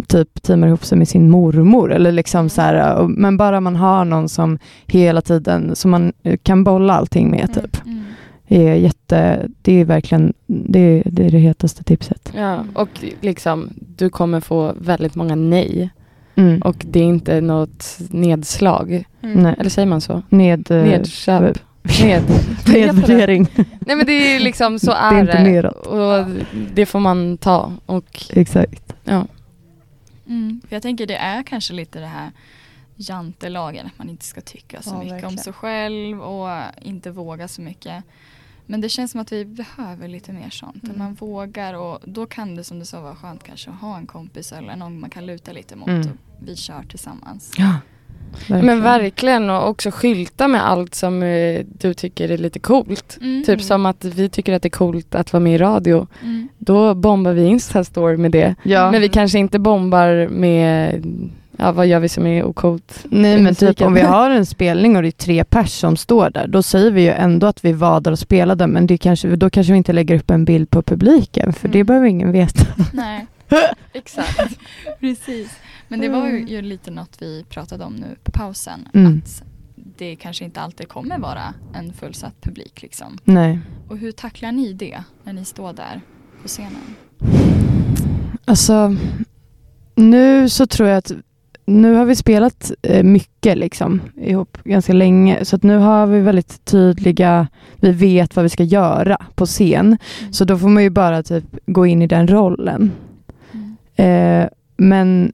typ 0.08 0.41
teamar 0.41 0.67
ihop 0.67 0.86
sig 0.86 0.97
med 0.97 1.08
sin 1.08 1.30
mormor 1.30 1.93
eller 1.93 2.12
liksom 2.12 2.49
så 2.49 2.62
här, 2.62 3.08
men 3.08 3.38
bara 3.38 3.60
man 3.62 3.75
har 3.75 4.06
någon 4.06 4.30
som 4.30 4.60
hela 4.88 5.21
tiden, 5.21 5.75
som 5.75 5.91
man 5.91 6.13
eh, 6.23 6.38
kan 6.43 6.63
bolla 6.63 6.93
allting 6.93 7.32
med 7.32 7.54
typ. 7.54 7.86
Mm. 7.86 8.04
Det 8.47 8.67
är 8.67 8.75
jätte, 8.75 9.47
det 9.62 9.73
är 9.73 9.86
verkligen, 9.86 10.34
det 10.47 10.80
är 10.80 11.04
det, 11.06 11.25
är 11.25 11.32
det 11.32 11.38
hetaste 11.38 11.84
tipset. 11.84 12.32
Ja, 12.36 12.63
och 12.73 12.89
liksom 13.21 13.69
du 13.97 14.10
kommer 14.10 14.39
få 14.39 14.73
väldigt 14.80 15.15
många 15.15 15.36
nej. 15.36 15.89
Mm. 16.36 16.62
Och 16.62 16.86
det 16.89 16.99
är 16.99 17.04
inte 17.04 17.41
något 17.41 17.97
nedslag. 18.10 19.04
Mm. 19.21 19.43
Nej. 19.43 19.56
Eller 19.60 19.69
säger 19.69 19.86
man 19.88 20.02
så? 20.02 20.21
Ned, 20.30 20.71
eh, 20.71 20.84
Nedköp. 20.84 21.58
Ned. 22.04 22.23
Det? 22.65 22.71
nedvärdering. 22.86 23.47
Nej 23.80 23.95
men 23.95 24.06
det 24.06 24.36
är 24.36 24.39
liksom, 24.39 24.80
så 24.80 24.91
Det 24.91 24.97
är 24.97 25.13
är 25.13 25.21
inte 25.21 25.62
det. 25.62 25.69
Och 25.69 26.25
det 26.73 26.86
får 26.86 26.99
man 26.99 27.38
ta. 27.38 27.71
Och 27.86 28.25
Exakt. 28.34 28.93
ja. 29.04 29.25
Mm. 30.30 30.62
För 30.68 30.76
jag 30.76 30.82
tänker 30.84 31.06
det 31.08 31.15
är 31.18 31.44
kanske 31.44 31.74
lite 31.74 32.00
det 32.00 32.06
här 32.08 32.32
jantelagen, 32.96 33.86
att 33.86 33.98
man 33.98 34.10
inte 34.10 34.26
ska 34.26 34.42
tycka 34.42 34.82
så 34.82 34.89
Ja, 34.89 34.98
mycket 35.00 35.12
om 35.13 35.20
verkligen. 35.22 35.38
sig 35.38 35.54
själv 35.54 36.22
och 36.22 36.50
inte 36.82 37.12
våga 37.12 37.48
så 37.48 37.62
mycket. 37.62 38.04
Men 38.65 38.82
det 38.82 38.89
känns 38.89 39.12
som 39.12 39.22
att 39.22 39.32
vi 39.32 39.46
behöver 39.46 40.08
lite 40.08 40.34
mer 40.34 40.50
sånt. 40.50 40.76
Att 40.76 40.84
Mm. 40.84 40.98
man 41.00 41.13
vågar 41.13 41.74
och 41.74 42.00
då 42.06 42.26
kan 42.26 42.56
det 42.56 42.63
som 42.63 42.80
du 42.80 42.86
sa 42.86 43.02
vara 43.02 43.15
skönt 43.15 43.44
kanske 43.44 43.70
att 43.70 43.76
ha 43.82 43.98
en 43.98 44.08
kompis 44.08 44.52
eller 44.52 44.76
någon 44.76 45.00
man 45.00 45.10
kan 45.10 45.26
luta 45.26 45.52
lite 45.52 45.76
mot 45.76 45.88
Mm. 45.89 46.02
och 46.10 46.15
vi 46.48 46.56
kör 46.56 46.84
tillsammans. 46.84 47.54
Ja. 47.58 47.76
Men 48.48 48.82
verkligen 48.84 49.50
och 49.50 49.67
också 49.69 49.91
skylta 49.91 50.48
med 50.48 50.67
allt 50.69 50.95
som 50.95 51.24
eh, 51.24 51.65
du 51.80 51.93
tycker 51.93 52.32
är 52.32 52.38
lite 52.38 52.60
coolt. 52.60 53.17
Mm. 53.22 53.43
Typ 53.43 53.62
som 53.62 53.86
att 53.86 54.06
vi 54.06 54.30
tycker 54.30 54.54
att 54.54 54.62
det 54.62 54.67
är 54.67 54.69
coolt 54.69 55.15
att 55.15 55.34
vara 55.34 55.41
med 55.41 55.56
i 55.56 55.58
radio. 55.58 56.08
Mm. 56.24 56.48
Då 56.58 56.93
bombar 56.93 57.34
vi 57.34 57.45
Insta-story 57.48 58.17
med 58.17 58.32
det. 58.32 58.56
Ja. 58.63 58.91
Men 58.91 59.02
vi 59.02 59.10
kanske 59.10 59.39
inte 59.39 59.60
bombar 59.60 60.28
med, 60.28 61.06
ja 61.58 61.72
vad 61.72 61.88
gör 61.88 62.00
vi 62.00 62.10
som 62.10 62.28
är 62.28 62.43
ocoolt? 62.43 63.06
Nej 63.10 63.41
men 63.41 63.56
typ 63.56 63.82
om 63.82 63.93
vi 63.93 64.02
har 64.02 64.30
en 64.30 64.45
spelning 64.56 64.95
och 64.95 65.02
det 65.02 65.10
är 65.10 65.12
tre 65.12 65.43
pers 65.43 65.72
som 65.72 65.98
står 65.98 66.30
där, 66.30 66.48
då 66.48 66.63
säger 66.63 66.91
vi 66.91 67.02
ju 67.02 67.10
ändå 67.12 67.48
att 67.48 67.65
vi 67.65 67.74
var 67.74 68.02
där 68.02 68.12
och 68.12 68.19
spelade, 68.19 68.67
men 68.67 68.88
det 68.88 68.98
kanske, 68.98 69.28
då 69.36 69.50
kanske 69.50 69.74
vi 69.74 69.78
inte 69.78 69.93
lägger 69.93 70.15
upp 70.15 70.32
en 70.32 70.45
bild 70.45 70.69
på 70.69 70.82
publiken, 70.82 71.54
för 71.54 71.67
det 71.67 71.78
Mm. 71.78 71.86
behöver 71.88 72.08
ingen 72.08 72.32
veta. 72.32 72.65
Nej, 72.93 73.26
Exakt. 73.93 74.60
precis. 75.00 75.50
Men 75.89 75.99
det 75.99 76.10
var 76.10 76.28
ju, 76.28 76.45
ju 76.45 76.62
lite 76.62 76.91
något 76.91 77.21
vi 77.21 77.45
pratade 77.49 77.84
om 77.84 77.93
nu 77.93 78.15
på 78.23 78.32
pausen. 78.32 78.88
Mm. 78.93 79.17
Att 79.17 79.43
det 79.75 80.15
kanske 80.15 80.45
inte 80.45 80.62
alltid 80.62 80.88
kommer 80.88 81.19
vara 81.19 81.54
en 81.73 81.93
fullsatt 81.93 82.41
publik 82.41 82.82
liksom. 82.82 83.17
Nej. 83.23 83.60
Och 83.89 83.97
hur 83.97 84.12
tacklar 84.12 84.52
ni 84.52 84.73
det 84.73 85.04
när 85.23 85.34
ni 85.34 85.45
står 85.45 85.73
där 85.73 86.02
på 86.41 86.47
scenen? 86.47 86.95
Alltså, 88.45 88.95
nu 89.95 90.49
så 90.49 90.65
tror 90.67 90.89
jag 90.89 90.97
att 90.97 91.12
nu 91.65 91.93
har 91.93 92.06
vi 92.06 92.15
spelat 92.15 92.71
eh, 92.82 93.04
mycket 93.04 93.58
liksom 93.58 94.02
ihop 94.15 94.58
ganska 94.63 94.93
länge, 94.93 95.45
så 95.45 95.56
att 95.56 95.63
nu 95.63 95.78
har 95.78 96.08
vi 96.08 96.19
väldigt 96.19 96.65
tydliga, 96.65 97.47
vi 97.75 97.91
vet 97.91 98.36
vad 98.36 98.43
vi 98.43 98.49
ska 98.49 98.63
göra 98.63 99.17
på 99.36 99.45
scen, 99.45 99.97
så 100.32 100.45
då 100.45 100.58
får 100.58 100.69
man 100.69 100.84
ju 100.84 100.89
bara 100.89 101.23
typ 101.23 101.45
gå 101.65 101.86
in 101.86 102.02
i 102.02 102.08
den 102.08 102.28
rollen. 102.28 102.91
Mm. 103.52 104.43
Eh, 104.43 104.49
men 104.78 105.34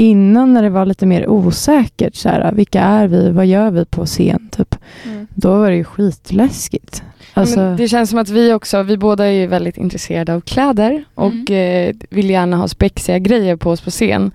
innan 0.00 0.54
när 0.54 0.62
det 0.62 0.70
var 0.70 0.86
lite 0.86 1.06
mer 1.06 1.28
osäkert, 1.28 2.14
så 2.14 2.28
här, 2.28 2.52
vilka 2.52 2.80
är 2.80 3.06
vi, 3.08 3.30
vad 3.30 3.46
gör 3.46 3.70
vi 3.70 3.84
på 3.84 4.06
scen, 4.06 4.48
typ. 4.52 4.76
Mm. 5.04 5.26
Då 5.34 5.58
var 5.58 5.70
det 5.70 5.76
ju 5.76 5.84
skitläskigt. 5.84 7.02
Alltså, 7.34 7.60
Men 7.60 7.76
det 7.76 7.88
känns 7.88 8.10
som 8.10 8.18
att 8.18 8.28
vi 8.28 8.52
också, 8.52 8.82
vi 8.82 8.96
båda 8.96 9.26
är 9.26 9.30
ju 9.30 9.46
väldigt 9.46 9.76
intresserade 9.76 10.34
av 10.34 10.40
kläder 10.40 11.04
och 11.14 11.50
eh, 11.50 11.94
vill 12.10 12.30
gärna 12.30 12.56
ha 12.56 12.68
spexiga 12.68 13.18
grejer 13.18 13.56
på 13.56 13.70
oss 13.70 13.80
på 13.80 13.90
scen. 13.90 14.30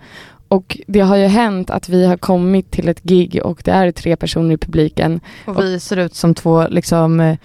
Och 0.47 0.77
det 0.87 0.99
har 0.99 1.15
ju 1.15 1.25
hänt 1.25 1.69
att 1.69 1.89
vi 1.89 2.05
har 2.05 2.17
kommit 2.17 2.71
till 2.71 2.87
ett 2.87 3.03
gig 3.03 3.39
och 3.43 3.61
det 3.65 3.71
är 3.71 3.91
tre 3.91 4.15
personer 4.15 4.53
i 4.53 4.57
publiken. 4.57 5.19
och 5.45 5.59
vi 5.59 5.79
ser 5.79 5.97
ut 5.97 6.15
som 6.15 6.35
två 6.35 6.67
liksom, 6.67 7.37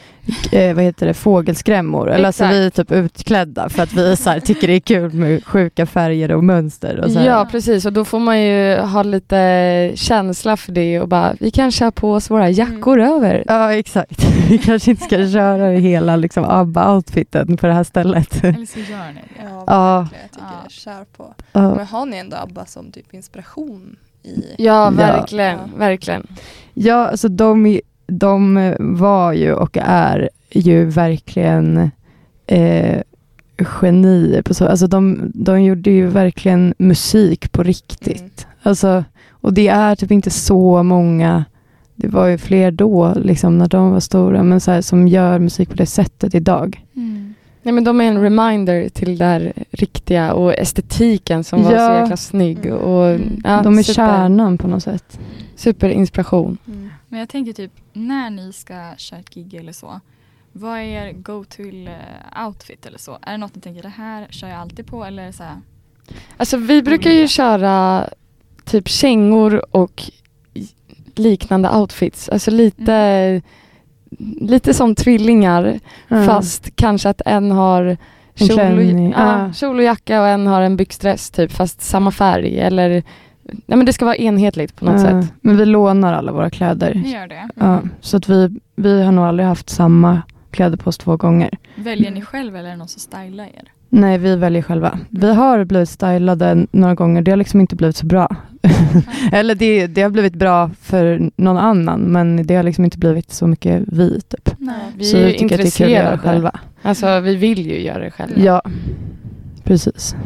eh, 0.53 0.75
vad 0.75 0.85
heter 0.85 1.07
det, 1.07 1.15
fågelskrämmor. 1.15 2.11
Eller 2.11 2.27
alltså, 2.27 2.47
vi 2.47 2.67
är 2.67 2.71
typ 2.71 2.93
utklädda 2.93 3.69
för 3.69 3.83
att 3.83 3.93
vi 3.93 4.17
så 4.17 4.31
här, 4.31 4.41
tycker 4.41 4.67
det 4.69 4.73
är 4.75 4.81
kul 4.81 5.13
med 5.13 5.45
sjuka 5.45 5.87
färger 5.87 6.31
och 6.33 6.45
mönster. 6.45 7.01
Och 7.01 7.11
så 7.11 7.19
här. 7.19 7.27
Ja 7.27 7.49
precis 7.51 7.87
och 7.87 7.93
då 7.93 8.05
får 8.05 8.19
man 8.19 8.41
ju 8.43 8.77
ha 8.77 9.03
lite 9.03 9.93
känsla 9.95 10.57
för 10.57 10.73
det 10.73 11.01
och 11.01 11.09
bara, 11.09 11.35
vi 11.41 11.51
kanske 11.51 11.85
har 11.85 11.91
på 11.91 12.13
oss 12.13 12.31
våra 12.31 12.51
jackor 12.51 13.01
över. 13.01 13.45
Ja, 13.47 13.73
exakt. 13.75 14.25
Vi 14.51 14.59
kanske 14.59 14.91
inte 14.91 15.05
ska 15.05 15.17
köra 15.29 15.71
hela 15.71 16.17
liksom, 16.17 16.45
ABBA-outfiten 16.45 17.57
på 17.57 17.67
det 17.67 17.73
här 17.73 17.85
stället. 17.85 18.45
Eller 18.45 18.67
så 18.67 18.79
gör 18.79 19.13
ni 19.13 19.21
det. 19.37 19.43
Ja, 19.45 19.65
Ja. 19.67 20.09
Jag 20.23 20.31
tycker 20.31 20.45
Ja. 20.47 20.61
det 20.63 20.67
är 20.67 20.71
kär 20.71 21.05
på. 21.17 21.35
Ja. 21.53 21.75
Men 21.75 21.87
har 21.87 22.07
ni 22.07 22.17
ändå 22.19 22.37
ABBA 22.37 22.67
som 22.67 22.93
typ 22.93 23.15
inspiration 23.15 23.97
i... 24.23 24.45
Ja 24.59 24.91
verkligen, 24.91 25.59
Ja. 25.59 25.79
verkligen. 25.79 26.27
Ja, 26.75 27.09
alltså 27.09 27.29
de, 27.29 27.81
de 28.11 28.75
var 28.79 29.33
ju 29.33 29.53
och 29.53 29.77
är 29.81 30.29
ju 30.51 30.85
verkligen 30.85 31.91
eh, 32.47 33.01
genier 33.59 34.43
på 34.43 34.55
så. 34.55 34.67
Alltså 34.67 34.87
de, 34.87 35.31
de 35.35 35.63
gjorde 35.63 35.91
ju 35.91 36.07
verkligen 36.07 36.75
musik 36.79 37.53
på 37.53 37.63
riktigt. 37.63 38.21
Mm. 38.21 38.55
Alltså, 38.63 39.05
och 39.31 39.53
det 39.55 39.69
är 39.69 39.95
typ 39.97 40.11
inte 40.11 40.31
så 40.31 40.83
många, 40.83 41.45
det 41.95 42.09
var 42.09 42.27
ju 42.27 42.39
fler 42.39 42.71
då, 42.71 43.13
liksom 43.17 43.59
när 43.59 43.69
de 43.69 43.91
var 43.91 44.01
stora, 44.01 44.43
men 44.43 44.61
så 44.61 44.71
här, 44.71 44.81
som 44.81 45.09
gör 45.09 45.39
musik 45.39 45.69
på 45.69 45.75
det 45.77 45.87
sättet 45.87 46.35
idag. 46.35 46.85
Mm. 46.97 47.35
Nej 47.63 47.75
men 47.75 47.85
de 47.85 48.01
är 48.01 48.05
en 48.05 48.23
reminder 48.23 48.89
till 48.89 49.19
det 49.19 49.25
där 49.25 49.53
riktiga 49.71 50.33
och 50.33 50.55
estetiken 50.55 51.45
som 51.45 51.63
var 51.63 51.71
så 51.71 52.03
jäkla 52.03 52.17
snygg 52.17 52.73
och 52.73 53.07
Mm. 53.07 53.41
ja, 53.45 53.61
de 53.63 53.79
är 53.79 53.83
super, 53.83 53.95
kärnan 53.95 54.59
på 54.59 54.69
något 54.69 54.83
sätt. 54.83 55.19
superinspiration. 55.57 56.59
Mm. 56.67 56.91
Men 57.11 57.21
jag 57.21 57.29
tänker 57.29 57.53
typ 57.53 57.73
när 57.93 58.31
ni 58.31 58.53
ska 58.53 58.95
köra 58.97 59.21
ett 59.21 59.31
gig 59.35 59.55
eller 59.55 59.73
så. 59.73 60.01
Vad 60.53 60.79
är 60.79 60.83
er 60.83 61.13
go-to 61.13 61.63
eh, 61.63 62.47
outfit 62.47 62.87
eller 62.87 62.99
så? 62.99 63.19
Är 63.23 63.33
det 63.33 63.39
något 63.39 63.55
ni 63.55 63.61
tänker 63.61 63.83
det 63.83 63.89
här 63.89 64.27
kör 64.31 64.49
jag 64.49 64.59
alltid 64.59 64.87
på 64.87 65.05
eller 65.05 65.33
så 65.33 65.43
här? 65.43 65.57
Alltså 66.37 66.57
vi 66.57 66.83
brukar 66.83 67.11
ju 67.11 67.29
köra 67.29 68.09
typ 68.65 68.89
kängor 68.89 69.77
och 69.77 70.03
liknande 71.15 71.71
outfits. 71.71 72.29
Alltså 72.29 72.51
lite, 72.51 73.43
lite 74.41 74.75
som 74.75 74.95
tvillingar 74.95 75.81
Ja. 76.09 76.25
fast 76.25 76.77
kanske 76.77 77.09
att 77.09 77.23
en 77.27 77.51
har 77.51 77.97
En 78.35 78.49
kjol 78.49 78.79
och, 78.79 79.13
ja. 79.19 79.53
kjol 79.53 79.77
och 79.77 79.83
jacka 79.83 80.21
och 80.21 80.29
en 80.29 80.47
har 80.47 80.63
en 80.63 80.77
byxdress 80.77 81.31
typ 81.31 81.53
fast 81.53 81.83
samma 81.83 82.11
färg 82.11 82.61
eller 82.61 83.03
Nej 83.67 83.77
men 83.77 83.87
det 83.87 83.93
ska 83.93 84.05
vara 84.05 84.17
enhetligt 84.17 84.77
på 84.77 84.85
något 84.85 84.95
Ja, 85.03 85.23
sätt. 85.23 85.33
Men 85.41 85.57
vi 85.57 85.65
lånar 85.67 86.13
alla 86.13 86.33
våra 86.33 86.51
kläder. 86.51 86.95
Ni 86.95 87.13
gör 87.13 87.27
det? 87.27 87.49
Ja, 87.55 87.83
så 88.01 88.17
att 88.17 88.29
vi, 88.29 88.49
vi 88.77 89.03
har 89.03 89.13
nog 89.13 89.25
aldrig 89.25 89.47
haft 89.49 89.71
samma 89.71 90.23
kläder 90.51 90.77
på 90.77 90.89
oss 90.89 90.99
två 90.99 91.17
gånger. 91.17 91.51
Väljer 91.77 92.11
ni 92.11 92.23
själv 92.23 92.57
eller 92.57 92.69
är 92.69 92.73
det 92.73 92.79
någon 92.79 92.89
som 92.89 93.01
stylar 93.01 93.45
er? 93.45 93.63
Nej, 93.93 94.19
vi 94.19 94.37
väljer 94.37 94.63
själva. 94.63 94.99
Vi 95.09 95.35
har 95.35 95.65
blivit 95.65 95.89
stylade 95.89 96.67
några 96.71 96.95
gånger, 96.95 97.23
det 97.23 97.31
har 97.33 97.37
liksom 97.37 97.61
inte 97.61 97.77
blivit 97.77 97.97
så 97.97 98.07
bra. 98.07 98.37
Eller 99.33 99.55
det, 99.55 99.87
det 99.87 100.03
har 100.03 100.11
blivit 100.11 100.35
bra 100.35 100.71
för 100.81 101.31
någon 101.37 101.57
annan, 101.59 102.01
men 102.01 102.47
det 102.47 102.55
har 102.57 102.63
liksom 102.63 102.85
inte 102.85 102.99
blivit 102.99 103.33
så 103.33 103.47
mycket 103.47 103.83
vi. 103.87 104.21
Typ. 104.21 104.51
Nej. 104.59 104.75
Vi 104.97 105.05
så 105.05 105.17
är 105.17 105.21
ju 105.21 105.27
vi 105.27 105.39
tycker 105.39 105.55
att 105.55 105.61
det 105.61 105.67
är 105.69 105.71
kul 105.79 105.87
att 105.87 105.93
göra 105.93 106.13
intresserade. 106.13 106.19
själva. 106.19 106.61
Alltså 106.83 107.21
vi 107.21 107.37
vill 107.37 107.67
ju 107.67 107.83
göra 107.83 107.99
det 108.05 108.11
själva. 108.11 108.41
Ja, 108.41 108.63
precis. 109.65 110.17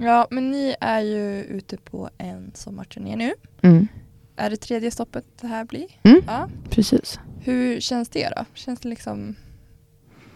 Ja, 0.00 0.26
men 0.30 0.50
ni 0.50 0.74
är 0.80 1.00
ju 1.00 1.42
ute 1.44 1.76
på 1.76 2.10
en 2.18 2.50
sommarturné 2.54 3.16
nu. 3.16 3.32
Mm. 3.62 3.88
Är 4.36 4.50
det 4.50 4.56
tredje 4.56 4.90
stoppet 4.90 5.24
det 5.40 5.46
här 5.46 5.64
blir? 5.64 5.86
Mm. 6.02 6.20
Ja. 6.26 6.48
Precis. 6.70 7.18
Hur 7.40 7.80
känns 7.80 8.08
det 8.08 8.28
då? 8.36 8.44
Känns 8.54 8.80
det 8.80 8.88
liksom... 8.88 9.34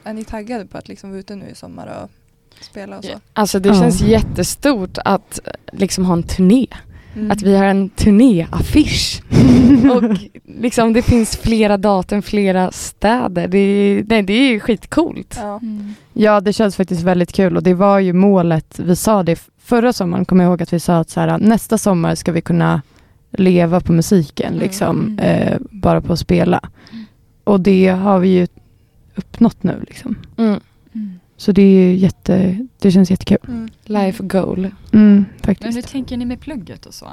Är 0.04 0.12
ni 0.14 0.24
taggade 0.24 0.66
på 0.66 0.78
att 0.78 0.88
liksom 0.88 1.10
vara 1.10 1.20
ute 1.20 1.36
nu 1.36 1.48
i 1.48 1.54
sommar 1.54 2.02
och 2.02 2.10
spela 2.64 2.98
och 2.98 3.04
så? 3.04 3.20
Alltså 3.32 3.58
det 3.58 3.68
Ja. 3.68 3.74
känns 3.74 4.00
jättestort 4.00 4.98
att 5.04 5.40
liksom 5.72 6.04
ha 6.04 6.12
en 6.12 6.22
turné. 6.22 6.66
Mm. 7.16 7.30
Att 7.30 7.42
vi 7.42 7.56
har 7.56 7.64
en 7.64 7.88
turnéaffisch. 7.88 9.22
och 9.94 10.18
liksom 10.44 10.92
det 10.92 11.02
finns 11.02 11.36
flera 11.36 11.76
datum, 11.76 12.22
flera 12.22 12.70
städer. 12.70 13.48
Det 13.48 13.58
är, 13.58 14.04
nej, 14.08 14.22
det 14.22 14.32
är 14.32 14.50
ju 14.50 14.60
skitcoolt. 14.60 15.34
Ja. 15.40 15.58
Mm. 15.62 15.94
Ja, 16.12 16.40
det 16.40 16.52
känns 16.52 16.76
faktiskt 16.76 17.02
väldigt 17.02 17.32
kul 17.32 17.56
och 17.56 17.62
det 17.62 17.74
var 17.74 17.98
ju 17.98 18.12
målet. 18.12 18.78
Vi 18.78 18.96
sa 18.96 19.22
det 19.22 19.48
förra 19.64 19.92
sommaren, 19.92 20.24
kommer 20.24 20.44
jag 20.44 20.50
ihåg 20.50 20.62
att 20.62 20.72
vi 20.72 20.80
sa 20.80 20.96
att 20.98 21.10
så 21.10 21.20
här, 21.20 21.38
nästa 21.38 21.78
sommar 21.78 22.14
ska 22.14 22.32
vi 22.32 22.40
kunna 22.40 22.82
leva 23.30 23.80
på 23.80 23.92
musiken, 23.92 24.48
Mm. 24.52 24.60
liksom, 24.60 25.00
Mm. 25.02 25.18
eh, 25.18 25.58
bara 25.70 26.00
på 26.00 26.12
att 26.12 26.18
spela. 26.18 26.60
Och 27.44 27.60
det 27.60 27.88
har 27.88 28.18
vi 28.18 28.28
ju 28.28 28.46
uppnått 29.14 29.62
nu. 29.62 29.84
Liksom. 29.88 30.16
Mm. 30.36 30.60
Mm. 30.94 31.18
Så 31.36 31.52
det, 31.52 31.62
är 31.62 31.66
ju 31.88 31.94
jätte, 31.96 32.66
det 32.78 32.90
känns 32.90 33.10
jättekul. 33.10 33.38
Mm. 33.48 33.68
Life 33.84 34.22
goal. 34.22 34.58
Mm, 34.58 34.70
Men 34.92 35.24
hur 35.42 35.46
faktiskt. 35.46 35.88
tänker 35.88 36.16
ni 36.16 36.24
med 36.24 36.40
plugget 36.40 36.86
och 36.86 36.94
så? 36.94 37.06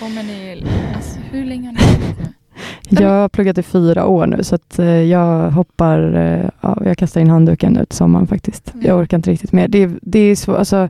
Kommer 0.00 0.22
ni, 0.22 0.64
alltså 0.96 1.18
hur 1.30 1.44
länge 1.44 1.66
har 1.66 1.72
ni 1.72 1.78
pluggat? 1.78 2.32
Jag 2.88 3.08
har 3.08 3.28
pluggat 3.28 3.58
i 3.58 3.62
fyra 3.62 4.06
år 4.06 4.26
nu 4.26 4.44
så 4.44 4.54
att 4.54 4.78
eh, 4.78 4.86
jag 4.86 5.50
hoppar, 5.50 6.14
eh, 6.16 6.50
ja, 6.60 6.82
jag 6.84 6.98
kastar 6.98 7.20
in 7.20 7.30
handduken 7.30 7.72
nu 7.72 7.84
till 7.84 7.96
sommaren 7.96 8.26
faktiskt. 8.26 8.74
Mm. 8.74 8.86
Jag 8.86 8.98
orkar 8.98 9.16
inte 9.16 9.30
riktigt 9.30 9.52
mer. 9.52 9.68
Det, 9.68 9.90
det, 10.02 10.18
är 10.18 10.36
så, 10.36 10.56
alltså, 10.56 10.88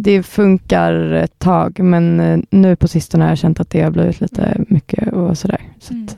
det 0.00 0.22
funkar 0.22 0.94
ett 1.12 1.38
tag 1.38 1.78
men 1.78 2.20
eh, 2.20 2.38
nu 2.50 2.76
på 2.76 2.88
sistone 2.88 3.24
har 3.24 3.30
jag 3.30 3.38
känt 3.38 3.60
att 3.60 3.70
det 3.70 3.80
har 3.80 3.90
blivit 3.90 4.20
lite 4.20 4.64
mycket 4.68 5.12
och 5.12 5.38
sådär. 5.38 5.60
Så 5.80 5.92
Mm. 5.94 6.04
att, 6.06 6.16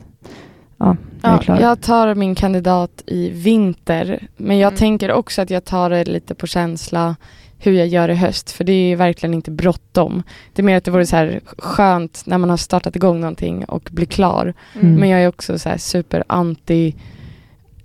ja, 0.79 0.97
jag 1.23 1.49
är 1.49 1.61
Ja, 1.61 1.61
jag 1.69 1.81
tar 1.81 2.15
min 2.15 2.35
kandidat 2.35 3.03
i 3.07 3.31
vinter. 3.31 4.27
Men 4.37 4.59
jag 4.59 4.69
Mm. 4.69 4.79
tänker 4.79 5.13
också 5.13 5.43
att 5.43 5.51
jag 5.51 5.65
tar 5.65 5.91
det 5.91 6.05
lite 6.05 6.35
på 6.35 6.47
känsla 6.47 7.17
hur 7.59 7.73
jag 7.73 7.87
gör 7.87 8.09
i 8.09 8.15
höst. 8.15 8.51
För 8.51 8.65
det 8.65 8.73
är 8.73 8.97
verkligen 8.97 9.35
inte 9.35 9.51
bråttom. 9.51 10.23
Det 10.53 10.63
är 10.63 10.65
mer 10.65 10.77
att 10.77 10.85
det 10.85 10.91
vore 10.91 11.07
så 11.07 11.17
här 11.17 11.41
skönt 11.59 12.23
när 12.27 12.39
man 12.39 12.51
har 12.51 12.57
startat 12.57 12.97
igång 12.97 13.21
någonting 13.21 13.65
och 13.65 13.89
blir 13.93 14.07
klar. 14.07 14.55
Mm. 14.81 14.95
Men 14.95 15.09
jag 15.09 15.23
är 15.23 15.29
också 15.29 15.59
så 15.59 15.69
här 15.69 15.77
super 15.79 16.25
anti 16.27 16.95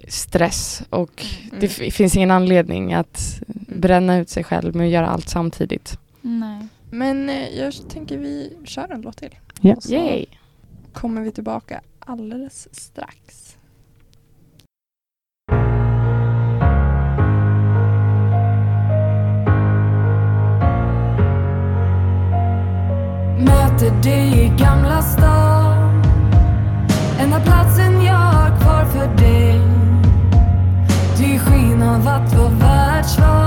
stress 0.07 0.83
och 0.89 1.25
Mm. 1.47 1.59
det 1.59 1.67
finns 1.69 2.15
ingen 2.15 2.31
anledning 2.31 2.93
att 2.93 3.39
bränna 3.67 4.17
ut 4.17 4.29
sig 4.29 4.43
själv 4.43 4.75
med 4.75 4.85
att 4.85 4.91
göra 4.93 5.07
allt 5.07 5.29
samtidigt. 5.29 5.99
Nej. 6.21 6.67
Men 6.91 7.29
eh, 7.29 7.49
jag 7.57 7.73
tänker 7.89 8.17
vi 8.17 8.53
kör 8.65 8.91
en 8.93 9.01
låt 9.01 9.17
till. 9.17 9.35
Så 9.79 9.93
Yay! 9.93 10.25
kommer 10.93 11.21
vi 11.21 11.31
tillbaka 11.31 11.81
alldeles 11.99 12.67
strax. 12.71 13.57
Möter 23.39 24.03
dig 24.03 24.45
i 24.45 24.47
Gamla 24.63 25.01
stan 25.01 25.44
sken 32.05 32.43
av 32.43 32.61
att 32.61 33.44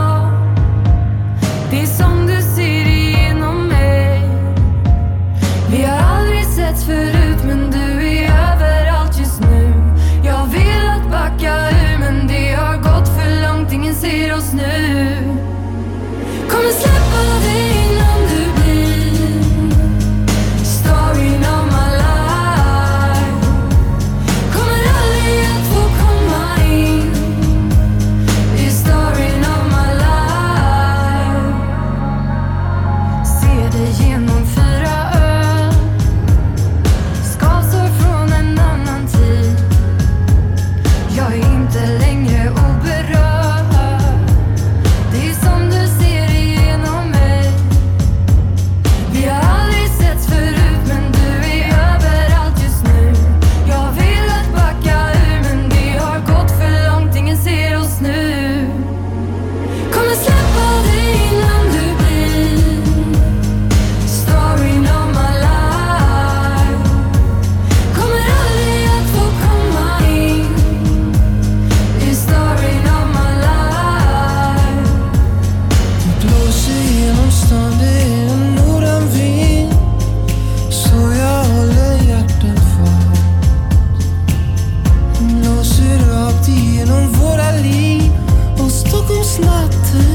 not 89.40 90.07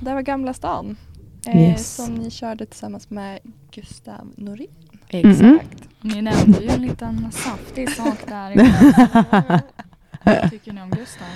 Det 0.00 0.14
var 0.14 0.22
Gamla 0.22 0.54
stan. 0.54 0.96
Yes. 1.54 1.94
Som 1.96 2.14
ni 2.14 2.30
körde 2.30 2.66
tillsammans 2.66 3.10
med 3.10 3.38
Gustav 3.70 4.32
Norén. 4.36 4.66
Exakt. 5.08 5.88
Ni 6.00 6.22
nämnde 6.22 6.58
ju 6.62 6.68
en 6.68 6.82
liten 6.82 7.32
saftig 7.32 7.90
sak 7.90 8.18
där. 8.28 8.54
Vad 10.24 10.50
tycker 10.50 10.72
ni 10.72 10.82
om 10.82 10.90
Gustav? 10.90 11.26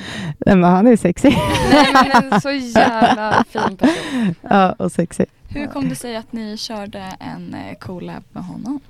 Nej, 0.46 0.56
men 0.56 0.70
han 0.70 0.86
är 0.86 0.96
sexig. 0.96 1.38
Nej 1.72 1.86
men 1.92 2.32
en 2.32 2.40
så 2.40 2.50
jävla 2.50 3.44
fin 3.48 3.76
person. 3.76 4.34
ja, 4.42 4.72
och 4.72 4.92
sexig. 4.92 5.26
Hur 5.48 5.66
kom 5.66 5.88
det 5.88 5.94
sig 5.94 6.16
att 6.16 6.32
ni 6.32 6.56
körde 6.56 7.02
en 7.20 7.54
eh, 7.54 7.78
collab 7.78 8.22
med 8.32 8.44
honom? 8.44 8.80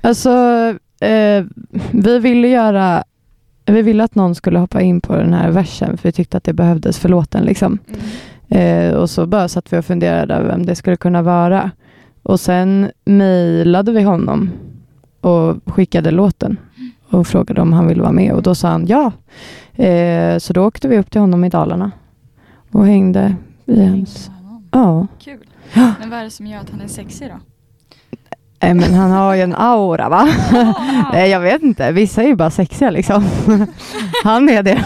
Alltså, 0.00 0.30
eh, 1.00 1.44
vi 1.92 2.18
ville 2.18 2.48
göra 2.48 3.04
vi 3.66 3.82
ville 3.82 4.04
att 4.04 4.14
någon 4.14 4.34
skulle 4.34 4.58
hoppa 4.58 4.80
in 4.82 5.00
på 5.00 5.16
den 5.16 5.34
här 5.34 5.50
versen 5.50 5.96
för 5.96 6.08
vi 6.08 6.12
tyckte 6.12 6.36
att 6.36 6.44
det 6.44 6.52
behövdes 6.52 6.98
för 6.98 7.08
låten. 7.08 7.44
Liksom. 7.44 7.78
Eh, 8.52 8.94
och 8.94 9.10
så 9.10 9.26
bara 9.26 9.48
satt 9.48 9.72
vi 9.72 9.78
och 9.78 9.84
funderade 9.84 10.34
över 10.34 10.48
vem 10.48 10.66
det 10.66 10.74
skulle 10.74 10.96
kunna 10.96 11.22
vara. 11.22 11.70
Och 12.22 12.40
sen 12.40 12.90
mejlade 13.04 13.92
vi 13.92 14.02
honom 14.02 14.50
och 15.20 15.56
skickade 15.66 16.10
låten 16.10 16.56
och 17.08 17.26
frågade 17.26 17.60
om 17.60 17.72
han 17.72 17.86
ville 17.86 18.02
vara 18.02 18.12
med 18.12 18.32
och 18.32 18.42
då 18.42 18.54
sa 18.54 18.68
han 18.68 18.86
ja. 18.86 19.12
Eh, 19.84 20.38
så 20.38 20.52
då 20.52 20.66
åkte 20.66 20.88
vi 20.88 20.98
upp 20.98 21.10
till 21.10 21.20
honom 21.20 21.44
i 21.44 21.48
Dalarna 21.48 21.90
och 22.70 22.86
hängde 22.86 23.36
i 23.66 23.84
hans... 23.84 24.30
Ja. 24.70 25.06
Kul. 25.18 25.46
Men 25.74 26.10
vad 26.10 26.18
är 26.18 26.24
det 26.24 26.30
som 26.30 26.46
gör 26.46 26.58
att 26.60 26.70
han 26.70 26.80
är 26.80 26.88
sexig 26.88 27.28
då? 27.28 27.51
Nej, 28.62 28.74
men 28.74 28.94
han 28.94 29.10
har 29.10 29.34
ju 29.34 29.42
en 29.42 29.54
aura 29.54 30.08
va? 30.08 30.28
Nej, 31.12 31.30
jag 31.30 31.40
vet 31.40 31.62
inte. 31.62 31.92
Vissa 31.92 32.22
är 32.22 32.26
ju 32.26 32.36
bara 32.36 32.50
sexiga 32.50 32.90
liksom. 32.90 33.24
han 34.24 34.48
är 34.48 34.62
det. 34.62 34.84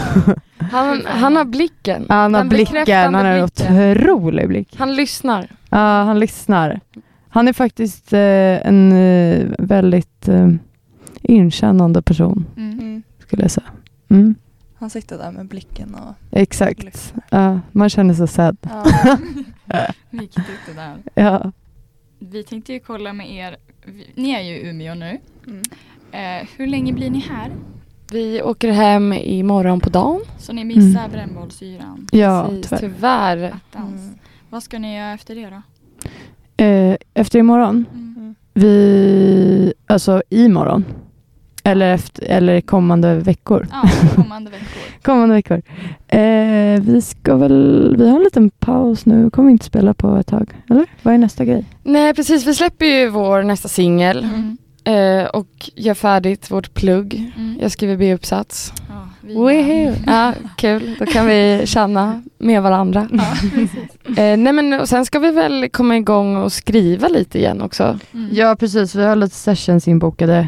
Han, 0.71 1.01
han 1.05 1.35
har 1.35 1.45
blicken. 1.45 2.05
Han 2.09 2.33
har 2.33 2.41
Den 2.41 2.49
blicken. 2.49 3.13
Han 3.13 3.13
har 3.15 3.25
en 3.25 3.43
otrolig 3.43 4.47
blick. 4.47 4.75
Han 4.77 4.95
lyssnar. 4.95 5.47
Ja, 5.69 6.03
han 6.03 6.19
lyssnar. 6.19 6.79
Han 7.29 7.47
är 7.47 7.53
faktiskt 7.53 8.13
eh, 8.13 8.67
en 8.67 8.91
eh, 8.91 9.45
väldigt 9.59 10.27
eh, 10.27 10.49
inkännande 11.21 12.01
person, 12.01 12.45
Mm. 12.57 13.03
Skulle 13.19 13.41
jag 13.41 13.51
säga. 13.51 13.67
Mm. 14.09 14.35
Han 14.79 14.89
sitter 14.89 15.17
där 15.17 15.31
med 15.31 15.47
blicken 15.47 15.95
och 15.95 16.37
Exakt. 16.39 17.13
man 17.71 17.89
känner 17.89 18.13
sig 18.13 18.27
sedd. 18.27 18.57
Ja. 18.61 19.17
Vilket 20.09 20.39
ut 20.39 20.59
det 20.67 20.73
där. 20.73 21.23
Ja. 21.23 21.51
Vi 22.19 22.43
tänkte 22.43 22.73
ju 22.73 22.79
kolla 22.79 23.13
med 23.13 23.31
er. 23.31 23.57
Ni 24.15 24.31
är 24.31 24.41
ju 24.41 24.55
i 24.55 24.69
Umeå 24.69 24.93
nu. 24.95 25.19
Mm. 25.47 25.61
Eh, 26.11 26.47
hur 26.57 26.67
länge 26.67 26.93
blir 26.93 27.09
ni 27.09 27.19
här? 27.19 27.51
Vi 28.11 28.41
åker 28.41 28.71
hem 28.71 29.13
imorgon 29.13 29.79
på 29.79 29.89
dagen. 29.89 30.21
Så 30.39 30.53
ni 30.53 30.63
missar 30.65 31.09
brännbollsyran? 31.09 32.07
Ja, 32.11 32.45
Precis, 32.49 32.69
tyvärr. 32.79 33.35
tyvärr. 33.37 33.59
Mm. 33.75 34.15
Vad 34.49 34.63
ska 34.63 34.79
ni 34.79 34.97
göra 34.97 35.13
efter 35.13 35.35
det 35.35 35.49
då? 35.49 35.61
Eh, 36.63 36.95
efter 37.13 37.39
imorgon, 37.39 37.85
Mm. 37.93 38.35
vi, 38.53 39.73
alltså 39.87 40.23
imorgon. 40.29 40.85
Eller, 41.67 41.93
efter, 41.93 42.23
eller 42.23 42.61
kommande 42.61 43.15
veckor. 43.15 43.67
Ja, 43.71 43.89
kommande 44.15 44.51
veckor. 44.51 44.67
Kommande 45.01 45.35
veckor. 45.35 45.61
Eh, 46.07 46.81
vi 46.81 47.01
ska 47.01 47.35
väl, 47.35 47.95
vi 47.97 48.09
har 48.09 48.17
en 48.17 48.23
liten 48.23 48.49
paus 48.49 49.05
nu, 49.05 49.29
kommer 49.29 49.49
inte 49.51 49.65
spela 49.65 49.93
på 49.93 50.15
ett 50.15 50.27
tag. 50.27 50.53
Eller? 50.69 50.85
Vad 51.01 51.13
är 51.13 51.17
nästa 51.17 51.45
grej? 51.45 51.65
Nej 51.83 52.13
precis, 52.13 52.45
vi 52.47 52.53
släpper 52.55 52.85
ju 52.85 53.09
vår 53.09 53.43
nästa 53.43 53.67
singel 53.67 54.27
Mm. 54.33 54.57
eh, 55.23 55.25
och 55.27 55.47
gör 55.75 55.93
färdigt 55.93 56.51
vårt 56.51 56.73
plugg. 56.73 57.31
Mm. 57.37 57.57
Jag 57.61 57.71
skriver 57.71 57.97
B-uppsats. 57.97 58.73
Ja! 58.89 58.93
Ja, 60.05 60.33
kul. 60.57 60.95
Då 60.99 61.05
kan 61.05 61.25
vi 61.27 61.61
känna 61.65 62.23
med 62.37 62.61
varandra. 62.63 63.07
Ja. 63.11 63.23
Eh, 64.23 64.37
nej 64.37 64.53
men 64.53 64.73
och 64.73 64.89
sen 64.89 65.05
ska 65.05 65.19
vi 65.19 65.31
väl 65.31 65.69
komma 65.69 65.97
igång 65.97 66.35
och 66.37 66.51
skriva 66.53 67.07
lite 67.07 67.37
igen 67.39 67.61
också. 67.61 67.99
Mm. 68.13 68.29
Ja, 68.31 68.55
precis. 68.59 68.95
Vi 68.95 69.03
har 69.05 69.15
lite 69.15 69.35
sessions 69.35 69.87
inbokade. 69.87 70.47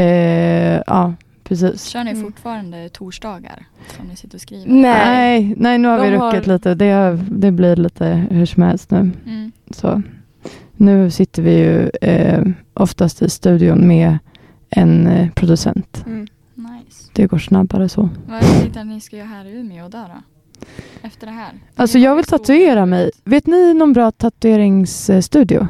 Eh, 0.00 0.82
ja, 0.86 1.14
precis. 1.44 1.84
Kör 1.84 2.04
ni 2.04 2.10
Mm. 2.10 2.22
fortfarande 2.24 2.88
torsdagar 2.88 3.64
som 3.96 4.06
ni 4.06 4.16
sitter 4.16 4.34
och 4.36 4.40
skriver? 4.40 4.70
Nej. 4.72 5.54
Nej, 5.56 5.78
nu 5.78 5.88
har 5.88 6.00
vi 6.00 6.10
De 6.10 6.16
ruckit 6.16 6.46
har- 6.46 6.52
lite. 6.52 6.74
Det, 6.74 6.90
har, 6.90 7.18
det 7.30 7.50
blir 7.50 7.76
lite 7.76 8.26
hur 8.30 8.46
som 8.46 8.62
helst 8.62 8.90
nu. 8.90 8.98
Mm. 9.26 9.52
Så. 9.70 10.02
Nu 10.76 11.10
sitter 11.10 11.42
vi 11.42 11.50
ju 11.58 11.90
eh, 12.02 12.44
oftast 12.74 13.22
i 13.22 13.30
studion 13.30 13.88
med 13.88 14.18
en 14.70 15.06
eh, 15.06 15.30
producent. 15.30 16.04
Mm. 16.06 16.26
Nice. 16.54 17.10
Det 17.12 17.26
går 17.26 17.38
snabbare 17.38 17.88
så. 17.88 18.08
Vad 18.28 18.36
är 18.36 18.40
det 18.40 18.60
tänkte 18.60 18.84
ni 18.84 19.00
ska 19.00 19.16
göra 19.16 19.26
här 19.28 19.44
i 19.44 19.52
Umeå 19.60 19.88
då? 19.88 19.98
då? 19.98 20.22
Efter 21.02 21.26
det 21.26 21.32
här? 21.32 21.52
Alltså 21.76 21.98
jag 21.98 22.16
vill 22.16 22.24
tatuera 22.24 22.86
mig. 22.86 23.10
Vet 23.24 23.46
ni 23.46 23.74
någon 23.74 23.92
bra 23.92 24.10
tatueringsstudio? 24.10 25.66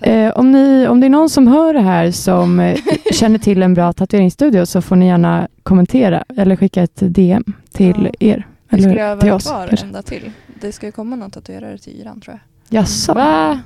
Eh, 0.00 0.30
om, 0.30 0.52
ni, 0.52 0.86
om 0.88 1.00
det 1.00 1.06
är 1.06 1.08
någon 1.10 1.28
som 1.30 1.46
hör 1.46 1.74
det 1.74 1.80
här 1.80 2.10
som 2.10 2.60
eh, 2.60 2.78
känner 3.12 3.38
till 3.38 3.62
en 3.62 3.74
bra 3.74 3.92
tatueringsstudio 3.92 4.66
så 4.66 4.82
får 4.82 4.96
ni 4.96 5.06
gärna 5.06 5.48
kommentera 5.62 6.24
eller 6.36 6.56
skicka 6.56 6.82
ett 6.82 6.96
DM 7.00 7.44
till 7.72 8.08
Ja. 8.18 8.26
er. 8.28 8.46
Vi 8.68 8.78
Eller 8.78 8.88
skulle 8.88 9.02
ha 9.04 9.16
till 9.16 9.30
varit 9.30 9.36
oss. 9.36 9.46
kvar 9.50 9.66
kanske. 9.68 9.86
ända 9.86 10.02
till. 10.02 10.30
Det 10.60 10.72
ska 10.72 10.86
ju 10.86 10.92
komma 10.92 11.16
någon 11.16 11.30
tatuerare 11.30 11.78
till 11.78 12.00
yran 12.00 12.20
tror 12.20 12.38
jag. 12.68 12.78
Jaså? 12.80 13.14
Va? 13.14 13.60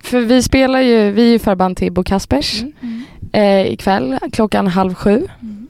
För 0.00 0.20
vi 0.20 0.42
spelar 0.42 0.80
ju, 0.80 1.10
vi 1.10 1.22
är 1.22 1.32
ju 1.32 1.38
förband 1.38 1.76
till 1.76 1.92
Bo 1.92 2.04
Kaspers 2.04 2.62
Mm. 2.62 2.72
Mm. 2.82 3.02
eh, 3.66 3.72
ikväll 3.72 4.18
klockan 4.32 4.66
halv 4.66 4.94
sju. 4.94 5.26
Mm. 5.40 5.66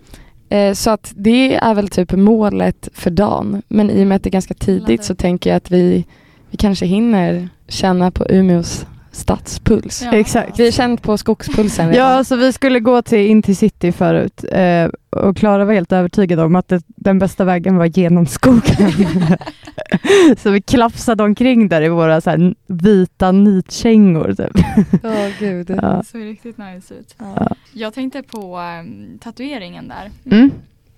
Eh, 0.49 0.75
så 0.75 0.91
att 0.91 1.12
det 1.16 1.55
är 1.55 1.75
väl 1.75 1.89
typ 1.89 2.12
målet 2.12 2.89
för 2.95 3.11
dagen. 3.11 3.62
Men 3.69 3.91
i 3.91 4.03
och 4.03 4.07
med 4.07 4.16
att 4.16 4.23
det 4.23 4.29
är 4.29 4.33
ganska 4.33 4.55
tidigt 4.55 5.05
så 5.05 5.14
tänker 5.14 5.51
jag 5.51 5.57
att 5.57 5.71
vi, 5.71 6.05
vi 6.51 6.57
kanske 6.57 6.87
hinner 6.87 7.49
känna 7.69 8.11
på 8.11 8.27
Umeås 8.29 8.87
stadspuls. 9.13 10.03
Ja. 10.03 10.13
Exakt. 10.13 10.59
Vi 10.59 10.65
har 10.65 10.71
känt 10.71 11.03
på 11.03 11.19
skogspulsen 11.19 11.89
redan. 11.89 12.11
Ja, 12.11 12.25
så 12.25 12.37
vi 12.37 12.53
skulle 12.53 12.81
gå 12.81 13.03
till 13.03 13.19
in 13.19 13.43
till 13.43 13.57
city 13.57 13.93
förut 13.93 14.45
eh, 14.53 14.89
och 15.11 15.37
Klara 15.37 15.65
var 15.65 15.75
helt 15.75 15.93
övertygad 15.93 16.41
om 16.41 16.57
att 16.57 16.69
det, 16.69 16.83
den 16.87 17.19
bästa 17.19 17.45
vägen 17.45 17.77
var 17.77 17.87
genom 17.87 18.27
skogen. 18.27 18.93
så 20.39 20.51
vi 20.51 20.63
klafsade 20.63 21.25
omkring 21.25 21.69
där 21.69 21.83
i 21.83 21.89
våra 21.89 22.21
så 22.21 22.31
här, 22.31 22.55
vita 22.67 23.33
nitkängor. 23.33 24.35
Typ. 24.35 24.65
Åh, 25.05 25.29
gud. 25.39 25.71
Ja. 25.71 25.75
Det 25.77 26.05
såg 26.05 26.21
riktigt 26.21 26.59
nice 26.59 26.95
ut. 26.95 27.15
Ja. 27.19 27.57
Jag 27.73 27.95
tänkte 27.95 28.23
på 28.23 28.57
ehm, 28.57 29.19
tatueringen 29.19 29.89
där. 29.89 30.37
Mm, 30.37 30.51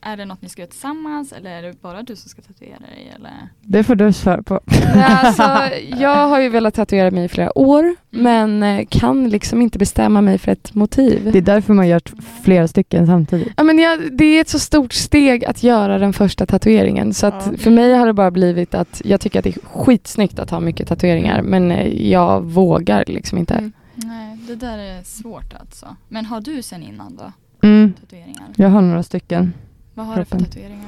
Är 0.03 0.17
det 0.17 0.25
något 0.25 0.43
ni 0.43 0.49
ska 0.49 0.63
göra 0.63 0.71
tillsammans 0.71 1.33
eller 1.33 1.51
är 1.51 1.63
det 1.63 1.83
bara 1.83 2.03
du 2.03 2.17
som 2.17 2.29
ska 2.29 2.43
tatuera 2.43 2.79
dig? 2.79 3.13
Eller? 3.17 3.33
det 3.61 3.83
får 3.83 3.95
du 3.95 4.13
svara 4.13 4.43
på. 4.43 4.61
Nej, 4.67 5.05
alltså, 5.05 5.43
jag 6.03 6.29
har 6.29 6.41
ju 6.41 6.49
velat 6.49 6.75
tatuera 6.75 7.11
mig 7.11 7.25
i 7.25 7.29
flera 7.29 7.59
år 7.59 7.97
men 8.11 8.63
eh, 8.63 8.87
kan 8.91 9.29
liksom 9.29 9.63
inte 9.63 9.79
bestämma 9.79 10.21
mig 10.21 10.39
för 10.39 10.53
ett 10.53 10.75
motiv. 10.75 11.29
Det 11.33 11.39
är 11.39 11.43
därför 11.43 11.75
man 11.75 11.89
gör 11.89 12.01
flera 12.43 12.69
stycken 12.69 13.07
samtidigt. 13.07 13.53
Ja, 13.57 13.63
men 13.63 13.79
jag, 13.79 14.13
det 14.13 14.25
är 14.25 14.41
ett 14.41 14.49
så 14.49 14.59
stort 14.59 14.93
steg 14.93 15.45
att 15.45 15.63
göra 15.63 15.99
den 15.99 16.13
första 16.13 16.47
tatueringen 16.47 17.15
så 17.15 17.27
att 17.27 17.47
Ja. 17.53 17.59
för 17.59 17.71
mig 17.71 17.95
har 17.95 18.07
det 18.07 18.13
bara 18.13 18.31
blivit 18.31 18.75
att 18.75 19.03
jag 19.05 19.21
tycker 19.21 19.39
att 19.39 19.45
det 19.45 19.57
är 19.57 19.61
skitsnyggt 19.65 20.39
att 20.39 20.51
ha 20.51 20.61
mycket 20.61 20.89
tatueringar 20.89 21.43
men 21.43 21.71
eh, 21.71 22.11
jag 22.11 22.41
vågar 22.43 23.05
liksom 23.07 23.39
inte. 23.39 23.55
Mm. 23.55 23.73
Nej, 23.95 24.37
det 24.49 24.55
där 24.55 24.79
är 24.79 25.03
svårt 25.03 25.55
alltså. 25.61 25.97
Men 26.09 26.25
har 26.27 26.41
du 26.41 26.63
sen 26.63 26.83
innan 26.83 27.17
då? 27.17 27.33
Mm, 27.69 27.93
Tatueringar? 28.01 28.45
jag 28.57 28.69
har 28.69 28.81
några 28.81 29.03
stycken. 29.03 29.53
Vad 30.01 30.07
har 30.09 30.17
du 30.17 30.25
för 30.25 30.31
kroppen. 30.31 30.47
tatueringar 30.47 30.85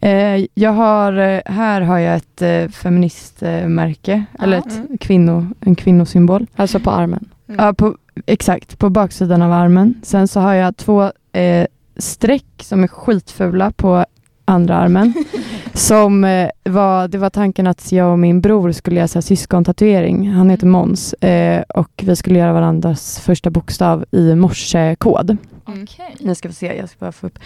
då? 0.00 0.06
Eh, 0.06 0.46
jag 0.54 0.72
har, 0.72 1.12
eh, 1.12 1.40
här 1.46 1.80
har 1.80 1.98
jag 1.98 2.16
ett 2.16 2.42
eh, 2.42 2.68
feministmärke, 2.68 4.24
Ja. 4.38 4.44
eller 4.44 4.58
ett 4.58 4.76
Mm. 4.76 4.98
kvinno, 4.98 5.46
en 5.60 5.74
kvinnosymbol. 5.74 6.46
Alltså 6.56 6.80
på 6.80 6.90
armen. 6.90 7.28
Mm. 7.48 7.64
Ja, 7.64 7.72
på, 7.72 7.96
exakt, 8.26 8.78
på 8.78 8.90
baksidan 8.90 9.42
av 9.42 9.52
armen. 9.52 9.94
Sen 10.02 10.28
så 10.28 10.40
har 10.40 10.54
jag 10.54 10.76
två 10.76 11.12
eh, 11.32 11.66
streck 11.96 12.44
som 12.62 12.82
är 12.84 12.88
skitfula 12.88 13.70
på 13.70 14.04
andra 14.44 14.76
armen. 14.76 15.12
som 15.78 16.24
eh, 16.24 16.50
var, 16.64 17.08
det 17.08 17.18
var 17.18 17.30
tanken 17.30 17.66
att 17.66 17.92
jag 17.92 18.12
och 18.12 18.18
min 18.18 18.40
bror 18.40 18.72
skulle 18.72 18.96
göra 18.96 19.08
så 19.08 19.16
här 19.16 19.22
syskontatuering. 19.22 20.30
Han 20.30 20.50
heter 20.50 20.66
Måns 20.66 21.12
eh, 21.12 21.62
och 21.68 21.90
vi 22.02 22.16
skulle 22.16 22.38
göra 22.38 22.52
varandras 22.52 23.20
första 23.20 23.50
bokstav 23.50 24.04
i 24.10 24.34
morsekod. 24.34 25.30
Mm. 25.30 25.82
Okej. 25.82 26.16
Nu 26.20 26.34
ska 26.34 26.48
vi 26.48 26.54
se, 26.54 26.76
jag 26.76 26.88
ska 26.88 26.96
bara 26.98 27.12
få 27.12 27.26
upp. 27.26 27.38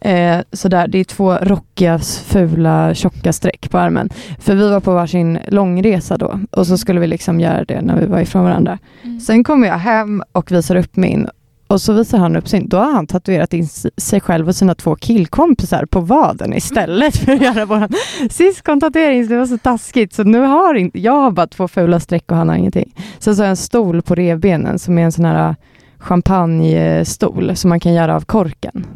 Eh, 0.00 0.38
sådär, 0.52 0.88
det 0.88 0.98
är 0.98 1.04
två 1.04 1.34
rockiga, 1.34 1.98
fula, 1.98 2.94
tjocka 2.94 3.32
streck 3.32 3.70
på 3.70 3.78
armen. 3.78 4.10
För 4.38 4.54
vi 4.54 4.70
var 4.70 4.80
på 4.80 4.94
varsin 4.94 5.38
långresa 5.48 6.16
då 6.16 6.40
och 6.50 6.66
så 6.66 6.78
skulle 6.78 7.00
vi 7.00 7.06
liksom 7.06 7.40
göra 7.40 7.64
det 7.64 7.80
när 7.80 8.00
vi 8.00 8.06
var 8.06 8.20
ifrån 8.20 8.44
varandra. 8.44 8.78
Mm. 9.02 9.20
Sen 9.20 9.44
kommer 9.44 9.68
jag 9.68 9.78
hem 9.78 10.22
och 10.32 10.52
visar 10.52 10.76
upp 10.76 10.96
min 10.96 11.28
och 11.68 11.80
så 11.80 11.92
visar 11.92 12.18
han 12.18 12.36
upp 12.36 12.48
sin. 12.48 12.68
Då 12.68 12.76
har 12.76 12.92
han 12.92 13.06
tatuerat 13.06 13.54
in 13.54 13.68
sig 13.96 14.20
själv 14.20 14.48
och 14.48 14.56
sina 14.56 14.74
två 14.74 14.96
killkompisar 14.96 15.84
på 15.86 16.00
vaden 16.00 16.54
istället 16.54 17.16
för 17.16 17.32
att 17.32 17.40
göra 17.42 17.64
våran 17.64 17.88
syskontatuering. 18.30 19.28
Det 19.28 19.36
var 19.38 19.46
så 19.46 19.58
taskigt. 19.58 20.14
Så 20.14 20.24
nu 20.24 20.40
har 20.40 20.74
inte, 20.74 21.00
jag 21.00 21.12
har 21.12 21.30
bara 21.30 21.46
två 21.46 21.68
fula 21.68 22.00
streck 22.00 22.30
och 22.30 22.36
han 22.36 22.48
har 22.48 22.56
ingenting. 22.56 22.94
Sen 23.18 23.36
så 23.36 23.42
har 23.42 23.46
jag 23.46 23.50
en 23.50 23.56
stol 23.56 24.02
på 24.02 24.14
revbenen 24.14 24.78
som 24.78 24.98
är 24.98 25.02
en 25.02 25.12
sån 25.12 25.24
här 25.24 25.54
champagnestol 25.98 27.56
som 27.56 27.68
man 27.68 27.80
kan 27.80 27.94
göra 27.94 28.16
av 28.16 28.20
korken. 28.20 28.86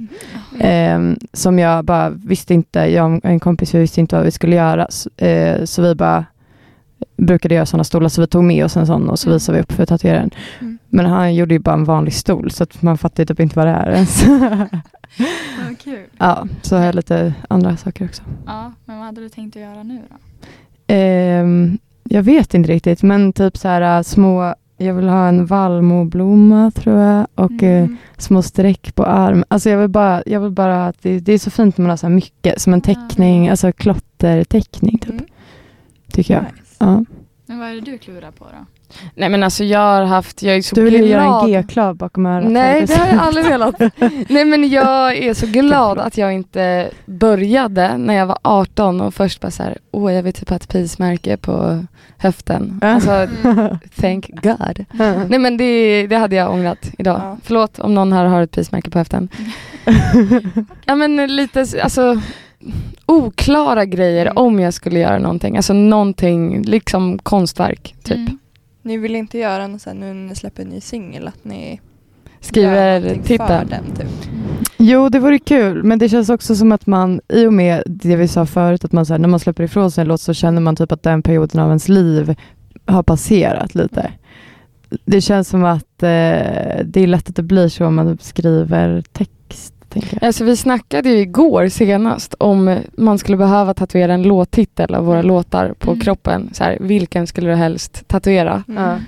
Ehm, 0.61 1.17
som 1.33 1.59
jag 1.59 1.85
bara 1.85 2.11
visste 2.11 2.55
inte, 2.55 2.79
jag 2.81 3.13
och 3.17 3.25
en 3.25 3.41
kompis 3.41 3.75
vi 3.75 3.79
visste 3.79 4.01
inte 4.01 4.17
vad 4.17 4.25
vi 4.25 4.31
skulle 4.31 4.57
göra. 4.57 4.89
Eh, 5.17 5.65
så 5.65 5.83
vi 5.83 5.95
bara 5.95 6.25
brukade 7.17 7.55
göra 7.55 7.67
sådana 7.67 7.85
stolar, 7.85 8.09
så 8.09 8.21
vi 8.21 8.27
tog 8.27 8.45
med 8.45 8.65
oss 8.65 8.77
en 8.77 8.87
sån 8.87 9.09
och 9.09 9.19
så 9.19 9.29
Mm. 9.29 9.35
visade 9.37 9.59
vi 9.59 9.63
upp 9.63 9.73
för 9.73 9.87
tatueraren. 9.87 10.31
Mm. 10.61 10.70
Men 10.91 11.07
han 11.07 11.35
gjorde 11.35 11.55
ju 11.55 11.59
bara 11.59 11.75
en 11.75 11.85
vanlig 11.85 12.15
stol 12.15 12.51
så 12.51 12.63
att 12.63 12.83
man 12.83 12.99
fattar 12.99 13.25
typ 13.25 13.41
inte 13.41 13.57
vad 13.57 13.67
det 13.67 13.73
är 13.73 13.91
ens. 13.91 14.25
Vad 15.67 15.79
kul. 15.79 16.07
ja, 16.19 16.47
så 16.63 16.77
har 16.77 16.85
jag 16.85 16.95
lite 16.95 17.35
andra 17.49 17.77
saker 17.77 18.05
också. 18.05 18.23
Ja, 18.47 18.73
men 18.85 18.97
vad 18.97 19.07
hade 19.07 19.21
du 19.21 19.29
tänkt 19.29 19.57
att 19.57 19.63
göra 19.63 19.83
nu 19.83 20.01
då? 20.11 20.17
Ehm, 20.95 21.79
jag 22.05 22.23
vet 22.23 22.55
inte 22.55 22.71
riktigt, 22.73 23.03
men 23.03 23.33
typ 23.33 23.57
så 23.57 23.69
här 23.69 23.97
äh, 23.99 24.03
små, 24.03 24.55
jag 24.77 24.95
vill 24.95 25.09
ha 25.09 25.29
en 25.29 25.47
vallmoblomma 25.47 26.71
tror 26.71 26.99
jag 26.99 27.27
och 27.35 27.63
eh, 27.63 27.83
Mm. 27.83 27.97
små 28.17 28.43
streck 28.43 28.95
på 28.95 29.05
arm. 29.05 29.45
Alltså 29.49 29.71
jag 29.71 29.79
vill 29.79 29.89
bara, 29.89 30.23
jag 30.27 30.41
vill 30.41 30.51
bara 30.51 30.87
att 30.87 31.03
det, 31.03 31.21
det 31.21 31.33
är 31.33 31.39
så 31.39 31.51
fint 31.51 31.79
när 31.79 31.83
man 31.83 31.91
har 31.91 31.97
så 31.97 32.07
här 32.07 32.15
mycket, 32.15 32.61
som 32.61 32.73
en 32.73 32.81
teckning, 32.81 33.49
Ah. 33.49 33.51
alltså 33.51 33.73
klotterteckning 33.73 34.99
typ, 34.99 35.11
Mm. 35.11 35.25
tycker 36.13 36.35
jag. 36.35 36.43
Nice. 36.43 36.77
Ja. 36.79 37.05
Men 37.47 37.59
vad 37.59 37.69
är 37.69 37.75
det 37.75 37.81
du 37.81 37.99
klurar 37.99 38.31
på 38.31 38.45
då? 38.45 38.67
Nej 39.15 39.29
men 39.29 39.43
alltså 39.43 39.65
jag 39.65 39.81
har 39.81 40.03
haft, 40.05 40.43
jag 40.43 40.57
är 40.57 40.63
så 40.63 40.75
Du 40.75 40.83
vill 40.83 40.95
ju 40.95 41.05
göra 41.07 41.23
en 41.23 41.29
glad. 41.29 41.47
G-klav 41.49 41.97
bakom 41.97 42.27
örat. 42.27 42.51
Nej 42.51 42.87
det 42.87 42.95
har 42.95 43.07
jag 43.07 43.19
aldrig 43.19 43.45
velat. 43.47 43.75
Nej 44.29 44.45
men 44.45 44.69
jag 44.69 45.17
är 45.17 45.35
så 45.35 45.47
glad 45.47 45.99
att 45.99 46.19
jag 46.19 46.33
inte 46.33 46.91
började 47.07 47.97
när 47.99 48.15
jag 48.15 48.27
var 48.27 48.39
18 48.43 49.01
och 49.01 49.15
först 49.15 49.41
bara 49.41 49.51
så 49.51 49.63
här, 49.63 49.79
åh 49.91 50.13
jag 50.15 50.23
vill 50.23 50.33
typ 50.33 50.49
ha 50.49 50.57
ett 50.57 50.69
prismärke 50.69 51.37
på 51.37 51.85
höften. 52.19 52.81
Alltså 52.83 53.29
thank 54.01 54.31
God. 54.43 54.85
Nej 55.29 55.39
men 55.39 55.57
det, 55.57 56.07
det 56.07 56.17
hade 56.17 56.37
jag 56.37 56.53
ångrat 56.53 56.91
idag. 56.99 57.21
Ja. 57.25 57.37
Förlåt 57.43 57.79
om 57.79 57.95
någon 57.95 58.13
här 58.13 58.25
har 58.25 58.43
ett 58.43 58.51
prismärke 58.51 58.91
på 58.91 58.99
höften. 58.99 59.29
ja 60.85 60.95
men 60.95 61.37
lite 61.37 61.67
alltså 61.83 62.21
oklara 63.07 63.85
grejer 63.85 64.27
Mm. 64.27 64.37
om 64.37 64.61
jag 64.61 64.75
skulle 64.75 64.99
göra 64.99 65.19
någonting. 65.19 65.57
Alltså 65.57 65.73
någonting, 65.73 66.63
liksom 66.63 67.19
konstverk 67.19 67.95
typ. 68.05 68.17
Mm. 68.17 68.39
Ni 68.83 68.97
vill 68.97 69.17
inte 69.17 69.39
göra 69.39 69.67
något 69.67 69.83
sen 69.83 70.01
nu 70.01 70.07
när 70.07 70.29
ni 70.29 70.35
släpper 70.35 70.63
en 70.63 70.69
ny 70.69 70.81
singel 70.81 71.29
att 71.29 71.45
ni 71.45 71.81
Skriver 72.41 73.01
för 73.01 73.23
titeln. 73.23 73.69
den 73.69 73.85
typ. 73.97 74.31
Jo, 74.79 75.09
det 75.09 75.19
vore 75.19 75.39
kul, 75.39 75.83
men 75.83 75.99
det 75.99 76.09
känns 76.09 76.29
också 76.29 76.57
som 76.57 76.73
att 76.73 76.87
man, 76.87 77.21
i 77.29 77.47
och 77.47 77.53
med 77.53 77.83
det 77.87 78.17
vi 78.17 78.29
sa 78.29 78.47
förut, 78.47 78.85
att 78.85 78.93
man 78.93 79.07
så 79.07 79.13
här, 79.15 79.19
när 79.19 79.29
man 79.29 79.41
släpper 79.41 79.63
ifrån 79.65 79.91
sig 79.91 80.03
en 80.03 80.09
låt 80.09 80.21
så 80.21 80.35
känner 80.35 80.61
man 80.61 80.77
typ 80.77 80.93
att 80.93 81.03
den 81.03 81.23
perioden 81.23 81.61
av 81.61 81.69
ens 81.69 81.89
liv 81.89 82.37
har 82.87 83.03
passerat 83.03 83.75
lite. 83.75 84.13
Det 85.05 85.21
känns 85.21 85.49
som 85.49 85.65
att 85.65 86.03
eh, 86.03 86.09
det 86.85 86.97
är 86.97 87.07
lätt 87.07 87.29
att 87.29 87.37
det 87.37 87.43
blir 87.43 87.69
så 87.69 87.87
om 87.87 87.95
man 87.95 88.19
skriver 88.21 89.03
text. 89.13 89.33
Tänker 89.93 90.19
jag. 90.21 90.27
Alltså 90.27 90.45
vi 90.45 90.57
snackade 90.57 91.09
ju 91.09 91.17
igår 91.19 91.69
senast 91.69 92.35
om 92.39 92.79
man 92.97 93.19
skulle 93.19 93.37
behöva 93.37 93.75
tatuera 93.75 94.15
en 94.15 94.23
låttitel 94.23 94.95
av 94.95 95.05
våra 95.05 95.23
låtar 95.23 95.75
på 95.79 95.91
Mm. 95.91 96.01
kroppen. 96.01 96.51
Så 96.53 96.65
här, 96.65 96.79
vilken 96.81 97.27
skulle 97.27 97.51
du 97.51 97.55
helst 97.57 98.09
tatuera? 98.09 98.65
Mm. 98.69 98.99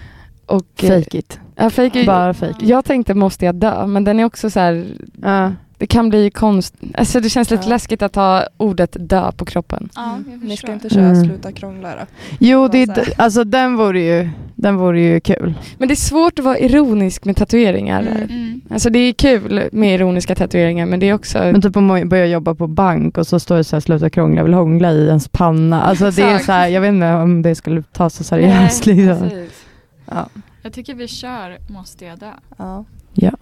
Och, 0.47 0.67
eh, 0.85 0.89
Fake 0.89 1.19
it. 1.19 1.41
Ja, 1.57 1.71
fake 1.71 2.01
it. 2.01 2.07
Bara 2.07 2.35
fake. 2.35 2.55
Jag 2.67 2.85
tänkte 2.85 3.15
måste 3.15 3.45
jag 3.45 3.55
dö, 3.55 3.87
men 3.87 4.05
den 4.05 4.21
är 4.21 4.25
också 4.25 4.51
så 4.51 4.61
här, 4.61 4.87
Ja. 5.23 5.53
det 5.79 5.87
kan 5.87 6.09
bli 6.09 6.31
konst... 6.31 6.75
Alltså 6.95 7.21
det 7.21 7.31
känns 7.31 7.51
lite 7.51 7.63
Ja. 7.65 7.69
läskigt 7.69 8.03
att 8.03 8.15
ha 8.15 8.47
ordet 8.57 8.97
dö 9.01 9.33
på 9.33 9.45
kroppen. 9.45 9.89
Ja, 9.95 10.15
Mm. 10.27 10.41
Ni 10.41 10.57
ska 10.57 10.73
inte 10.73 10.89
köra 10.91 11.05
Mm. 11.05 11.25
Sluta 11.25 11.53
krångla 11.53 11.89
då? 11.91 12.07
Jo, 12.41 12.69
det, 12.69 13.09
alltså 13.19 13.45
den 13.45 13.77
vore 13.77 14.01
ju, 14.01 14.31
den 14.63 14.77
vore 14.77 15.01
ju 15.01 15.21
kul. 15.21 15.55
Men 15.79 15.89
det 15.89 15.95
är 15.95 15.97
svårt 15.97 16.39
att 16.39 16.45
vara 16.45 16.59
ironisk 16.59 17.25
med 17.25 17.37
tatueringar. 17.37 18.01
Mm. 18.03 18.23
Mm. 18.23 18.61
Alltså 18.71 18.91
det 18.91 18.99
är 18.99 19.13
kul 19.13 19.69
med 19.73 19.95
ironiska 19.95 20.35
tatueringar 20.35 20.87
men 20.87 21.01
det 21.01 21.09
är 21.09 21.15
också... 21.15 21.39
Men 21.39 21.63
typ 21.63 21.77
om 21.77 21.87
man 21.87 22.09
börjar 22.09 22.27
jobba 22.27 22.55
på 22.55 22.67
bank 22.67 23.19
och 23.19 23.27
så 23.27 23.41
står 23.41 23.57
det 23.57 23.65
så 23.65 23.77
här 23.77 23.81
sluta 23.81 24.11
krångla, 24.11 24.37
jag 24.37 24.45
vill 24.45 24.55
hångla 24.55 24.93
i 24.93 25.07
ens 25.07 25.29
panna. 25.29 25.83
Alltså 25.83 26.11
det 26.11 26.23
är 26.23 26.39
så 26.39 26.53
här, 26.53 26.69
jag 26.69 26.81
vet 26.81 26.89
inte 26.89 27.13
om 27.13 27.43
det 27.43 27.55
skulle 27.55 27.83
tas 27.83 28.15
så 28.15 28.25
seriöst. 28.25 28.87
Nej, 28.87 28.97
liksom. 28.97 29.29
precis. 29.29 29.65
Ja. 30.11 30.29
Jag 30.63 30.73
tycker 30.73 30.95
vi 30.95 31.09
kör 31.09 31.59
Måste 31.69 32.05
jag 32.05 32.19
dö. 32.19 32.33
Ja. 32.57 32.85
ja. 33.13 33.33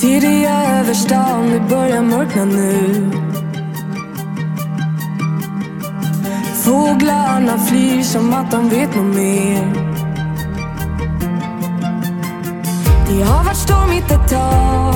Ser 0.00 0.24
över 0.46 0.94
stan, 0.94 1.50
det 1.50 1.60
börjar 1.60 2.02
mörkna 2.02 2.44
nu. 2.44 3.10
Fåglarna 6.64 7.58
flyr 7.58 8.02
som 8.02 8.34
att 8.34 8.50
de 8.50 8.68
vet 8.68 8.96
något 8.96 9.16
mer. 9.16 9.72
Det 13.08 13.22
har 13.22 13.44
varit 13.44 13.56
stormigt 13.56 14.10
ett 14.10 14.28
tag. 14.28 14.94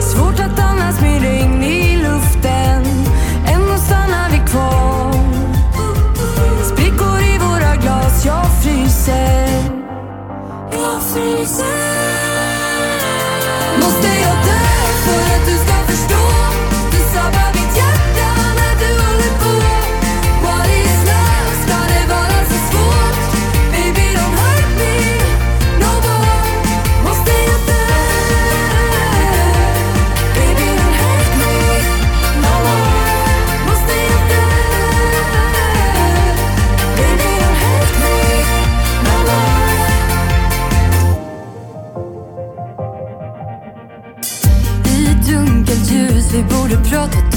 Svårt 0.00 0.40
att 0.40 0.60
andas 0.60 1.00
med 1.00 1.22
regn 1.22 1.62
i 1.62 1.96
luften. 1.96 2.84
Ändå 3.46 3.76
stannar 3.76 4.30
vi 4.30 4.38
kvar. 4.50 5.12
Sprickor 6.64 7.20
i 7.20 7.38
våra 7.38 7.76
glas, 7.76 8.26
jag 8.26 8.62
fryser. 8.62 9.48
Jag 10.72 11.02
fryser. 11.02 12.07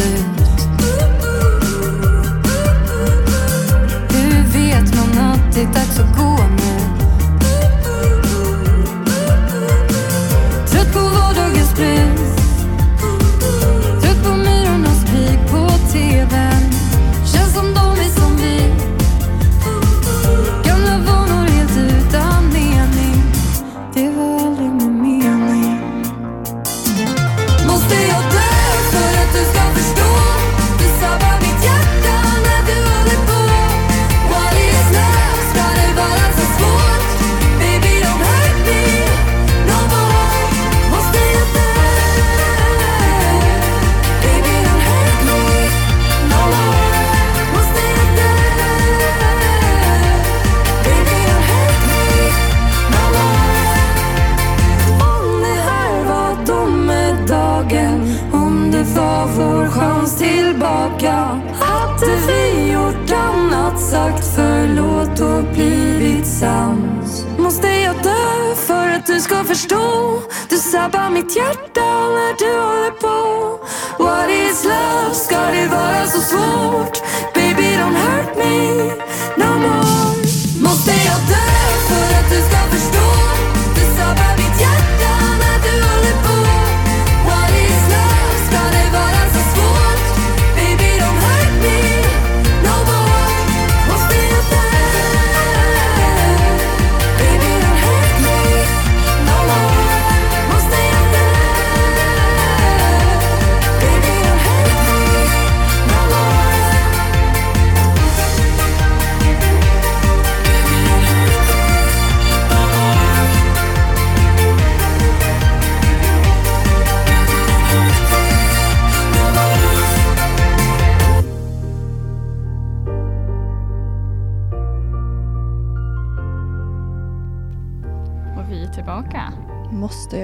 Monster 0.02 0.31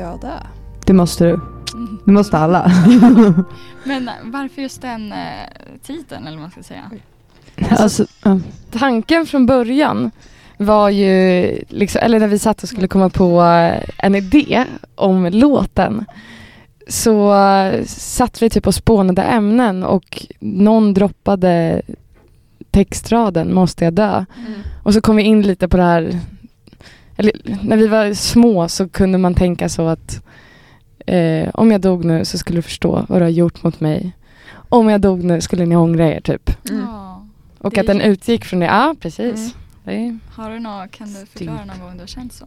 Jag 0.08 0.20
det? 0.86 0.94
Måste 0.94 1.26
du. 1.26 1.40
Det 2.06 2.12
måste 2.12 2.38
alla. 2.38 2.72
Men 3.84 4.10
varför 4.24 4.62
just 4.62 4.82
den 4.82 5.12
eh, 5.12 5.18
titeln 5.84 6.28
eller 6.28 6.38
vad 6.38 6.42
man 6.42 6.52
ska 6.52 6.64
säga? 6.64 6.92
alltså, 7.70 8.06
ja. 8.24 8.40
Tanken 8.72 9.26
från 9.26 9.46
början 9.46 10.12
var 10.58 10.90
ju, 10.90 11.46
liksom, 11.70 12.02
eller 12.04 12.20
när 12.20 12.28
vi 12.28 12.40
satt 12.40 12.64
och 12.64 12.70
skulle 12.70 12.88
komma 12.88 13.10
på 13.10 13.42
eh, 13.44 13.84
en 13.98 14.16
idé 14.16 14.66
om 14.96 15.26
låten 15.26 16.06
så 16.88 17.36
eh, 17.36 17.84
satt 17.86 18.42
vi 18.42 18.50
typ 18.50 18.68
och 18.68 18.76
spånade 18.76 19.22
ämnen 19.22 19.84
och 19.84 20.26
någon 20.40 20.94
droppade 20.94 21.82
textraden 22.72 23.54
måste 23.54 23.86
jag 23.86 23.94
dö. 23.94 24.26
Och 24.84 24.94
så 24.94 25.02
kom 25.02 25.16
vi 25.16 25.24
in 25.24 25.42
lite 25.42 25.68
på 25.68 25.78
det 25.78 25.84
här, 25.84 26.20
eller 27.18 27.32
när 27.64 27.78
vi 27.78 27.88
var 27.88 28.14
små 28.14 28.68
så 28.68 28.90
kunde 28.90 29.18
man 29.18 29.34
tänka 29.36 29.70
så 29.70 29.88
att 29.88 30.24
eh, 31.06 31.50
om 31.54 31.72
jag 31.72 31.82
dog 31.82 32.06
nu 32.06 32.26
så 32.26 32.38
skulle 32.38 32.58
du 32.58 32.62
förstå 32.62 33.06
vad 33.10 33.20
du 33.22 33.24
har 33.26 33.30
gjort 33.30 33.64
mot 33.64 33.80
mig. 33.80 34.12
Om 34.70 34.90
jag 34.90 35.02
dog 35.02 35.24
nu 35.24 35.42
skulle 35.42 35.66
ni 35.66 35.76
ångra 35.76 36.08
er 36.14 36.22
typ. 36.22 36.70
Mm. 36.70 36.86
Och 37.60 37.72
Det 37.74 37.80
att 37.82 37.88
den 37.88 38.02
utgick 38.02 38.46
från 38.46 38.60
det, 38.60 38.66
ja 38.66 38.96
precis. 39.00 39.56
Det 39.84 39.92
är- 39.96 40.20
Har 40.32 40.52
du 40.52 40.60
något, 40.60 40.92
kan 40.92 41.08
du 41.14 41.26
förklara 41.26 41.66
någon 41.66 41.80
gång 41.80 41.94
du 41.94 42.00
har 42.00 42.08
känt 42.08 42.34
så? 42.34 42.46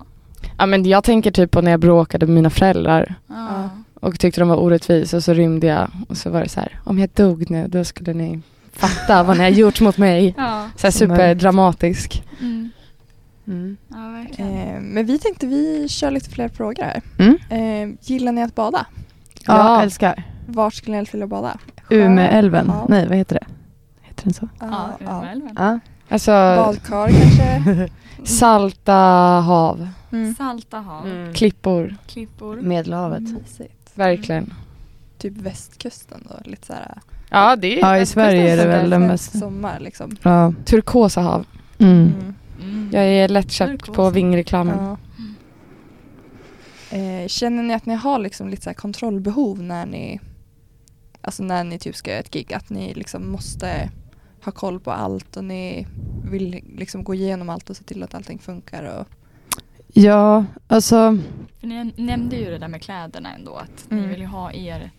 Ja 0.58 0.66
men 0.66 0.84
jag 0.84 1.04
tänker 1.04 1.30
typ 1.30 1.50
på 1.50 1.60
när 1.60 1.70
jag 1.70 1.80
bråkade 1.80 2.26
med 2.26 2.34
mina 2.34 2.50
föräldrar 2.50 3.14
Ja. 3.26 3.68
och 3.94 4.18
tyckte 4.20 4.40
de 4.40 4.48
var 4.48 4.56
orättvisa 4.56 5.16
och 5.16 5.24
så 5.24 5.32
rymde 5.34 5.66
jag 5.66 5.88
och 6.08 6.16
så 6.16 6.30
var 6.30 6.40
det 6.42 6.48
så 6.48 6.60
här, 6.60 6.80
om 6.84 6.98
jag 6.98 7.10
dog 7.14 7.50
nu 7.50 7.68
då 7.68 7.84
skulle 7.84 8.12
ni 8.12 8.40
fatta 8.72 9.22
vad 9.22 9.36
ni 9.36 9.42
har 9.42 9.50
gjort 9.50 9.80
mot 9.80 9.98
mig. 9.98 10.34
Ja. 10.38 10.68
Så 10.76 10.86
här 10.86 10.92
superdramatisk. 10.92 12.22
Mm. 12.40 12.70
Mm. 13.50 13.76
ja, 13.88 13.96
verkligen. 13.96 14.50
Eh, 14.74 14.80
men 14.80 15.06
vi 15.06 15.18
tänkte 15.18 15.46
vi 15.46 15.88
kör 15.88 16.10
lite 16.10 16.30
fler 16.30 16.48
frågor 16.48 16.82
här. 16.82 17.02
Mm. 17.18 17.36
Eh, 17.50 17.96
gillar 18.00 18.32
ni 18.32 18.42
att 18.42 18.54
bada? 18.54 18.86
Ja, 19.46 19.56
Ja. 19.76 19.82
älskar. 19.82 20.22
Vart 20.46 20.74
skulle 20.74 20.92
ni 20.92 20.96
helst 20.96 21.14
vilja 21.14 21.26
bada? 21.26 21.58
Umeälven. 21.90 22.66
Ja. 22.68 22.86
Nej, 22.88 23.08
vad 23.08 23.16
heter 23.16 23.34
det? 23.40 23.46
Heter 24.00 24.24
den 24.24 24.32
så? 24.34 24.48
Ja, 24.60 24.90
ja. 25.04 25.18
Umeälven. 25.18 25.52
Ja. 25.56 25.78
Alltså 26.08 26.30
Badkar 26.30 27.08
kanske? 27.08 27.88
salta 28.24 28.92
hav, 29.40 29.88
Mm. 30.12 30.34
Salta 30.34 30.78
hav, 30.78 31.06
Mm. 31.06 31.32
klippor, 31.34 31.96
klippor. 32.06 32.56
Medelhavet. 32.56 33.20
Mysigt. 33.22 33.90
verkligen. 33.94 34.54
Typ 35.18 35.36
västkusten 35.36 36.26
då, 36.28 36.50
lite 36.50 36.66
såhär 36.66 37.00
Ja 37.30 37.56
det 37.56 37.80
är 37.80 37.86
Ja, 37.86 37.98
i 37.98 38.06
Sverige 38.06 38.52
är 38.52 38.56
det 38.56 38.66
väl 38.66 38.90
den 38.90 39.06
mest... 39.06 39.38
sommar 39.38 39.80
liksom. 39.80 40.16
Ja. 40.22 40.52
Turkosa 40.64 41.20
hav. 41.20 41.46
Mm. 41.78 41.92
Mm. 41.92 42.34
Mm. 42.62 42.88
Jag 42.92 43.04
är 43.04 43.28
lättköpt 43.28 43.92
på 43.92 44.10
vingreklamen. 44.10 44.78
Ja. 44.84 44.96
Eh, 46.96 47.28
känner 47.28 47.62
ni 47.62 47.74
att 47.74 47.86
ni 47.86 47.94
har 47.94 48.18
liksom 48.18 48.48
lite 48.48 48.62
så 48.62 48.70
här 48.70 48.74
kontrollbehov 48.74 49.62
när 49.62 49.86
ni 49.86 50.20
Alltså 51.22 51.42
när 51.42 51.64
ni 51.64 51.78
typ 51.78 51.96
ska 51.96 52.10
göra 52.10 52.20
ett 52.20 52.30
gig, 52.30 52.54
att 52.54 52.70
ni 52.70 52.94
liksom 52.94 53.30
måste 53.32 53.90
ha 54.44 54.52
koll 54.52 54.80
på 54.80 54.90
allt 54.90 55.36
och 55.36 55.44
ni 55.44 55.86
vill 56.30 56.60
liksom 56.76 57.04
gå 57.04 57.14
igenom 57.14 57.48
allt 57.48 57.70
och 57.70 57.76
se 57.76 57.84
till 57.84 58.02
att 58.02 58.14
allting 58.14 58.38
funkar 58.38 58.98
och 59.00 59.06
ja, 59.92 60.44
alltså 60.66 61.18
För 61.60 61.66
ni 61.66 61.92
nämnde 61.96 62.36
ju 62.36 62.44
det 62.50 62.58
där 62.58 62.68
med 62.68 62.82
kläderna 62.82 63.34
ändå, 63.34 63.54
att 63.56 63.86
ni 63.90 63.96
Mm. 63.98 64.10
vill 64.10 64.20
ju 64.20 64.26
ha 64.26 64.52
er 64.52 64.90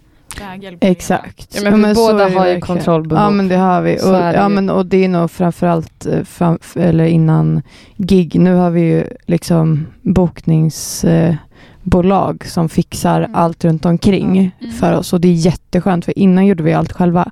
prägel 0.45 0.77
exakt. 0.81 1.61
Ja, 1.63 1.71
men 1.77 1.95
så 1.95 2.11
båda 2.11 2.29
har 2.29 2.47
ju 2.47 2.59
kontrollbehov. 2.59 3.23
Ja 3.23 3.29
men 3.29 3.47
det 3.47 3.55
har 3.55 3.81
vi. 3.81 3.95
Och, 3.97 4.11
det 4.11 4.33
ja, 4.33 4.49
men, 4.49 4.69
och 4.69 4.85
det 4.85 5.05
är 5.05 5.09
nog 5.09 5.31
framförallt 5.31 6.05
eh, 6.05 6.23
fram, 6.23 6.59
eller 6.75 7.05
innan 7.05 7.61
gig. 7.97 8.39
Nu 8.39 8.53
har 8.55 8.69
vi 8.69 8.81
ju 8.81 9.03
liksom 9.27 9.85
bokningsbolag 10.01 12.45
som 12.45 12.69
fixar 12.69 13.21
Mm. 13.21 13.35
allt 13.35 13.65
runt 13.65 13.85
omkring 13.85 14.37
Mm. 14.59 14.71
för 14.73 14.93
oss 14.93 15.13
och 15.13 15.21
det 15.21 15.27
är 15.27 15.33
jätteskönt 15.33 16.05
för 16.05 16.19
innan 16.19 16.45
gjorde 16.45 16.63
vi 16.63 16.73
allt 16.73 16.91
själva. 16.91 17.31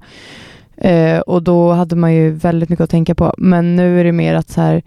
Eh, 0.78 1.20
och 1.20 1.43
då 1.43 1.72
hade 1.72 1.95
man 1.95 2.14
ju 2.14 2.32
väldigt 2.32 2.70
mycket 2.70 2.84
att 2.84 2.89
tänka 2.89 3.16
på. 3.16 3.34
Men 3.38 3.76
nu 3.76 3.99
är 3.99 4.03
det 4.03 4.12
mer 4.12 4.36
att 4.36 4.49
så 4.49 4.62
här 4.62 4.82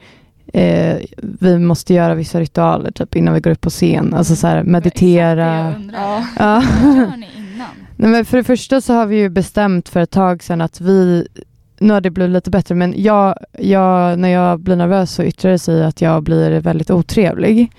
eh, 0.55 0.97
vi 1.41 1.59
måste 1.59 1.95
göra 1.95 2.15
vissa 2.15 2.41
ritualer 2.41 2.91
typ 2.91 3.17
innan 3.17 3.35
vi 3.35 3.41
går 3.41 3.51
upp 3.51 3.61
på 3.61 3.71
scen. 3.71 4.15
Alltså 4.15 4.37
så 4.37 4.47
här, 4.47 4.63
meditera. 4.63 5.75
Ja. 6.39 6.63
Innan? 7.63 7.87
Nej, 7.97 8.11
men 8.11 8.25
för 8.25 8.37
det 8.37 8.45
första 8.45 8.81
så 8.81 8.95
har 8.95 9.07
vi 9.07 9.17
ju 9.17 9.29
bestämt 9.29 9.89
för 9.89 10.01
ett 10.01 10.11
tag 10.11 10.43
sedan 10.43 10.61
att 10.61 10.81
vi, 10.81 11.27
nu 11.79 11.93
har 11.93 12.01
det 12.01 12.11
blivit 12.11 12.33
lite 12.33 12.51
bättre, 12.51 12.75
men 12.75 12.95
jag, 12.97 13.39
jag, 13.59 14.19
när 14.19 14.29
jag 14.29 14.61
blir 14.61 14.77
nervös 14.77 15.13
så 15.13 15.23
yttrar 15.23 15.51
det 15.51 15.59
sig 15.59 15.85
att 15.85 16.01
jag 16.01 16.23
blir 16.23 16.61
väldigt 16.61 16.91
otrevlig. 16.91 17.73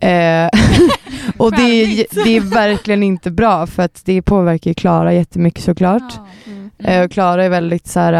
Eh, 0.00 0.48
och 1.36 1.52
det 1.52 1.62
är, 1.62 2.24
det 2.24 2.36
är 2.36 2.40
verkligen 2.54 3.02
inte 3.02 3.30
bra 3.30 3.66
för 3.66 3.82
att 3.82 4.02
det 4.04 4.22
påverkar 4.22 4.70
ju 4.70 4.74
Klara 4.74 5.12
jättemycket 5.12 5.64
såklart. 5.64 6.12
Ja. 6.16 6.26
Mm. 6.52 6.70
Eh, 6.78 7.04
och 7.04 7.10
Klara 7.12 7.44
är 7.44 7.48
väldigt 7.48 7.86
så 7.86 8.00
här, 8.00 8.12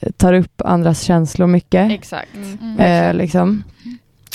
eh, 0.00 0.10
tar 0.16 0.32
upp 0.32 0.62
andras 0.64 1.02
känslor 1.02 1.46
mycket. 1.46 1.90
Exakt. 1.90 2.34
Mm. 2.34 2.58
Mm. 2.60 2.80
Eh, 2.80 3.14
liksom. 3.14 3.62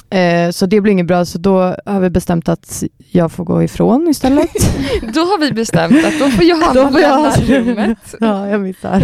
Eh, 0.09 0.49
så 0.51 0.65
det 0.65 0.81
blir 0.81 0.91
inget 0.93 1.05
bra, 1.05 1.25
så 1.25 1.37
då 1.37 1.75
har 1.85 1.99
vi 1.99 2.09
bestämt 2.09 2.49
att 2.49 2.83
jag 3.11 3.31
får 3.31 3.43
gå 3.45 3.63
ifrån 3.63 4.07
istället. 4.09 4.49
Då 5.13 5.19
har 5.19 5.39
vi 5.39 5.51
bestämt 5.51 6.05
att 6.05 6.19
då 6.19 6.29
får 6.29 6.43
Johanna 6.43 6.73
Då 6.83 6.89
får 6.91 7.01
jag- 7.01 7.21
lämna 7.39 7.59
rummet. 7.59 7.97
Ja, 8.19 8.47
jag 8.49 8.61
missar. 8.61 9.03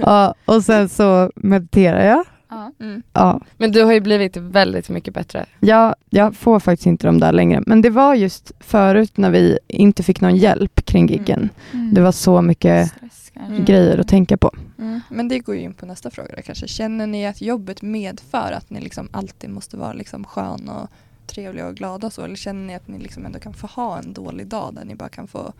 ja, 0.00 0.34
och 0.44 0.64
sen 0.64 0.88
så 0.88 1.30
mediterar 1.36 2.06
jag. 2.06 2.24
Ja. 2.50 2.72
Mm. 2.80 3.02
Ja, 3.12 3.40
Men 3.56 3.72
du 3.72 3.82
har 3.84 3.92
ju 3.92 4.00
blivit 4.00 4.36
väldigt 4.36 4.88
mycket 4.88 5.14
bättre. 5.14 5.44
jag, 5.60 5.94
jag 6.10 6.36
får 6.36 6.60
faktiskt 6.60 6.86
inte 6.86 7.06
de 7.06 7.20
där 7.20 7.32
längre. 7.32 7.62
Men 7.66 7.82
det 7.82 7.90
var 7.90 8.14
just 8.14 8.52
förut 8.60 9.16
när 9.16 9.30
vi 9.30 9.58
inte 9.68 10.02
fick 10.02 10.20
någon 10.20 10.36
hjälp 10.36 10.84
kring 10.86 11.06
giggen. 11.08 11.48
Mm. 11.72 11.94
Det 11.94 12.00
var 12.00 12.12
så 12.12 12.42
mycket 12.42 12.88
Stress. 12.96 13.23
Mm. 13.36 13.64
grejer 13.64 13.98
att 13.98 14.08
tänka 14.08 14.36
på. 14.36 14.50
Mm. 14.78 15.00
Men 15.08 15.28
det 15.28 15.38
går 15.38 15.54
ju 15.54 15.60
in 15.60 15.74
på 15.74 15.86
nästa 15.86 16.10
fråga 16.10 16.28
då, 16.36 16.42
kanske. 16.42 16.68
Känner 16.68 17.06
ni 17.06 17.26
att 17.26 17.40
jobbet 17.42 17.82
medför 17.82 18.52
att 18.52 18.70
ni 18.70 18.80
liksom 18.80 19.08
alltid 19.12 19.50
måste 19.50 19.76
vara 19.76 19.92
liksom 19.92 20.24
skön 20.24 20.68
och 20.68 20.88
trevlig 21.26 21.64
och 21.64 21.74
glad 21.74 22.04
och 22.04 22.12
så? 22.12 22.22
Eller 22.22 22.36
känner 22.36 22.66
ni 22.66 22.74
att 22.74 22.88
ni 22.88 22.98
liksom 22.98 23.26
ändå 23.26 23.38
kan 23.38 23.54
få 23.54 23.66
ha 23.66 23.98
en 23.98 24.12
dålig 24.12 24.46
dag 24.46 24.74
där 24.74 24.84
ni 24.84 24.94
bara 24.94 25.08
kan 25.08 25.26
få, 25.26 25.52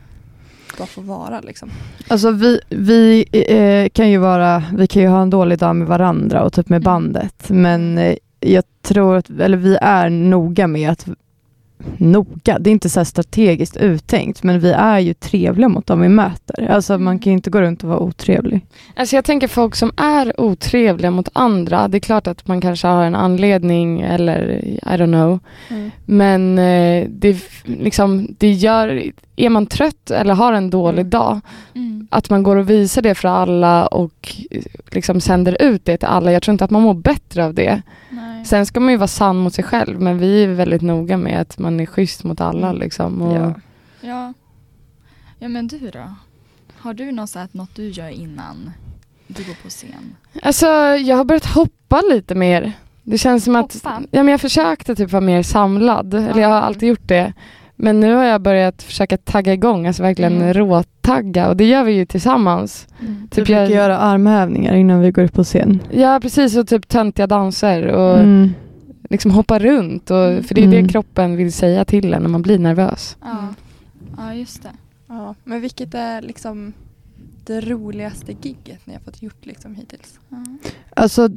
bara 0.78 0.86
få 0.86 1.00
vara 1.00 1.40
liksom? 1.40 1.70
Alltså 2.08 2.30
vi, 2.30 2.60
vi 2.68 3.24
eh, 3.32 3.88
kan 3.88 4.10
ju 4.10 4.18
vara, 4.18 4.62
vi 4.76 4.86
kan 4.86 5.02
ju 5.02 5.08
ha 5.08 5.22
en 5.22 5.30
dålig 5.30 5.58
dag 5.58 5.76
med 5.76 5.88
varandra 5.88 6.42
och 6.42 6.52
typ 6.52 6.68
med 6.68 6.76
Mm. 6.76 6.84
bandet. 6.84 7.48
Men 7.50 7.98
eh, 7.98 8.16
jag 8.40 8.64
tror 8.82 9.16
att, 9.16 9.30
eller 9.30 9.56
vi 9.56 9.76
är 9.80 10.10
noga 10.10 10.66
med 10.66 10.90
att 10.90 11.06
Noga, 11.98 12.58
det 12.58 12.70
är 12.70 12.72
inte 12.72 12.88
så 12.88 13.00
här 13.00 13.04
strategiskt 13.04 13.76
uttänkt 13.76 14.42
men 14.42 14.60
vi 14.60 14.72
är 14.72 14.98
ju 14.98 15.14
trevliga 15.14 15.68
mot 15.68 15.86
dem 15.86 16.00
vi 16.00 16.08
möter. 16.08 16.70
Alltså 16.70 16.98
man 16.98 17.18
kan 17.18 17.30
ju 17.30 17.36
inte 17.36 17.50
gå 17.50 17.60
runt 17.60 17.82
och 17.82 17.88
vara 17.88 17.98
otrevlig. 17.98 18.66
Alltså 18.96 19.16
jag 19.16 19.24
tänker 19.24 19.48
folk 19.48 19.74
som 19.74 19.92
är 19.96 20.40
otrevliga 20.40 21.10
mot 21.10 21.28
andra, 21.32 21.88
det 21.88 21.98
är 21.98 22.00
klart 22.00 22.26
att 22.26 22.46
man 22.46 22.60
kanske 22.60 22.86
har 22.86 23.04
en 23.04 23.14
anledning 23.14 24.00
eller 24.00 24.64
I 24.64 24.78
don't 24.82 25.12
know. 25.12 25.38
Men 26.04 26.58
eh, 26.58 27.06
det, 27.08 27.38
liksom, 27.64 28.28
det 28.38 28.52
gör, 28.52 29.02
är 29.36 29.48
man 29.48 29.66
trött 29.66 30.10
eller 30.10 30.34
har 30.34 30.52
en 30.52 30.70
dålig 30.70 31.00
Mm. 31.00 31.10
dag, 31.10 31.40
Mm. 31.74 32.06
att 32.10 32.30
man 32.30 32.42
går 32.42 32.56
och 32.56 32.70
visar 32.70 33.02
det 33.02 33.14
för 33.14 33.28
alla 33.28 33.86
och 33.86 34.36
liksom 34.90 35.20
sänder 35.20 35.56
ut 35.62 35.84
det 35.84 35.96
till 35.96 36.08
alla. 36.08 36.32
Jag 36.32 36.42
tror 36.42 36.52
inte 36.52 36.64
att 36.64 36.70
man 36.70 36.82
mår 36.82 36.94
bättre 36.94 37.44
av 37.44 37.54
det. 37.54 37.82
Nej. 38.10 38.44
Sen 38.44 38.66
ska 38.66 38.80
man 38.80 38.90
ju 38.90 38.96
vara 38.96 39.08
sann 39.08 39.36
mot 39.36 39.54
sig 39.54 39.64
själv 39.64 40.00
men 40.00 40.18
vi 40.18 40.44
är 40.44 40.48
väldigt 40.48 40.82
noga 40.82 41.16
med 41.16 41.40
att 41.40 41.58
man 41.58 41.80
är 41.80 41.86
schysst 41.86 42.24
mot 42.24 42.40
alla. 42.40 42.68
Mm. 42.68 42.80
Liksom, 42.80 43.22
och, 43.22 43.36
Ja. 43.36 43.54
Ja. 44.00 44.32
ja, 45.38 45.48
men 45.48 45.68
du 45.68 45.90
då? 45.90 46.14
Har 46.78 46.94
du 46.94 47.12
något, 47.12 47.30
så 47.30 47.46
något 47.52 47.74
du 47.74 47.88
gör 47.88 48.08
innan 48.08 48.70
du 49.26 49.44
går 49.44 49.54
på 49.62 49.68
scen? 49.68 50.16
Alltså 50.42 50.66
jag 50.96 51.16
har 51.16 51.24
börjat 51.24 51.46
hoppa 51.46 52.00
lite 52.10 52.34
mer. 52.34 52.72
Det 53.02 53.18
känns 53.18 53.44
som 53.44 53.56
att 53.56 53.74
Hoppa? 53.74 54.02
ja, 54.10 54.22
men 54.22 54.28
jag 54.28 54.40
försökte 54.40 54.94
typ 54.96 55.12
vara 55.12 55.20
mer 55.20 55.42
samlad. 55.42 56.14
Eller 56.14 56.40
jag 56.42 56.48
har 56.48 56.60
alltid 56.60 56.88
gjort 56.88 57.08
det. 57.08 57.32
Men 57.76 58.00
nu 58.00 58.14
har 58.14 58.24
jag 58.24 58.40
börjat 58.40 58.82
försöka 58.82 59.16
tagga 59.16 59.52
igång, 59.52 59.86
alltså 59.86 60.02
verkligen 60.02 60.32
Mm. 60.36 60.52
råtagga. 60.54 61.48
Och 61.48 61.56
det 61.56 61.64
gör 61.64 61.84
vi 61.84 61.92
ju 61.92 62.06
tillsammans. 62.06 62.86
Mm. 63.00 63.14
Vi 63.22 63.28
Typ 63.28 63.34
brukar 63.34 63.60
jag, 63.60 63.70
göra 63.70 63.98
armhävningar 63.98 64.74
innan 64.74 65.00
vi 65.00 65.10
går 65.10 65.22
upp 65.24 65.32
på 65.32 65.44
scen. 65.44 65.80
ja 65.92 66.18
precis, 66.22 66.56
och 66.56 66.68
typ 66.68 66.88
töntiga 66.88 67.26
danser 67.26 67.86
och 67.86 68.18
Mm. 68.18 68.50
liksom 69.10 69.30
hoppa 69.30 69.58
runt. 69.58 70.10
Och, 70.10 70.44
för 70.44 70.54
det 70.54 70.60
är 70.60 70.66
Mm. 70.66 70.82
det 70.86 70.92
kroppen 70.92 71.36
vill 71.36 71.52
säga 71.52 71.84
till 71.84 72.14
en 72.14 72.22
när 72.22 72.28
man 72.28 72.42
blir 72.42 72.58
nervös. 72.58 73.16
Ja. 73.22 73.48
ja, 74.16 74.34
just 74.34 74.62
det. 74.62 74.68
Ja. 75.08 75.34
Men 75.44 75.60
vilket 75.60 75.94
är 75.94 76.22
liksom 76.22 76.72
det 77.46 77.60
roligaste 77.60 78.32
gigget 78.42 78.86
ni 78.86 78.92
har 78.92 79.00
fått 79.00 79.22
gjort 79.22 79.46
liksom 79.46 79.74
hittills? 79.74 80.18
Ja. 80.28 80.44
Alltså 80.96 81.28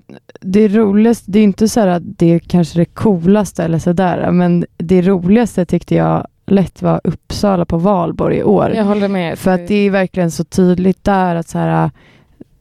det 0.41 0.67
roligaste, 0.67 1.31
det 1.31 1.39
är 1.39 1.43
inte 1.43 1.67
så 1.67 1.79
här 1.79 1.87
att 1.87 2.03
det 2.05 2.33
är 2.33 2.39
kanske 2.39 2.79
det 2.79 2.85
coolaste 2.85 3.63
eller 3.63 3.79
sådär, 3.79 4.31
men 4.31 4.65
det 4.77 5.01
roligaste 5.01 5.65
tyckte 5.65 5.95
jag 5.95 6.27
lätt 6.45 6.81
var 6.81 7.01
Uppsala 7.03 7.65
på 7.65 7.77
valborg 7.77 8.37
i 8.37 8.43
år. 8.43 8.71
Jag 8.75 8.83
håller 8.83 9.07
med. 9.07 9.39
För 9.39 9.51
att 9.51 9.67
det 9.67 9.75
är 9.75 9.89
verkligen 9.89 10.31
så 10.31 10.43
tydligt 10.43 11.03
där 11.03 11.35
att 11.35 11.47
så 11.47 11.57
här, 11.57 11.91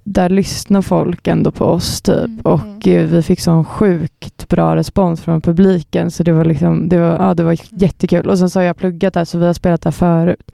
där 0.05 0.29
lyssnar 0.29 0.83
folk 0.83 1.27
ändå 1.27 1.51
på 1.51 1.65
oss 1.65 2.01
typ. 2.01 2.25
Mm. 2.25 2.41
Och 2.41 2.89
eh, 2.89 3.07
vi 3.07 3.23
fick 3.23 3.41
sån 3.41 3.65
sjukt 3.65 4.49
bra 4.49 4.77
respons 4.77 5.21
från 5.21 5.41
publiken. 5.41 6.11
Så 6.11 6.23
det 6.23 6.33
var 6.33 6.45
liksom, 6.45 6.89
det 6.89 6.99
var, 6.99 7.27
ja, 7.27 7.35
det 7.35 7.43
var 7.43 7.57
jättekul. 7.71 8.31
Och 8.31 8.39
sen 8.39 8.51
så 8.51 8.59
har 8.59 8.65
jag 8.65 8.77
pluggat 8.77 9.15
där 9.15 9.25
så 9.25 9.39
vi 9.39 9.47
har 9.47 9.55
spelat 9.55 9.83
där 9.83 9.91
förut. 9.91 10.53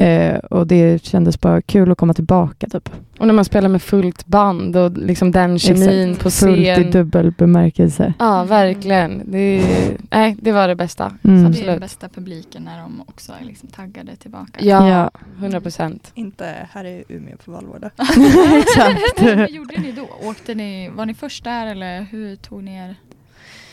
Eh, 0.00 0.36
och 0.38 0.66
det 0.66 1.04
kändes 1.04 1.40
bara 1.40 1.62
kul 1.62 1.92
att 1.92 1.98
komma 1.98 2.14
tillbaka 2.14 2.66
typ. 2.68 2.90
Och 3.18 3.26
när 3.26 3.34
man 3.34 3.44
spelar 3.44 3.68
med 3.68 3.82
fullt 3.82 4.26
band 4.26 4.76
och 4.76 4.90
liksom 4.98 5.32
den 5.32 5.58
kemin 5.58 6.16
på 6.16 6.30
Fullt 6.30 6.58
i 6.58 6.64
scen. 6.74 6.90
dubbel 6.90 7.30
bemärkelse. 7.38 8.14
Ja, 8.18 8.44
verkligen. 8.44 9.22
Det, 9.32 9.64
nej, 10.10 10.36
det 10.42 10.52
var 10.52 10.68
det 10.68 10.74
bästa. 10.76 11.04
Mm. 11.24 11.36
Det 11.36 11.42
är 11.42 11.46
Absolut. 11.48 11.66
den 11.66 11.80
bästa 11.80 12.08
publiken 12.08 12.62
när 12.62 12.78
de 12.80 13.00
också 13.06 13.32
är 13.40 13.44
liksom 13.44 13.68
taggade 13.68 14.16
tillbaka. 14.16 14.52
Ja, 14.64 14.88
Ja. 14.88 15.10
100 15.38 15.60
procent. 15.60 16.10
Inte 16.14 16.68
här 16.72 16.84
i 16.84 17.04
Umeå 17.08 17.36
på 17.44 17.50
Valvårda. 17.52 17.90
Exakt. 18.58 19.22
Vad 19.38 19.50
gjorde 19.50 19.80
ni 19.80 19.92
då? 19.92 20.28
Åkte 20.28 20.54
ni, 20.54 20.88
var 20.88 21.06
ni 21.06 21.14
först 21.14 21.44
där 21.44 21.66
eller 21.66 22.00
hur 22.02 22.36
tog 22.36 22.62
ni 22.64 22.76
er 22.76 22.94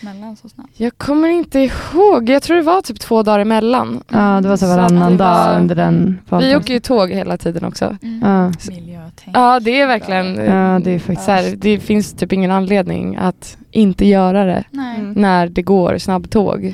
mellan 0.02 0.36
så 0.36 0.50
snabbt? 0.50 0.70
Jag 0.80 0.98
kommer 0.98 1.28
inte 1.30 1.60
ihåg. 1.60 2.30
Jag 2.30 2.44
tror 2.44 2.58
det 2.58 2.64
var 2.64 2.82
typ 2.82 3.00
två 3.00 3.24
dagar 3.24 3.40
emellan. 3.40 4.04
Ja, 4.10 4.40
det 4.42 4.50
var 4.50 4.58
så 4.58 4.66
Så 4.66 4.72
att 4.72 4.78
varannan 4.78 5.18
var- 5.18 5.48
dag 5.48 5.58
under 5.62 5.76
den 5.76 6.20
Vi 6.24 6.30
fasen. 6.30 6.56
åker 6.58 6.74
ju 6.74 6.80
tåg 6.80 7.10
hela 7.12 7.38
tiden 7.38 7.66
också. 7.66 7.98
Mm. 8.02 8.22
Ja. 8.32 8.52
Miljötänk. 8.72 9.38
Ja, 9.38 9.60
det 9.60 9.82
är 9.82 9.88
verkligen... 9.88 10.36
Ja, 10.36 10.80
det 10.84 10.92
är 10.92 11.00
faktiskt- 11.00 11.26
så 11.26 11.32
här, 11.32 11.56
det 11.58 11.80
finns 11.80 12.14
typ 12.14 12.34
ingen 12.34 12.52
anledning 12.52 13.16
att 13.16 13.58
inte 13.72 14.06
göra 14.08 14.46
det 14.46 14.64
Nej. 14.72 15.00
Mm. 15.00 15.14
när 15.14 15.48
det 15.50 15.62
går 15.62 15.98
snabbtåg. 15.98 16.74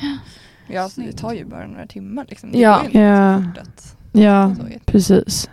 Ja, 0.67 0.81
alltså, 0.83 1.01
det 1.01 1.11
tar 1.11 1.33
ju 1.33 1.45
bara 1.45 1.67
några 1.67 1.87
timmar 1.87 2.25
liksom. 2.29 2.51
Det 2.51 2.59
Ja. 2.59 2.81
Ja. 2.91 3.43
så 3.77 4.19
Ja, 4.19 4.55
precis. 4.85 5.49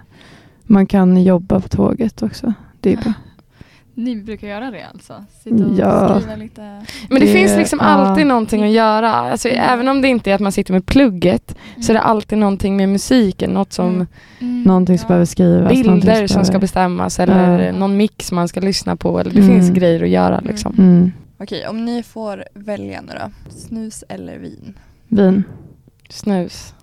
Man 0.62 0.86
kan 0.86 1.22
jobba 1.22 1.60
på 1.60 1.68
tåget 1.68 2.22
också. 2.22 2.52
Det 2.80 2.92
är 2.92 2.96
bra. 2.96 3.12
Ni 3.94 4.16
brukar 4.16 4.48
göra 4.48 4.70
det 4.70 4.86
alltså? 4.94 5.24
Sitta 5.42 5.64
och 5.64 5.78
Ja. 5.78 6.20
skriva 6.20 6.36
lite? 6.36 6.60
Men 6.60 7.20
det, 7.20 7.26
Det- 7.26 7.32
finns 7.32 7.56
liksom 7.56 7.78
ja. 7.82 7.86
alltid 7.86 8.26
någonting 8.26 8.62
att 8.64 8.70
göra. 8.70 9.10
Alltså, 9.12 9.48
Även 9.48 9.88
om 9.88 10.02
det 10.02 10.08
inte 10.08 10.30
är 10.30 10.34
att 10.34 10.40
man 10.40 10.52
sitter 10.52 10.72
med 10.72 10.86
plugget 10.86 11.56
så 11.82 11.92
är 11.92 11.94
det 11.94 12.00
alltid 12.00 12.38
någonting 12.38 12.76
med 12.76 12.88
musiken. 12.88 13.50
Något 13.50 13.72
som 13.72 13.88
Mm. 13.88 14.06
Mm. 14.40 14.62
Någonting 14.62 14.98
som 14.98 15.04
Ja. 15.04 15.08
behöver 15.08 15.24
skrivas. 15.26 15.68
bilder 15.68 15.90
någonting 15.90 16.28
som 16.28 16.44
ska 16.44 16.58
bestämmas 16.58 17.18
eller 17.20 17.58
Ja. 17.66 17.72
någon 17.72 17.96
mix 17.96 18.32
man 18.32 18.48
ska 18.48 18.60
lyssna 18.60 18.96
på. 18.96 19.20
Eller 19.20 19.30
det 19.30 19.40
Mm. 19.40 19.50
finns 19.54 19.70
grejer 19.78 20.02
att 20.02 20.08
göra 20.08 20.40
liksom. 20.44 20.74
Mm. 20.78 21.12
Okej, 21.38 21.66
om 21.68 21.84
ni 21.84 22.02
får 22.02 22.44
välja 22.54 23.00
nu 23.00 23.12
då. 23.20 23.30
Snus 23.50 24.04
eller 24.08 24.38
vin? 24.38 24.78
Vin. 25.08 25.44
Snus. 26.08 26.74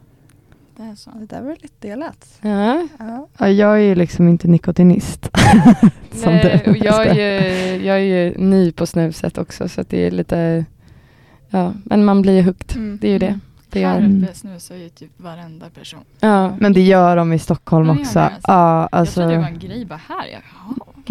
Det 0.78 0.84
är 0.84 0.96
så. 0.96 1.10
Det 1.20 1.26
där 1.26 1.42
var 1.42 1.52
lite 1.62 1.88
delat. 1.88 2.28
Ja. 2.42 2.88
Ja. 3.00 3.28
Ja, 3.38 3.50
jag 3.50 3.74
är 3.76 3.82
ju 3.82 3.96
liksom 3.96 4.28
inte 4.28 4.48
nikotinist. 4.48 5.30
Som 6.12 6.34
Nej, 6.34 6.62
du. 6.66 6.72
och 6.72 6.78
jag, 6.78 7.08
är 7.08 7.14
ju, 7.14 7.86
jag 7.86 7.96
är 7.98 8.02
ju 8.04 8.38
ny 8.38 8.72
på 8.72 8.86
snuset 8.86 9.38
också 9.38 9.70
så 9.70 9.82
att 9.82 9.90
det 9.90 10.08
är 10.08 10.12
lite, 10.12 10.66
ja, 11.50 11.74
men 11.86 12.06
man 12.06 12.22
blir 12.22 12.34
ju 12.36 12.42
hooked. 12.42 12.78
Mm. 12.78 12.98
Det 13.02 13.08
är 13.08 13.12
ju 13.12 13.20
det. 13.20 13.40
Det 13.70 13.86
Här 13.86 14.02
gör. 14.02 14.24
uppe 14.24 14.34
snusar 14.34 14.76
ju 14.76 14.90
typ 14.90 15.12
varenda 15.18 15.66
person. 15.70 16.00
Ja. 16.20 16.56
Men 16.60 16.74
det 16.74 16.82
gör 16.82 17.16
de 17.16 17.34
i 17.34 17.40
Stockholm 17.40 17.88
gör 17.88 18.00
också. 18.02 18.14
det 18.20 18.26
alltså. 18.26 18.42
Ja, 18.52 18.80
Jag 18.82 18.90
alltså, 19.00 19.14
trodde 19.22 19.36
det 19.36 19.38
var 19.42 19.48
en 19.48 19.60
grej 19.60 19.86
bara 19.86 20.00
här. 20.08 20.26
Jag, 20.32 20.42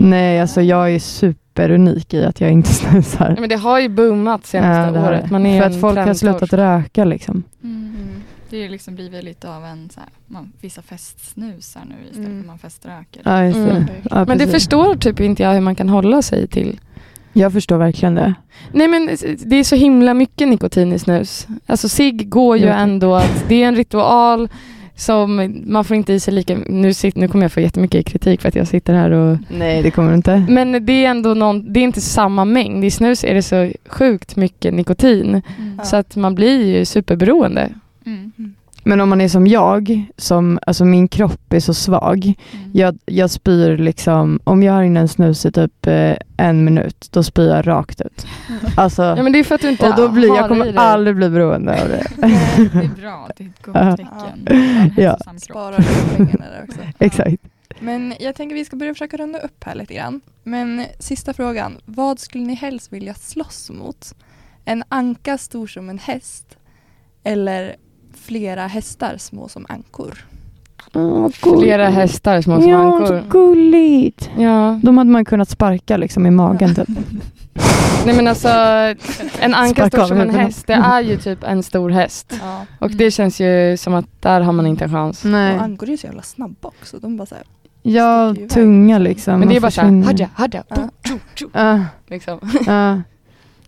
nej, 0.04 0.40
alltså 0.40 0.62
jag 0.62 0.90
är 0.92 0.98
superunik 0.98 2.14
i 2.14 2.24
att 2.24 2.40
jag 2.40 2.50
inte 2.50 2.68
snusar. 2.74 3.28
Nej, 3.28 3.36
Men 3.40 3.48
det 3.48 3.56
har 3.56 3.80
ju 3.80 3.88
boomat 3.88 4.46
senaste 4.46 4.98
Ja, 4.98 5.08
året. 5.08 5.30
Man 5.30 5.46
är 5.46 5.60
För 5.60 5.66
att 5.70 5.80
folk 5.80 5.98
har 5.98 6.14
slutat 6.14 6.52
röka 6.52 7.04
liksom. 7.04 7.42
Mm. 7.64 8.22
Mm. 8.56 8.62
Det 8.62 8.68
är 8.68 8.70
liksom 8.70 8.94
blivit 8.94 9.24
lite 9.24 9.50
av 9.50 9.64
en 9.64 9.90
så 9.90 10.00
här, 10.00 10.08
man, 10.26 10.52
vissa 10.60 10.82
festsnusar 10.82 11.82
nu 11.88 11.94
istället 12.10 12.28
Mm. 12.28 12.42
för 12.42 12.46
man 12.46 12.58
feströker. 12.58 13.22
Ja. 13.24 13.38
Mm. 13.42 13.84
Ja, 14.10 14.24
Men 14.28 14.38
det 14.38 14.46
förstår 14.46 14.94
typ 14.96 15.20
inte 15.20 15.42
jag 15.42 15.52
hur 15.54 15.60
man 15.60 15.74
kan 15.74 15.88
hålla 15.88 16.22
sig 16.22 16.46
till. 16.48 16.80
Jag 17.32 17.52
förstår 17.52 17.76
verkligen 17.78 18.14
det. 18.14 18.34
Nej 18.72 18.88
men 18.88 19.06
det 19.46 19.56
är 19.56 19.64
så 19.64 19.76
himla 19.76 20.14
mycket 20.14 20.48
nikotin 20.48 20.92
i 20.92 20.98
snus. 20.98 21.46
Alltså 21.66 21.88
cigg 21.88 22.28
går 22.28 22.56
ju 22.56 22.64
vet. 22.66 22.76
ändå 22.76 23.14
att 23.14 23.44
det 23.48 23.62
är 23.62 23.68
en 23.68 23.76
ritual 23.76 24.48
som 24.94 25.54
man 25.66 25.84
får 25.84 25.96
inte 25.96 26.12
i 26.12 26.20
sig 26.20 26.34
lika, 26.34 26.58
nu, 26.66 26.94
sit, 26.94 27.16
nu 27.16 27.28
kommer 27.28 27.44
jag 27.44 27.52
få 27.52 27.60
jättemycket 27.60 28.06
kritik 28.06 28.40
för 28.42 28.48
att 28.48 28.54
jag 28.54 28.68
sitter 28.68 28.94
här 28.94 29.10
och 29.10 29.38
Nej, 29.50 29.82
det 29.82 29.90
kommer 29.90 30.08
du 30.10 30.16
inte. 30.16 30.46
Men 30.48 30.86
det 30.86 30.92
är 31.04 31.10
ändå 31.10 31.34
någon, 31.34 31.72
det 31.72 31.80
är 31.80 31.84
inte 31.84 32.00
samma 32.00 32.44
mängd. 32.44 32.84
I 32.84 32.90
snus 32.90 33.24
är 33.24 33.34
det 33.34 33.42
så 33.42 33.72
sjukt 33.88 34.36
mycket 34.36 34.74
nikotin 34.74 35.42
Mm. 35.58 35.80
så 35.84 35.96
att 35.96 36.16
man 36.16 36.34
blir 36.34 36.66
ju 36.78 36.84
superberoende. 36.84 37.70
Mm. 38.06 38.54
Men 38.84 39.00
om 39.00 39.08
man 39.08 39.20
är 39.20 39.28
som 39.28 39.46
jag, 39.46 40.04
som, 40.16 40.58
alltså 40.66 40.84
min 40.84 41.08
kropp 41.08 41.52
är 41.52 41.60
så 41.60 41.74
svag. 41.74 42.24
Mm. 42.24 42.70
Jag, 42.72 42.98
jag 43.06 43.30
spyr 43.30 43.76
liksom, 43.78 44.40
om 44.44 44.62
jag 44.62 44.72
har 44.72 44.82
in 44.82 44.96
en 44.96 45.08
snus 45.08 45.46
i 45.46 45.52
typ 45.52 45.86
eh, 45.86 46.16
en 46.36 46.64
minut, 46.64 47.08
då 47.10 47.22
spyr 47.22 47.48
jag 47.48 47.66
rakt 47.66 48.00
ut. 48.00 48.26
Alltså, 48.76 49.02
Ja 49.02 49.22
men 49.22 49.32
det 49.32 49.38
är 49.38 49.44
för 49.44 49.54
att 49.54 49.60
du 49.60 49.70
inte 49.70 49.88
och 49.88 49.96
då 49.96 50.08
blir, 50.08 50.28
jag 50.36 50.48
kommer 50.48 50.76
aldrig 50.76 51.16
bli 51.16 51.30
beroende 51.30 51.82
av 51.82 51.88
det. 51.88 52.06
Det 52.16 52.78
är 52.78 53.00
bra, 53.00 53.28
det 53.36 53.44
är 53.44 53.48
ett 53.48 53.62
gott 53.62 53.74
Ja. 53.76 53.96
tecken. 53.96 54.46
En 54.46 54.92
Ja. 54.96 55.18
Sparar 55.38 55.78
lite 55.78 56.16
pengarna 56.16 56.44
där 56.50 56.64
också. 56.68 56.80
Exakt. 56.98 57.42
Men 57.80 58.14
jag 58.20 58.34
tänker 58.34 58.56
vi 58.56 58.64
ska 58.64 58.76
börja 58.76 58.94
försöka 58.94 59.16
runda 59.16 59.38
upp 59.38 59.64
här 59.64 59.74
lite 59.74 59.94
grann. 59.94 60.20
Men 60.42 60.84
sista 60.98 61.32
frågan. 61.32 61.76
Vad 61.84 62.18
skulle 62.20 62.44
ni 62.44 62.54
helst 62.54 62.92
vilja 62.92 63.14
slåss 63.14 63.70
mot? 63.70 64.14
En 64.64 64.84
anka 64.88 65.38
stor 65.38 65.66
som 65.66 65.88
en 65.90 65.98
häst? 65.98 66.56
Eller 67.24 67.76
flera 68.16 68.66
hästar 68.66 69.16
små 69.18 69.48
som 69.48 69.66
ankor? 69.68 70.24
Oh, 70.94 71.28
Flera 71.60 71.88
hästar 71.88 72.40
små 72.40 72.60
som 72.60 72.70
Ja, 72.70 72.78
ankor. 72.78 73.06
så 73.06 73.20
gulligt. 73.30 74.30
Ja. 74.38 74.80
De 74.82 74.98
hade 74.98 75.10
man 75.10 75.24
kunnat 75.24 75.48
sparka 75.48 75.96
liksom 75.96 76.26
i 76.26 76.30
magen 76.30 76.74
typ. 76.74 76.88
Nej 78.06 78.16
men 78.16 78.26
alltså 78.28 78.48
en 79.40 79.54
anka 79.54 79.74
Sparka 79.74 79.88
stor 79.90 80.02
av 80.02 80.06
som 80.08 80.16
en 80.20 80.22
huvudet. 80.30 80.46
häst, 80.46 80.66
det 80.66 80.72
är 80.72 81.00
ju 81.00 81.16
typ 81.16 81.44
en 81.44 81.62
stor 81.62 81.90
häst. 81.90 82.32
Ja. 82.42 82.66
Och 82.78 82.90
det 82.90 83.10
känns 83.10 83.40
ju 83.40 83.76
som 83.76 83.94
att 83.94 84.22
där 84.22 84.40
har 84.40 84.52
man 84.52 84.66
inte 84.66 84.84
en 84.84 84.90
chans. 84.90 85.24
Och 85.24 85.30
Nej. 85.30 85.56
ankor 85.58 85.88
är 85.88 85.90
ju 85.92 85.96
så 85.98 86.06
jävla 86.06 86.22
snabba 86.22 86.68
också. 86.68 86.98
De 86.98 87.16
bara 87.16 87.26
så 87.26 87.34
här, 87.34 87.44
Ja, 87.82 88.34
tunga 88.50 88.98
liksom. 88.98 89.38
Men 89.40 89.48
det 89.48 89.56
är 89.56 89.60
bara 89.60 89.70
såhär, 89.70 90.02
hadja, 90.04 90.30
hadja, 90.34 90.64
Ja. 90.68 90.76
bo, 90.76 90.88
tjo, 91.08 91.18
tjo, 91.34 91.48
Ja, 91.52 91.80
liksom. 92.08 92.38
ja. 92.66 93.00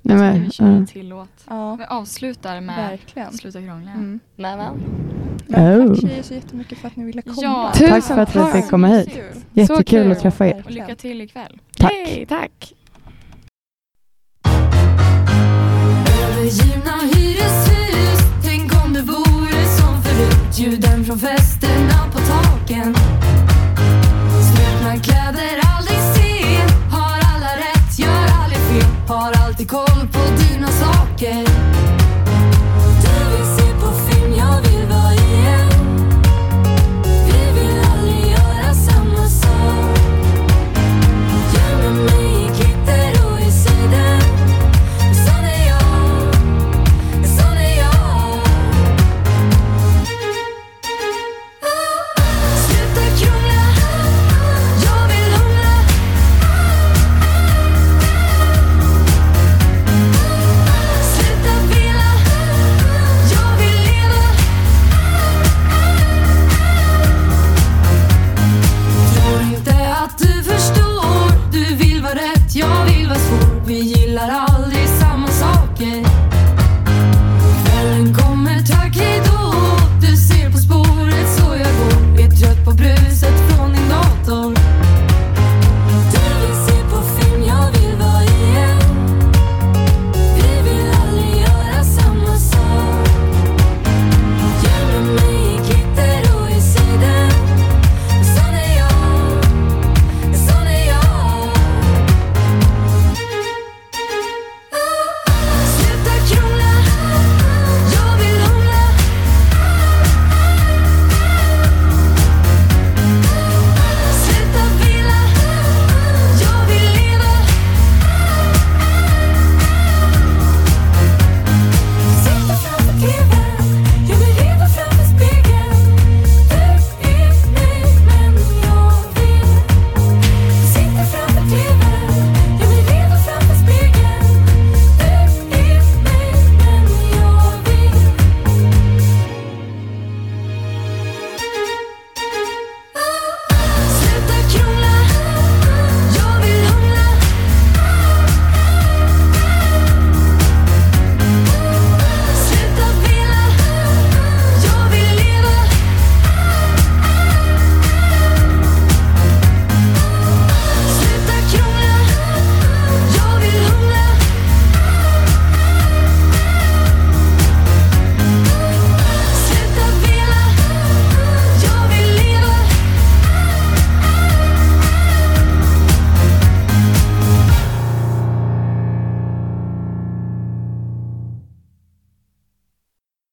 Nej, 0.02 0.16
Jag 0.16 0.20
men, 0.34 0.44
vi 0.44 0.50
kör 0.50 0.64
en 0.66 0.80
ja. 0.80 0.86
till 0.86 1.08
låt. 1.08 1.28
ja, 1.48 1.74
Vi 1.76 1.84
avslutar 1.84 2.60
med 2.60 2.76
verkligen. 2.90 3.32
Sluta 3.32 3.62
krångla. 3.62 3.90
Mm. 3.90 4.20
Nej, 4.36 4.56
men. 4.56 4.74
Men 5.46 5.80
Oh. 5.80 5.94
tack 5.94 6.00
tjejer 6.10 6.22
så 6.22 6.34
jättemycket 6.34 6.78
för 6.78 6.88
att 6.88 6.96
ni 6.96 7.04
ville 7.04 7.22
komma. 7.22 7.36
Ja, 7.42 7.72
Tack 7.74 8.04
för 8.04 8.18
att 8.18 8.36
vi 8.36 8.60
fick 8.60 8.70
komma 8.70 8.86
hit. 8.88 9.08
Kul. 9.14 9.24
Jättekul 9.52 9.84
kul. 10.02 10.12
att 10.12 10.20
träffa 10.20 10.46
er. 10.46 10.62
Och 10.64 10.70
lycka 10.70 10.94
till 10.94 11.20
ikväll. 11.20 11.60
Tack. 11.78 11.92
Yay, 11.92 12.26
tack. 12.26 12.74
Övergivna 16.22 16.96
hyreshus 17.14 18.20
Tänk 18.44 18.84
om 18.84 18.92
det 18.92 19.02
vore 19.02 19.64
som 19.78 20.02
förut 20.02 20.58
Ljuden 20.58 21.04
från 21.04 21.18
festerna 21.18 21.98
på 22.12 22.18
taken 22.18 22.94
Slutna 24.48 24.96
kläder, 25.02 25.27
Har 29.08 29.32
alltid 29.46 29.68
koll 29.70 30.08
på 30.12 30.18
dina 30.42 30.68
saker. 30.68 31.77